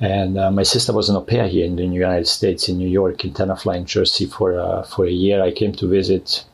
And 0.00 0.38
uh, 0.38 0.50
my 0.50 0.62
sister 0.62 0.94
was 0.94 1.10
an 1.10 1.16
au 1.16 1.20
pair 1.20 1.46
here 1.46 1.66
in 1.66 1.76
the 1.76 1.84
United 1.84 2.26
States, 2.26 2.70
in 2.70 2.78
New 2.78 2.88
York, 2.88 3.22
in 3.22 3.34
Tenafly, 3.34 3.76
in 3.76 3.84
Jersey, 3.84 4.24
for 4.24 4.58
uh, 4.58 4.82
for 4.82 5.04
a 5.04 5.16
year. 5.24 5.42
I 5.42 5.52
came 5.52 5.72
to 5.74 5.86
visit, 5.86 6.46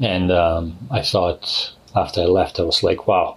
and 0.00 0.32
um, 0.32 0.76
I 0.90 1.02
thought 1.02 1.72
after 1.94 2.22
I 2.22 2.24
left, 2.24 2.58
I 2.58 2.64
was 2.64 2.82
like, 2.82 3.06
wow. 3.06 3.36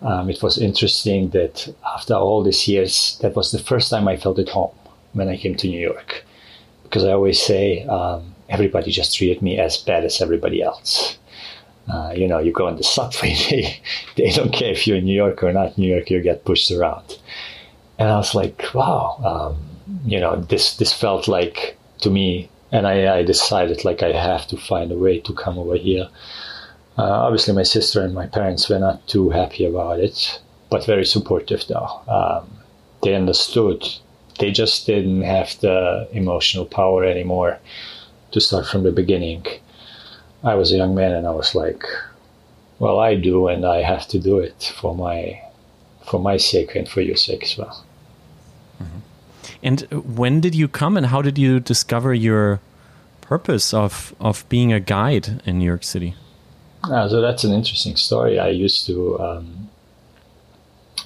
Um, 0.00 0.30
it 0.30 0.42
was 0.44 0.58
interesting 0.58 1.30
that 1.30 1.74
after 1.96 2.14
all 2.14 2.44
these 2.44 2.68
years, 2.68 3.18
that 3.20 3.34
was 3.34 3.50
the 3.50 3.64
first 3.70 3.90
time 3.90 4.06
I 4.06 4.16
felt 4.16 4.38
at 4.38 4.50
home 4.50 4.76
when 5.12 5.28
I 5.28 5.36
came 5.36 5.56
to 5.56 5.66
New 5.66 5.80
York 5.80 6.24
because 6.84 7.04
I 7.04 7.12
always 7.12 7.40
say 7.42 7.82
um, 7.86 8.33
everybody 8.48 8.90
just 8.90 9.16
treated 9.16 9.42
me 9.42 9.58
as 9.58 9.76
bad 9.76 10.04
as 10.04 10.20
everybody 10.20 10.62
else. 10.62 11.18
Uh, 11.92 12.12
you 12.16 12.26
know, 12.26 12.38
you 12.38 12.52
go 12.52 12.68
in 12.68 12.76
the 12.76 12.82
subway, 12.82 13.34
they, 13.50 13.80
they 14.16 14.30
don't 14.30 14.52
care 14.52 14.72
if 14.72 14.86
you're 14.86 14.96
in 14.96 15.04
New 15.04 15.14
York 15.14 15.42
or 15.42 15.52
not 15.52 15.76
New 15.76 15.92
York, 15.92 16.10
you 16.10 16.20
get 16.22 16.44
pushed 16.44 16.70
around. 16.70 17.18
And 17.98 18.08
I 18.08 18.16
was 18.16 18.34
like, 18.34 18.74
wow, 18.74 19.20
um, 19.24 19.96
you 20.06 20.18
know, 20.18 20.36
this, 20.36 20.76
this 20.76 20.92
felt 20.92 21.28
like 21.28 21.76
to 22.00 22.10
me, 22.10 22.48
and 22.72 22.86
I, 22.86 23.18
I, 23.18 23.22
decided 23.22 23.84
like 23.84 24.02
I 24.02 24.12
have 24.12 24.46
to 24.48 24.56
find 24.56 24.90
a 24.90 24.96
way 24.96 25.20
to 25.20 25.32
come 25.34 25.58
over 25.58 25.76
here. 25.76 26.08
Uh, 26.98 27.02
obviously, 27.02 27.54
my 27.54 27.62
sister 27.62 28.02
and 28.02 28.14
my 28.14 28.26
parents 28.26 28.68
were 28.68 28.78
not 28.78 29.06
too 29.06 29.30
happy 29.30 29.64
about 29.64 30.00
it, 30.00 30.40
but 30.70 30.86
very 30.86 31.04
supportive 31.04 31.64
though. 31.68 32.00
Um, 32.08 32.50
they 33.02 33.14
understood. 33.14 33.84
They 34.40 34.50
just 34.50 34.86
didn't 34.86 35.22
have 35.22 35.58
the 35.60 36.08
emotional 36.12 36.64
power 36.64 37.04
anymore 37.04 37.58
to 38.34 38.40
start 38.40 38.66
from 38.66 38.82
the 38.82 38.92
beginning. 38.92 39.46
I 40.42 40.54
was 40.56 40.72
a 40.72 40.76
young 40.76 40.94
man 40.94 41.12
and 41.12 41.26
I 41.26 41.30
was 41.30 41.54
like, 41.54 41.82
well, 42.78 42.98
I 42.98 43.14
do, 43.14 43.48
and 43.48 43.64
I 43.64 43.82
have 43.82 44.06
to 44.08 44.18
do 44.18 44.38
it 44.38 44.74
for 44.80 44.94
my 44.94 45.40
for 46.10 46.20
my 46.20 46.36
sake 46.36 46.74
and 46.74 46.86
for 46.88 47.00
your 47.00 47.16
sake 47.16 47.42
as 47.44 47.56
well. 47.56 47.86
Mm-hmm. 48.82 48.98
And 49.62 49.80
when 50.18 50.40
did 50.40 50.54
you 50.54 50.68
come, 50.68 50.96
and 50.96 51.06
how 51.06 51.22
did 51.22 51.38
you 51.38 51.60
discover 51.60 52.12
your 52.12 52.60
purpose 53.20 53.72
of 53.72 54.14
of 54.20 54.44
being 54.48 54.72
a 54.72 54.80
guide 54.80 55.40
in 55.46 55.58
New 55.58 55.64
York 55.64 55.84
City? 55.84 56.14
Uh, 56.82 57.08
so 57.08 57.20
that's 57.20 57.44
an 57.44 57.52
interesting 57.52 57.96
story. 57.96 58.38
I 58.38 58.48
used 58.48 58.86
to. 58.86 59.18
Um, 59.20 59.70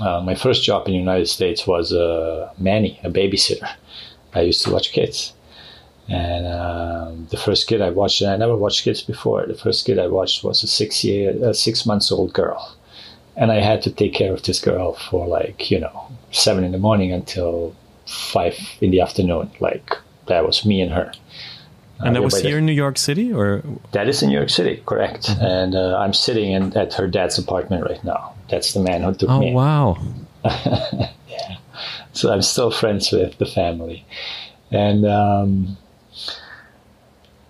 uh, 0.00 0.20
my 0.22 0.34
first 0.34 0.62
job 0.62 0.86
in 0.86 0.92
the 0.92 0.98
United 0.98 1.28
States 1.28 1.66
was 1.66 1.92
a 1.92 2.52
nanny, 2.58 3.00
a 3.02 3.10
babysitter. 3.10 3.68
I 4.32 4.42
used 4.42 4.64
to 4.64 4.72
watch 4.72 4.92
kids. 4.92 5.32
And 6.08 6.46
um, 6.46 7.26
the 7.30 7.36
first 7.36 7.66
kid 7.66 7.82
I 7.82 7.90
watched, 7.90 8.22
and 8.22 8.30
I 8.30 8.36
never 8.36 8.56
watched 8.56 8.82
kids 8.82 9.02
before. 9.02 9.44
The 9.46 9.54
first 9.54 9.84
kid 9.84 9.98
I 9.98 10.06
watched 10.06 10.42
was 10.42 10.62
a 10.62 10.66
six 10.66 11.04
year, 11.04 11.30
a 11.44 11.52
six 11.52 11.84
months 11.84 12.10
old 12.10 12.32
girl, 12.32 12.74
and 13.36 13.52
I 13.52 13.60
had 13.60 13.82
to 13.82 13.90
take 13.90 14.14
care 14.14 14.32
of 14.32 14.42
this 14.42 14.58
girl 14.58 14.94
for 14.94 15.26
like 15.26 15.70
you 15.70 15.78
know 15.78 16.10
seven 16.30 16.64
in 16.64 16.72
the 16.72 16.78
morning 16.78 17.12
until 17.12 17.76
five 18.06 18.58
in 18.80 18.90
the 18.90 19.02
afternoon. 19.02 19.50
Like 19.60 19.96
that 20.28 20.46
was 20.46 20.64
me 20.64 20.80
and 20.80 20.90
her. 20.92 21.12
And 22.00 22.16
that 22.16 22.20
uh, 22.20 22.24
was 22.24 22.40
here 22.40 22.52
the, 22.52 22.58
in 22.58 22.66
New 22.66 22.72
York 22.72 22.96
City, 22.96 23.30
or 23.30 23.62
that 23.92 24.08
is 24.08 24.22
in 24.22 24.30
New 24.30 24.36
York 24.36 24.50
City, 24.50 24.82
correct? 24.86 25.26
Mm-hmm. 25.26 25.44
And 25.44 25.74
uh, 25.74 25.98
I'm 25.98 26.14
sitting 26.14 26.52
in, 26.52 26.74
at 26.74 26.94
her 26.94 27.06
dad's 27.06 27.36
apartment 27.38 27.84
right 27.84 28.02
now. 28.02 28.34
That's 28.48 28.72
the 28.72 28.80
man 28.80 29.02
who 29.02 29.12
took 29.14 29.28
oh, 29.28 29.40
me. 29.40 29.50
Oh 29.50 29.54
wow! 29.54 29.98
yeah. 30.44 31.56
So 32.12 32.32
I'm 32.32 32.40
still 32.40 32.70
friends 32.70 33.12
with 33.12 33.36
the 33.36 33.44
family, 33.46 34.06
and. 34.70 35.04
Um, 35.04 35.76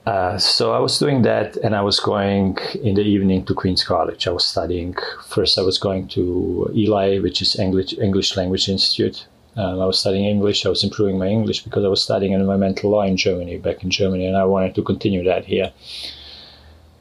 uh, 0.06 0.38
so 0.38 0.72
I 0.72 0.78
was 0.78 0.98
doing 0.98 1.22
that, 1.22 1.56
and 1.58 1.74
I 1.74 1.82
was 1.82 2.00
going 2.00 2.56
in 2.82 2.94
the 2.94 3.02
evening 3.02 3.44
to 3.44 3.54
Queens 3.54 3.84
College. 3.84 4.26
I 4.26 4.30
was 4.30 4.46
studying. 4.46 4.94
First, 5.26 5.58
I 5.58 5.62
was 5.62 5.78
going 5.78 6.08
to 6.08 6.70
Eli, 6.74 7.18
which 7.18 7.42
is 7.42 7.58
English 7.58 7.92
English 7.98 8.36
Language 8.36 8.68
Institute, 8.68 9.26
Um, 9.58 9.80
I 9.80 9.86
was 9.86 9.98
studying 9.98 10.24
English. 10.24 10.64
I 10.64 10.68
was 10.68 10.84
improving 10.84 11.18
my 11.18 11.26
English 11.26 11.64
because 11.64 11.84
I 11.84 11.88
was 11.88 12.00
studying 12.00 12.32
environmental 12.32 12.90
law 12.90 13.02
in 13.02 13.16
Germany, 13.16 13.58
back 13.58 13.82
in 13.82 13.90
Germany, 13.90 14.26
and 14.26 14.36
I 14.36 14.44
wanted 14.44 14.74
to 14.76 14.82
continue 14.82 15.24
that 15.24 15.46
here. 15.46 15.72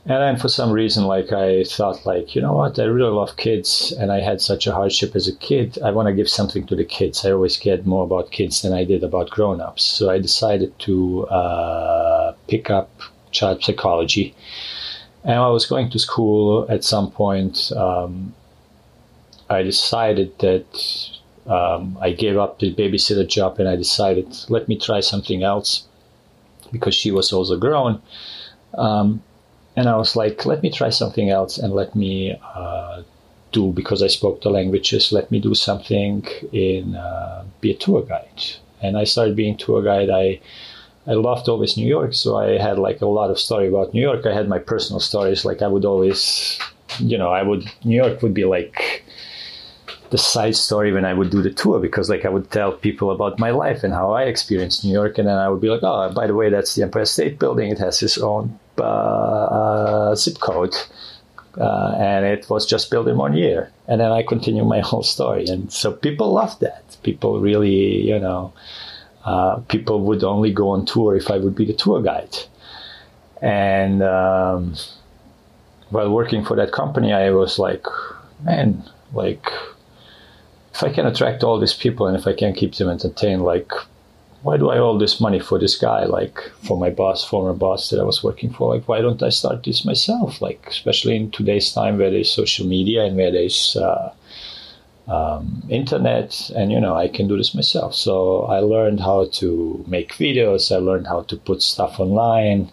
And 0.09 0.21
then 0.23 0.37
for 0.37 0.47
some 0.47 0.71
reason, 0.71 1.03
like 1.03 1.33
I 1.33 1.65
thought, 1.65 2.05
like 2.05 2.33
you 2.33 2.41
know 2.41 2.53
what, 2.53 2.79
I 2.79 2.85
really 2.85 3.11
love 3.11 3.35
kids, 3.35 3.91
and 3.99 4.09
I 4.09 4.21
had 4.21 4.39
such 4.39 4.65
a 4.65 4.71
hardship 4.71 5.17
as 5.17 5.27
a 5.27 5.35
kid. 5.35 5.77
I 5.83 5.91
want 5.91 6.07
to 6.07 6.13
give 6.13 6.29
something 6.29 6.65
to 6.67 6.77
the 6.77 6.85
kids. 6.85 7.25
I 7.25 7.31
always 7.31 7.57
cared 7.57 7.85
more 7.85 8.05
about 8.05 8.31
kids 8.31 8.61
than 8.61 8.71
I 8.71 8.85
did 8.85 9.03
about 9.03 9.29
grown-ups. 9.29 9.83
So 9.83 10.09
I 10.09 10.17
decided 10.19 10.79
to 10.79 11.27
uh, 11.27 12.33
pick 12.47 12.69
up 12.69 12.89
child 13.31 13.61
psychology. 13.61 14.33
And 15.25 15.39
I 15.39 15.49
was 15.49 15.65
going 15.65 15.89
to 15.89 15.99
school 15.99 16.65
at 16.69 16.85
some 16.85 17.11
point. 17.11 17.69
Um, 17.75 18.33
I 19.49 19.61
decided 19.61 20.39
that 20.39 21.09
um, 21.47 21.97
I 21.99 22.11
gave 22.11 22.37
up 22.37 22.59
the 22.59 22.73
babysitter 22.73 23.27
job 23.27 23.59
and 23.59 23.67
I 23.67 23.75
decided, 23.75 24.27
let 24.47 24.69
me 24.69 24.77
try 24.77 25.01
something 25.01 25.43
else 25.43 25.85
because 26.71 26.95
she 26.95 27.11
was 27.11 27.33
also 27.33 27.57
grown. 27.57 28.01
Um, 28.77 29.21
and 29.77 29.87
I 29.87 29.95
was 29.95 30.15
like, 30.15 30.43
let 30.47 30.63
me 30.63 30.71
try 30.71 30.89
something 30.89 31.29
else 31.29 31.59
and 31.59 31.71
let 31.71 31.95
me 31.95 32.35
uh, 32.55 33.03
do, 33.51 33.71
because 33.71 34.01
I 34.01 34.07
spoke 34.07 34.41
the 34.41 34.49
languages, 34.49 35.11
let 35.11 35.29
me 35.29 35.39
do 35.39 35.53
something 35.53 36.25
in, 36.51 36.95
uh, 36.95 37.45
be 37.61 37.71
a 37.71 37.77
tour 37.77 38.01
guide. 38.01 38.43
And 38.81 38.97
I 38.97 39.03
started 39.03 39.35
being 39.35 39.55
tour 39.55 39.83
guide. 39.83 40.09
I, 40.09 40.41
I 41.05 41.13
loved 41.13 41.47
always 41.47 41.77
New 41.77 41.87
York, 41.87 42.15
so 42.15 42.37
I 42.37 42.57
had 42.57 42.79
like 42.79 43.01
a 43.01 43.05
lot 43.05 43.29
of 43.29 43.39
story 43.39 43.67
about 43.67 43.93
New 43.93 44.01
York. 44.01 44.25
I 44.25 44.33
had 44.33 44.49
my 44.49 44.57
personal 44.57 44.99
stories, 44.99 45.45
like 45.45 45.61
I 45.61 45.67
would 45.67 45.85
always, 45.85 46.59
you 46.97 47.17
know, 47.17 47.29
I 47.29 47.43
would, 47.43 47.63
New 47.85 47.95
York 47.95 48.23
would 48.23 48.33
be 48.33 48.45
like, 48.45 49.03
the 50.09 50.17
side 50.17 50.55
story 50.55 50.93
when 50.93 51.03
I 51.03 51.13
would 51.13 51.29
do 51.29 51.41
the 51.41 51.51
tour 51.51 51.81
because 51.81 52.09
like 52.09 52.23
I 52.23 52.29
would 52.29 52.49
tell 52.49 52.71
people 52.71 53.11
about 53.11 53.39
my 53.39 53.51
life 53.51 53.83
and 53.83 53.93
how 53.93 54.13
I 54.13 54.23
experienced 54.23 54.85
New 54.85 54.93
York 54.93 55.17
and 55.17 55.27
then 55.27 55.37
I 55.37 55.49
would 55.49 55.59
be 55.59 55.67
like, 55.69 55.83
oh, 55.83 56.09
by 56.13 56.27
the 56.27 56.33
way, 56.33 56.49
that's 56.49 56.75
the 56.75 56.83
Empire 56.83 57.03
State 57.03 57.39
Building. 57.39 57.69
It 57.71 57.79
has 57.79 58.01
its 58.01 58.17
own 58.17 58.57
zip 60.15 60.39
code. 60.39 60.75
Uh, 61.59 61.95
and 61.97 62.23
it 62.23 62.47
was 62.51 62.67
just 62.67 62.91
built 62.91 63.07
in 63.07 63.17
one 63.17 63.35
year. 63.35 63.71
And 63.87 63.99
then 63.99 64.11
I 64.11 64.21
continue 64.21 64.63
my 64.63 64.79
whole 64.89 65.03
story. 65.03 65.45
And 65.47 65.71
so 65.71 65.91
people 65.91 66.31
loved 66.31 66.59
that. 66.61 66.97
People 67.03 67.39
really, 67.39 68.07
you 68.07 68.19
know, 68.19 68.53
uh, 69.25 69.57
people 69.67 70.01
would 70.01 70.23
only 70.23 70.53
go 70.53 70.69
on 70.69 70.85
tour 70.85 71.15
if 71.15 71.31
I 71.31 71.37
would 71.37 71.55
be 71.55 71.65
the 71.65 71.73
tour 71.73 72.01
guide. 72.01 72.37
And 73.41 74.03
um, 74.03 74.75
while 75.89 76.11
working 76.11 76.45
for 76.45 76.55
that 76.55 76.71
company, 76.71 77.11
I 77.13 77.31
was 77.31 77.59
like, 77.59 77.85
man, 78.43 78.83
like 79.13 79.45
if 80.73 80.83
I 80.83 80.93
can 80.93 81.07
attract 81.07 81.43
all 81.43 81.59
these 81.59 81.73
people 81.73 82.05
and 82.05 82.15
if 82.15 82.27
I 82.27 82.33
can 82.33 82.53
keep 82.53 82.75
them 82.75 82.89
entertained, 82.89 83.43
like, 83.43 83.71
why 84.47 84.55
do 84.55 84.69
I 84.69 84.77
owe 84.77 84.97
this 84.97 85.19
money 85.19 85.39
for 85.39 85.59
this 85.59 85.75
guy? 85.75 86.05
Like, 86.05 86.39
for 86.65 86.77
my 86.77 86.89
boss, 86.89 87.21
former 87.25 87.51
boss 87.51 87.89
that 87.89 87.99
I 87.99 88.03
was 88.03 88.23
working 88.23 88.49
for, 88.49 88.73
like, 88.73 88.87
why 88.87 89.01
don't 89.01 89.21
I 89.21 89.27
start 89.27 89.63
this 89.63 89.83
myself? 89.83 90.41
Like, 90.41 90.65
especially 90.69 91.17
in 91.17 91.31
today's 91.31 91.73
time 91.73 91.97
where 91.97 92.09
there's 92.09 92.31
social 92.31 92.65
media 92.65 93.03
and 93.03 93.17
where 93.17 93.29
there's 93.29 93.75
uh, 93.75 94.13
um, 95.09 95.63
internet, 95.67 96.49
and 96.55 96.71
you 96.71 96.79
know, 96.79 96.95
I 96.95 97.09
can 97.09 97.27
do 97.27 97.35
this 97.35 97.53
myself. 97.53 97.93
So 97.93 98.43
I 98.43 98.59
learned 98.59 99.01
how 99.01 99.25
to 99.39 99.83
make 99.85 100.13
videos. 100.13 100.73
I 100.73 100.79
learned 100.79 101.07
how 101.07 101.23
to 101.23 101.35
put 101.35 101.61
stuff 101.61 101.99
online. 101.99 102.71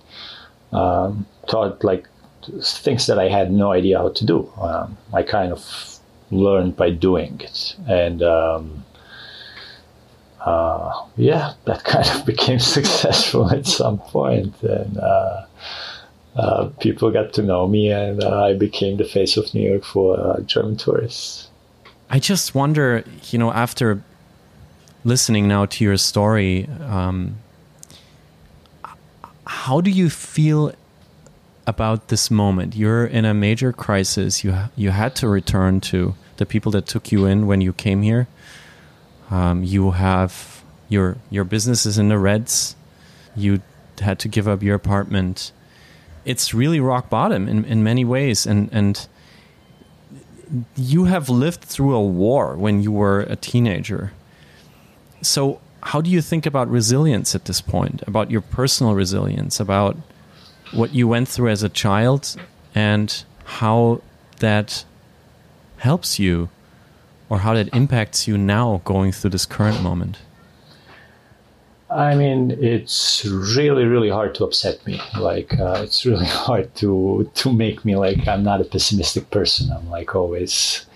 Um, 0.70 1.26
taught 1.48 1.82
like 1.82 2.06
things 2.62 3.06
that 3.06 3.18
I 3.18 3.28
had 3.28 3.50
no 3.50 3.72
idea 3.72 3.98
how 3.98 4.10
to 4.10 4.24
do. 4.24 4.48
Um, 4.60 4.96
I 5.12 5.24
kind 5.24 5.50
of 5.50 5.98
learned 6.30 6.76
by 6.76 6.90
doing 6.90 7.40
it. 7.40 7.74
And 7.88 8.22
um, 8.22 8.84
uh, 10.45 10.92
yeah, 11.16 11.55
that 11.64 11.84
kind 11.92 12.09
of 12.09 12.26
became 12.26 12.59
successful 12.76 13.51
at 13.51 13.66
some 13.66 13.99
point. 13.99 14.62
And 14.62 14.99
uh, 14.99 15.47
uh, 16.36 16.68
people 16.80 17.11
got 17.11 17.32
to 17.34 17.42
know 17.42 17.66
me, 17.66 17.90
and 17.90 18.22
uh, 18.22 18.45
I 18.45 18.55
became 18.55 18.97
the 18.97 19.05
face 19.05 19.36
of 19.36 19.53
New 19.55 19.68
York 19.68 19.84
for 19.84 20.18
uh, 20.18 20.40
German 20.40 20.76
tourists. 20.76 21.49
I 22.11 22.18
just 22.18 22.55
wonder, 22.55 23.05
you 23.30 23.38
know, 23.38 23.53
after 23.53 24.03
listening 25.05 25.49
now 25.49 25.66
to 25.66 25.84
your 25.84 25.97
story, 25.97 26.68
um, 26.82 27.38
how 29.47 29.80
do 29.80 29.90
you 29.90 30.11
feel 30.11 30.72
about 31.66 32.09
this 32.09 32.30
moment? 32.30 32.76
You're 32.76 33.07
in 33.07 33.24
a 33.24 33.34
major 33.34 33.72
crisis. 33.72 34.45
You 34.45 34.55
you 34.76 34.90
had 34.90 35.14
to 35.16 35.28
return 35.28 35.80
to 35.92 36.14
the 36.36 36.47
people 36.47 36.72
that 36.72 36.86
took 36.86 37.12
you 37.12 37.24
in 37.26 37.47
when 37.47 37.61
you 37.61 37.72
came 37.72 38.03
here. 38.03 38.26
Um, 39.35 39.64
you 39.64 39.91
have 39.91 40.62
your 40.89 41.16
your 41.28 41.43
business 41.43 41.87
is 41.87 41.99
in 41.99 42.09
the 42.09 42.18
reds. 42.18 42.76
You 43.35 43.62
had 44.01 44.20
to 44.20 44.28
give 44.28 44.47
up 44.47 44.62
your 44.62 44.76
apartment. 44.76 45.51
It's 46.24 46.55
really 46.55 46.78
rock 46.78 47.11
bottom 47.11 47.49
in, 47.49 47.64
in 47.64 47.82
many 47.82 48.05
ways, 48.05 48.47
and 48.47 48.68
and 48.70 49.09
you 50.76 51.07
have 51.07 51.28
lived 51.28 51.62
through 51.62 51.97
a 51.97 52.07
war 52.07 52.55
when 52.55 52.80
you 52.80 52.93
were 52.93 53.22
a 53.22 53.35
teenager. 53.35 54.12
So, 55.20 55.61
how 55.82 56.01
do 56.01 56.11
you 56.11 56.20
think 56.20 56.47
about 56.47 56.68
resilience 56.70 57.35
at 57.35 57.47
this 57.47 57.61
point? 57.61 58.05
About 58.07 58.30
your 58.30 58.41
personal 58.41 58.95
resilience, 58.95 59.59
about 59.59 59.97
what 60.72 60.95
you 60.95 61.09
went 61.09 61.26
through 61.26 61.51
as 61.51 61.64
a 61.64 61.68
child, 61.68 62.37
and 62.72 63.24
how 63.59 64.01
that 64.39 64.85
helps 65.78 66.20
you 66.20 66.51
or 67.35 67.39
how 67.39 67.53
that 67.53 67.68
impacts 67.74 68.28
you 68.28 68.39
now 68.39 68.80
going 68.85 69.11
through 69.11 69.30
this 69.30 69.45
current 69.45 69.82
moment? 69.82 70.18
I 71.91 72.14
mean, 72.14 72.53
it's 72.53 73.24
really, 73.24 73.85
really 73.85 74.09
hard 74.09 74.37
to 74.37 74.45
upset 74.45 74.85
me. 74.87 75.01
Like, 75.18 75.59
uh, 75.59 75.80
it's 75.82 76.07
really 76.07 76.26
hard 76.47 76.72
to 76.76 77.28
to 77.35 77.53
make 77.53 77.85
me 77.85 77.97
like 77.97 78.28
I'm 78.28 78.45
not 78.45 78.61
a 78.61 78.64
pessimistic 78.64 79.30
person. 79.30 79.72
I'm 79.72 79.91
like 79.91 80.14
always, 80.14 80.87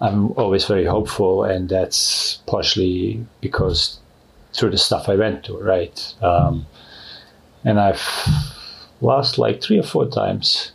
I'm 0.00 0.30
always 0.42 0.64
very 0.64 0.84
hopeful, 0.84 1.42
and 1.42 1.68
that's 1.68 2.38
partially 2.46 3.26
because 3.40 3.98
through 4.52 4.70
the 4.70 4.78
stuff 4.78 5.08
I 5.08 5.16
went 5.16 5.44
through, 5.44 5.62
right? 5.62 5.98
Um, 6.22 6.66
and 7.64 7.80
I've 7.80 8.06
lost 9.00 9.38
like 9.38 9.60
three 9.60 9.78
or 9.80 9.88
four 9.94 10.06
times 10.06 10.73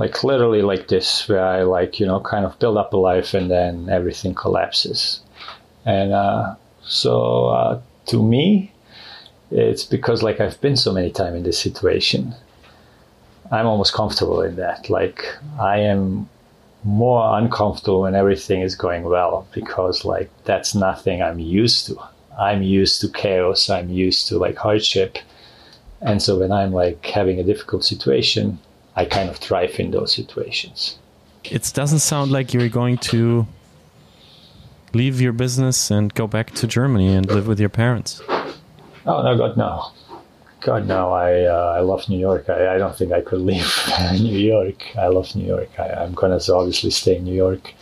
like 0.00 0.24
literally 0.24 0.62
like 0.62 0.88
this 0.88 1.28
where 1.28 1.44
i 1.44 1.62
like 1.62 2.00
you 2.00 2.06
know 2.06 2.18
kind 2.20 2.46
of 2.46 2.58
build 2.58 2.78
up 2.78 2.94
a 2.94 2.96
life 2.96 3.34
and 3.34 3.50
then 3.50 3.88
everything 3.90 4.34
collapses. 4.34 5.20
And 5.84 6.12
uh, 6.12 6.54
so 6.82 7.46
uh, 7.48 7.80
to 8.06 8.22
me 8.22 8.72
it's 9.50 9.84
because 9.84 10.22
like 10.22 10.40
i've 10.40 10.60
been 10.60 10.76
so 10.76 10.92
many 10.92 11.10
times 11.10 11.36
in 11.36 11.42
this 11.42 11.60
situation. 11.60 12.34
I'm 13.52 13.66
almost 13.66 13.92
comfortable 13.92 14.40
in 14.42 14.56
that. 14.56 14.88
Like 14.88 15.18
i 15.60 15.76
am 15.92 16.28
more 16.82 17.38
uncomfortable 17.38 18.00
when 18.02 18.14
everything 18.14 18.62
is 18.62 18.74
going 18.74 19.02
well 19.02 19.46
because 19.52 19.96
like 20.14 20.30
that's 20.44 20.74
nothing 20.74 21.20
i'm 21.22 21.38
used 21.38 21.86
to. 21.86 21.94
I'm 22.48 22.62
used 22.62 23.02
to 23.02 23.08
chaos. 23.22 23.68
I'm 23.68 23.90
used 23.90 24.28
to 24.28 24.38
like 24.38 24.56
hardship. 24.56 25.18
And 26.00 26.22
so 26.22 26.38
when 26.40 26.52
i'm 26.52 26.72
like 26.72 27.04
having 27.04 27.38
a 27.38 27.48
difficult 27.52 27.84
situation 27.84 28.58
I 28.96 29.04
kind 29.04 29.30
of 29.30 29.36
thrive 29.36 29.78
in 29.78 29.90
those 29.90 30.14
situations. 30.14 30.98
It 31.44 31.70
doesn't 31.74 32.00
sound 32.00 32.30
like 32.30 32.52
you're 32.52 32.68
going 32.68 32.98
to 32.98 33.46
leave 34.92 35.20
your 35.20 35.32
business 35.32 35.90
and 35.90 36.12
go 36.14 36.26
back 36.26 36.50
to 36.52 36.66
Germany 36.66 37.14
and 37.14 37.26
live 37.26 37.46
with 37.46 37.60
your 37.60 37.68
parents. 37.68 38.20
Oh 39.06 39.22
no, 39.22 39.36
God 39.36 39.56
no, 39.56 39.92
God 40.60 40.86
no! 40.86 41.12
I 41.12 41.44
uh, 41.44 41.74
I 41.78 41.80
love 41.80 42.08
New 42.08 42.18
York. 42.18 42.50
I, 42.50 42.74
I 42.74 42.78
don't 42.78 42.94
think 42.94 43.12
I 43.12 43.22
could 43.22 43.40
leave 43.40 43.66
New 44.12 44.38
York. 44.38 44.96
I 44.96 45.06
love 45.06 45.34
New 45.34 45.46
York. 45.46 45.70
I, 45.78 46.04
am 46.04 46.14
gonna 46.14 46.38
obviously 46.50 46.90
stay 46.90 47.16
in 47.16 47.24
New 47.24 47.34
York. 47.34 47.72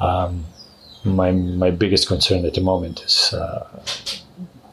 Um, 0.00 0.44
my 1.04 1.30
my 1.30 1.70
biggest 1.70 2.08
concern 2.08 2.44
at 2.44 2.54
the 2.54 2.60
moment 2.60 3.02
is 3.02 3.32
uh, 3.32 3.82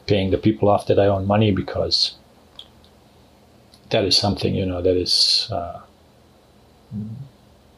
paying 0.06 0.30
the 0.30 0.38
people 0.38 0.68
off 0.68 0.86
that 0.88 0.98
I 0.98 1.06
owe 1.06 1.20
money 1.20 1.52
because 1.52 2.14
that 3.90 4.04
is 4.04 4.16
something 4.16 4.54
you 4.54 4.66
know 4.66 4.82
that 4.82 4.96
is 4.96 5.48
uh, 5.52 5.80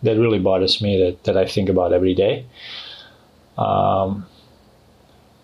that 0.03 0.17
really 0.17 0.39
bothers 0.39 0.81
me 0.81 0.99
that, 1.03 1.25
that 1.25 1.37
I 1.37 1.47
think 1.47 1.69
about 1.69 1.93
every 1.93 2.15
day. 2.15 2.47
Um, 3.59 4.27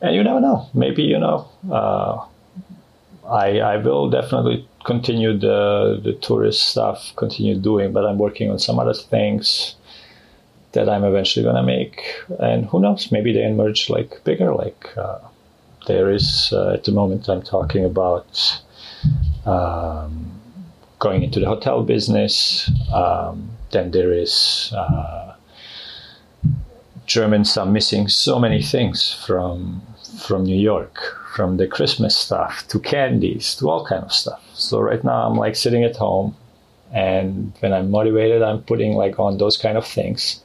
and 0.00 0.14
you 0.14 0.22
never 0.22 0.40
know. 0.40 0.68
Maybe 0.74 1.02
you 1.02 1.18
know. 1.18 1.48
Uh, 1.70 2.24
I 3.28 3.58
I 3.58 3.76
will 3.78 4.08
definitely 4.08 4.68
continue 4.84 5.36
the 5.36 6.00
the 6.02 6.12
tourist 6.14 6.68
stuff, 6.68 7.12
continue 7.16 7.56
doing, 7.58 7.92
but 7.92 8.06
I'm 8.06 8.18
working 8.18 8.50
on 8.50 8.58
some 8.58 8.78
other 8.78 8.94
things 8.94 9.74
that 10.72 10.88
I'm 10.88 11.04
eventually 11.04 11.44
gonna 11.44 11.62
make. 11.62 12.00
And 12.38 12.66
who 12.66 12.80
knows? 12.80 13.10
Maybe 13.10 13.32
they 13.32 13.44
emerge 13.44 13.90
like 13.90 14.22
bigger. 14.24 14.54
Like 14.54 14.96
uh, 14.96 15.18
there 15.86 16.10
is 16.10 16.52
uh, 16.52 16.74
at 16.74 16.84
the 16.84 16.92
moment 16.92 17.28
I'm 17.28 17.42
talking 17.42 17.84
about. 17.84 18.62
Um, 19.44 20.35
going 21.06 21.22
into 21.22 21.38
the 21.38 21.46
hotel 21.46 21.84
business. 21.84 22.70
Um, 22.92 23.48
then 23.70 23.92
there 23.92 24.12
is 24.12 24.72
uh, 24.76 25.34
Germans 27.06 27.56
are 27.56 27.70
missing 27.78 28.08
so 28.08 28.38
many 28.38 28.60
things 28.62 28.98
from 29.26 29.82
from 30.26 30.40
New 30.44 30.60
York, 30.72 30.94
from 31.36 31.58
the 31.58 31.66
Christmas 31.76 32.16
stuff 32.16 32.52
to 32.70 32.80
candies 32.80 33.54
to 33.56 33.70
all 33.70 33.84
kind 33.86 34.02
of 34.02 34.12
stuff. 34.12 34.42
So 34.54 34.80
right 34.80 35.04
now 35.04 35.18
I'm 35.26 35.36
like 35.44 35.54
sitting 35.54 35.84
at 35.84 35.96
home, 35.96 36.34
and 36.92 37.52
when 37.60 37.72
I'm 37.72 37.88
motivated, 37.98 38.42
I'm 38.42 38.62
putting 38.62 38.92
like 39.02 39.16
on 39.20 39.38
those 39.38 39.56
kind 39.64 39.76
of 39.78 39.86
things, 39.86 40.42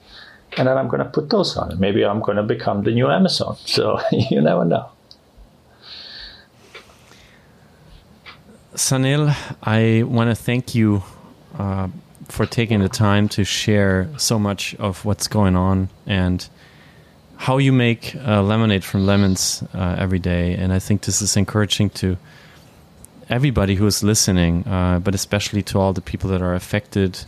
and 0.57 0.67
then 0.67 0.77
I'm 0.77 0.89
gonna 0.89 1.11
put 1.17 1.29
those 1.29 1.57
on. 1.57 1.79
Maybe 1.79 2.05
I'm 2.05 2.21
gonna 2.21 2.47
become 2.55 2.83
the 2.83 2.93
new 2.99 3.09
Amazon. 3.09 3.55
So 3.65 3.99
you 4.11 4.41
never 4.41 4.65
know. 4.65 4.85
Sanel, 8.81 9.35
I 9.61 10.01
want 10.01 10.31
to 10.31 10.35
thank 10.35 10.73
you 10.73 11.03
uh, 11.57 11.87
for 12.27 12.47
taking 12.47 12.79
the 12.79 12.89
time 12.89 13.29
to 13.29 13.43
share 13.43 14.09
so 14.17 14.39
much 14.39 14.73
of 14.75 15.05
what's 15.05 15.27
going 15.27 15.55
on 15.55 15.89
and 16.07 16.49
how 17.37 17.59
you 17.59 17.71
make 17.71 18.15
uh, 18.15 18.41
lemonade 18.41 18.83
from 18.83 19.05
lemons 19.05 19.63
uh, 19.75 19.95
every 19.99 20.17
day. 20.17 20.55
And 20.55 20.73
I 20.73 20.79
think 20.79 21.03
this 21.03 21.21
is 21.21 21.37
encouraging 21.37 21.91
to 22.01 22.17
everybody 23.29 23.75
who 23.75 23.85
is 23.85 24.01
listening, 24.01 24.67
uh, 24.67 24.97
but 24.97 25.13
especially 25.13 25.61
to 25.63 25.79
all 25.79 25.93
the 25.93 26.01
people 26.01 26.31
that 26.31 26.41
are 26.41 26.55
affected 26.55 27.23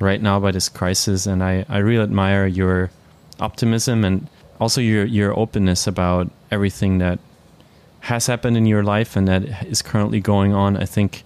right 0.00 0.22
now 0.22 0.40
by 0.40 0.50
this 0.50 0.70
crisis. 0.70 1.26
And 1.26 1.44
I, 1.44 1.66
I 1.68 1.78
really 1.78 2.04
admire 2.04 2.46
your 2.46 2.90
optimism 3.38 4.02
and 4.02 4.28
also 4.58 4.80
your, 4.80 5.04
your 5.04 5.38
openness 5.38 5.86
about 5.86 6.30
everything 6.50 6.98
that 6.98 7.18
has 8.06 8.28
happened 8.28 8.56
in 8.56 8.66
your 8.66 8.84
life 8.84 9.16
and 9.16 9.26
that 9.26 9.66
is 9.66 9.82
currently 9.82 10.20
going 10.20 10.54
on. 10.54 10.76
I 10.76 10.84
think 10.84 11.24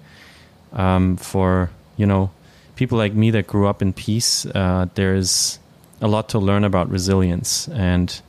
um, 0.72 1.18
for, 1.18 1.68
you 1.98 2.06
know, 2.06 2.30
people 2.74 2.96
like 2.96 3.12
me 3.12 3.30
that 3.32 3.46
grew 3.46 3.66
up 3.66 3.82
in 3.82 3.92
peace, 3.92 4.46
uh, 4.46 4.86
there's 4.94 5.58
a 6.00 6.08
lot 6.08 6.30
to 6.30 6.38
learn 6.38 6.64
about 6.64 6.88
resilience, 6.88 7.68
and 7.68 8.22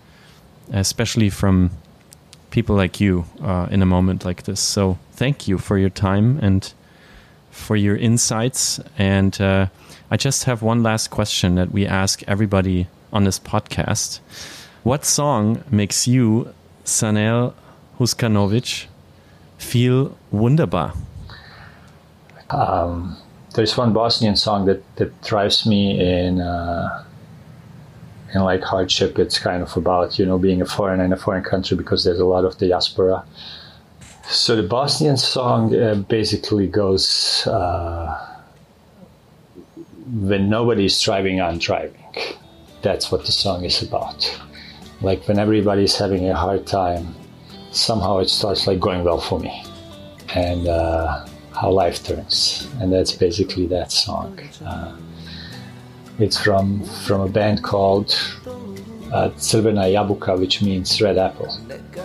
especially 0.74 1.30
from 1.30 1.72
people 2.50 2.76
like 2.76 3.00
you 3.00 3.24
uh, 3.42 3.68
in 3.72 3.82
a 3.82 3.86
moment 3.86 4.26
like 4.26 4.44
this. 4.44 4.60
So, 4.60 4.98
thank 5.14 5.48
you 5.48 5.58
for 5.58 5.78
your 5.78 5.90
time 5.90 6.38
and 6.42 6.74
for 7.52 7.78
your 7.78 7.96
insights. 7.96 8.82
And 8.98 9.40
uh, 9.40 9.68
I 10.10 10.18
just 10.18 10.44
have 10.44 10.62
one 10.62 10.84
last 10.84 11.10
question 11.10 11.56
that 11.56 11.72
we 11.72 11.88
ask 11.88 12.22
everybody 12.28 12.88
on 13.14 13.24
this 13.24 13.40
podcast. 13.40 14.20
What 14.84 15.06
song 15.06 15.64
makes 15.72 16.06
you, 16.06 16.54
Sanel 16.84 17.54
Huskanovic, 18.02 18.88
feel 19.60 20.18
wunderbar? 20.32 20.94
Um, 22.50 23.16
there's 23.54 23.78
one 23.78 23.94
Bosnian 23.94 24.36
song 24.36 24.66
that, 24.66 24.82
that 24.96 25.22
drives 25.22 25.68
me 25.68 26.00
in 26.00 26.42
uh, 26.42 27.04
in 28.34 28.42
like 28.42 28.64
hardship. 28.64 29.20
It's 29.20 29.38
kind 29.38 29.62
of 29.62 29.78
about 29.78 30.18
you 30.18 30.26
know 30.26 30.40
being 30.40 30.64
a 30.64 30.66
foreigner 30.66 31.04
in 31.04 31.14
a 31.14 31.18
foreign 31.18 31.44
country 31.44 31.78
because 31.78 32.04
there's 32.04 32.20
a 32.20 32.26
lot 32.26 32.44
of 32.44 32.58
diaspora. 32.58 33.24
So 34.24 34.56
the 34.56 34.68
Bosnian 34.68 35.18
song 35.18 35.76
uh, 35.76 35.94
basically 35.94 36.66
goes 36.66 37.46
uh, 37.46 38.18
when 40.12 40.50
nobody's 40.50 41.00
driving, 41.00 41.40
I'm 41.40 41.60
driving. 41.60 42.04
That's 42.82 43.12
what 43.12 43.28
the 43.28 43.32
song 43.32 43.64
is 43.64 43.84
about. 43.84 44.20
Like 45.02 45.28
when 45.28 45.38
everybody's 45.38 45.96
having 45.96 46.28
a 46.30 46.36
hard 46.36 46.66
time, 46.66 47.16
somehow 47.72 48.20
it 48.20 48.30
starts 48.30 48.68
like 48.68 48.80
going 48.80 49.04
well 49.04 49.20
for 49.20 49.40
me, 49.40 49.64
and 50.36 50.68
uh, 50.68 51.26
how 51.54 51.72
life 51.72 52.04
turns, 52.04 52.68
and 52.80 52.92
that's 52.94 53.12
basically 53.12 53.68
that 53.68 53.92
song. 53.92 54.40
Uh, 54.66 54.96
it's 56.20 56.38
from 56.38 56.84
from 57.06 57.22
a 57.22 57.28
band 57.28 57.64
called 57.64 58.10
uh, 59.14 59.30
Crvena 59.38 59.86
Jabuka, 59.92 60.40
which 60.40 60.62
means 60.62 61.02
red 61.02 61.18
apple. 61.18 61.50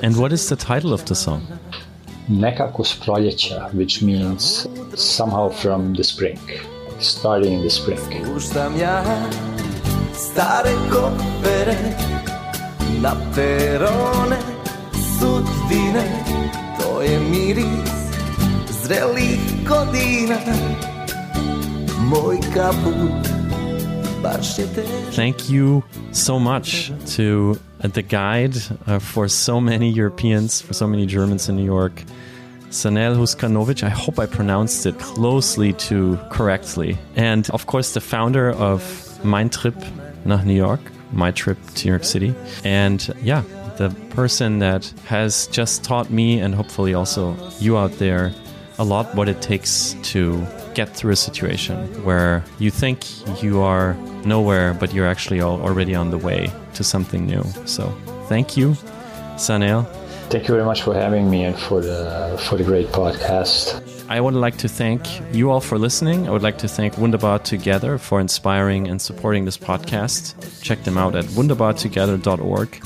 And 0.02 0.16
what 0.16 0.32
is 0.32 0.48
the 0.48 0.56
title 0.56 0.92
of 0.92 1.04
the 1.04 1.14
song? 1.14 1.42
Nekako 2.28 2.84
s 2.84 3.00
proljeća, 3.04 3.70
which 3.72 4.02
means 4.02 4.66
somehow 4.94 5.50
from 5.50 5.94
the 5.94 6.04
spring, 6.04 6.38
starting 6.98 7.52
in 7.52 7.62
the 7.62 7.70
spring. 7.70 8.00
stare 10.16 10.72
kopere 10.90 11.76
na 13.02 13.12
perone 13.34 14.55
to 16.80 17.03
je 17.03 17.18
miris 17.18 17.97
zrelih 18.82 19.39
godina 19.68 20.39
Moj 22.11 22.39
kaput 22.55 23.37
Thank 25.14 25.51
you 25.51 25.84
so 26.11 26.39
much 26.39 26.91
to 27.14 27.59
the 27.80 28.03
guide 28.03 28.57
uh, 28.87 28.99
for 28.99 29.28
so 29.28 29.61
many 29.61 29.91
Europeans, 29.91 30.61
for 30.61 30.74
so 30.74 30.87
many 30.89 31.07
Germans 31.07 31.49
in 31.49 31.57
New 31.57 31.64
York, 31.64 32.03
Sanel 32.70 33.14
Huskanovic. 33.16 33.84
I 33.84 33.89
hope 33.89 34.18
I 34.18 34.26
pronounced 34.26 34.84
it 34.84 34.99
closely 34.99 35.74
to 35.74 36.18
correctly. 36.30 36.99
And 37.14 37.49
of 37.51 37.66
course, 37.66 37.95
the 37.95 38.01
founder 38.01 38.51
of 38.51 39.24
Mein 39.24 39.49
Trip 39.49 39.76
nach 40.24 40.45
New 40.45 40.55
York, 40.55 40.80
my 41.12 41.30
trip 41.30 41.59
to 41.76 41.87
New 41.87 41.93
York 41.93 42.05
City. 42.05 42.34
And 42.64 43.14
yeah, 43.22 43.43
the 43.77 43.91
person 44.11 44.59
that 44.61 44.93
has 45.07 45.47
just 45.49 45.85
taught 45.85 46.11
me 46.11 46.41
and 46.41 46.55
hopefully 46.55 46.95
also 46.95 47.37
you 47.61 47.77
out 47.77 47.93
there 47.99 48.33
a 48.79 48.85
lot 48.85 49.14
what 49.14 49.29
it 49.29 49.41
takes 49.41 49.95
to 50.03 50.47
get 50.74 50.95
through 50.95 51.12
a 51.12 51.16
situation 51.16 51.77
where 52.05 52.45
you 52.59 52.70
think 52.70 53.05
you 53.43 53.61
are 53.62 53.95
nowhere, 54.24 54.74
but 54.74 54.93
you're 54.93 55.07
actually 55.07 55.41
already 55.41 55.95
on 55.95 56.11
the 56.11 56.18
way 56.18 56.51
to 56.74 56.85
something 56.85 57.27
new. 57.27 57.43
So 57.64 57.89
thank 58.29 58.57
you, 58.57 58.72
Sanel. 59.37 59.87
Thank 60.29 60.49
you 60.49 60.55
very 60.55 60.64
much 60.64 60.83
for 60.83 60.93
having 60.93 61.31
me 61.31 61.45
and 61.45 61.57
for 61.57 61.81
the 61.81 62.37
for 62.49 62.57
the 62.57 62.64
great 62.64 62.89
podcast. 62.89 63.81
I 64.09 64.20
would 64.20 64.35
like 64.35 64.57
to 64.59 64.68
thank 64.68 65.01
you 65.35 65.51
all 65.51 65.61
for 65.61 65.79
listening. 65.79 66.29
I 66.29 66.31
would 66.31 66.43
like 66.43 66.59
to 66.59 66.68
thank 66.68 66.99
Wunderbar 66.99 67.41
Together 67.41 67.99
for 67.99 68.20
inspiring 68.20 68.89
and 68.89 69.01
supporting 69.01 69.45
this 69.45 69.59
podcast. 69.59 70.35
Check 70.62 70.85
them 70.85 70.99
out 70.99 71.16
at 71.16 71.24
wunderbartogether.org. 71.24 72.83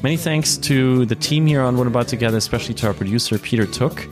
Many 0.00 0.16
thanks 0.16 0.56
to 0.58 1.06
the 1.06 1.16
team 1.16 1.44
here 1.44 1.60
on 1.60 1.76
Wunderbar 1.76 2.04
Together, 2.04 2.36
especially 2.36 2.74
to 2.74 2.86
our 2.86 2.94
producer, 2.94 3.36
Peter 3.36 3.66
Took. 3.66 4.06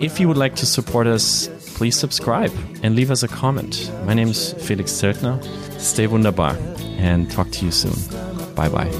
If 0.00 0.18
you 0.18 0.28
would 0.28 0.38
like 0.38 0.56
to 0.56 0.66
support 0.66 1.06
us, 1.06 1.48
please 1.76 1.94
subscribe 1.94 2.50
and 2.82 2.96
leave 2.96 3.10
us 3.10 3.22
a 3.22 3.28
comment. 3.28 3.92
My 4.06 4.14
name 4.14 4.28
is 4.28 4.54
Felix 4.54 4.90
Zeltner. 4.92 5.44
Stay 5.78 6.06
wunderbar 6.06 6.56
and 6.96 7.30
talk 7.30 7.50
to 7.50 7.66
you 7.66 7.70
soon. 7.70 7.92
Bye 8.54 8.70
bye. 8.70 8.90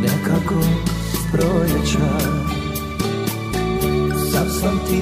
nekako 0.00 0.60
sam 4.50 4.78
ti 4.86 5.00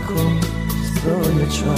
tako 0.00 0.20
stoljeća 0.84 1.74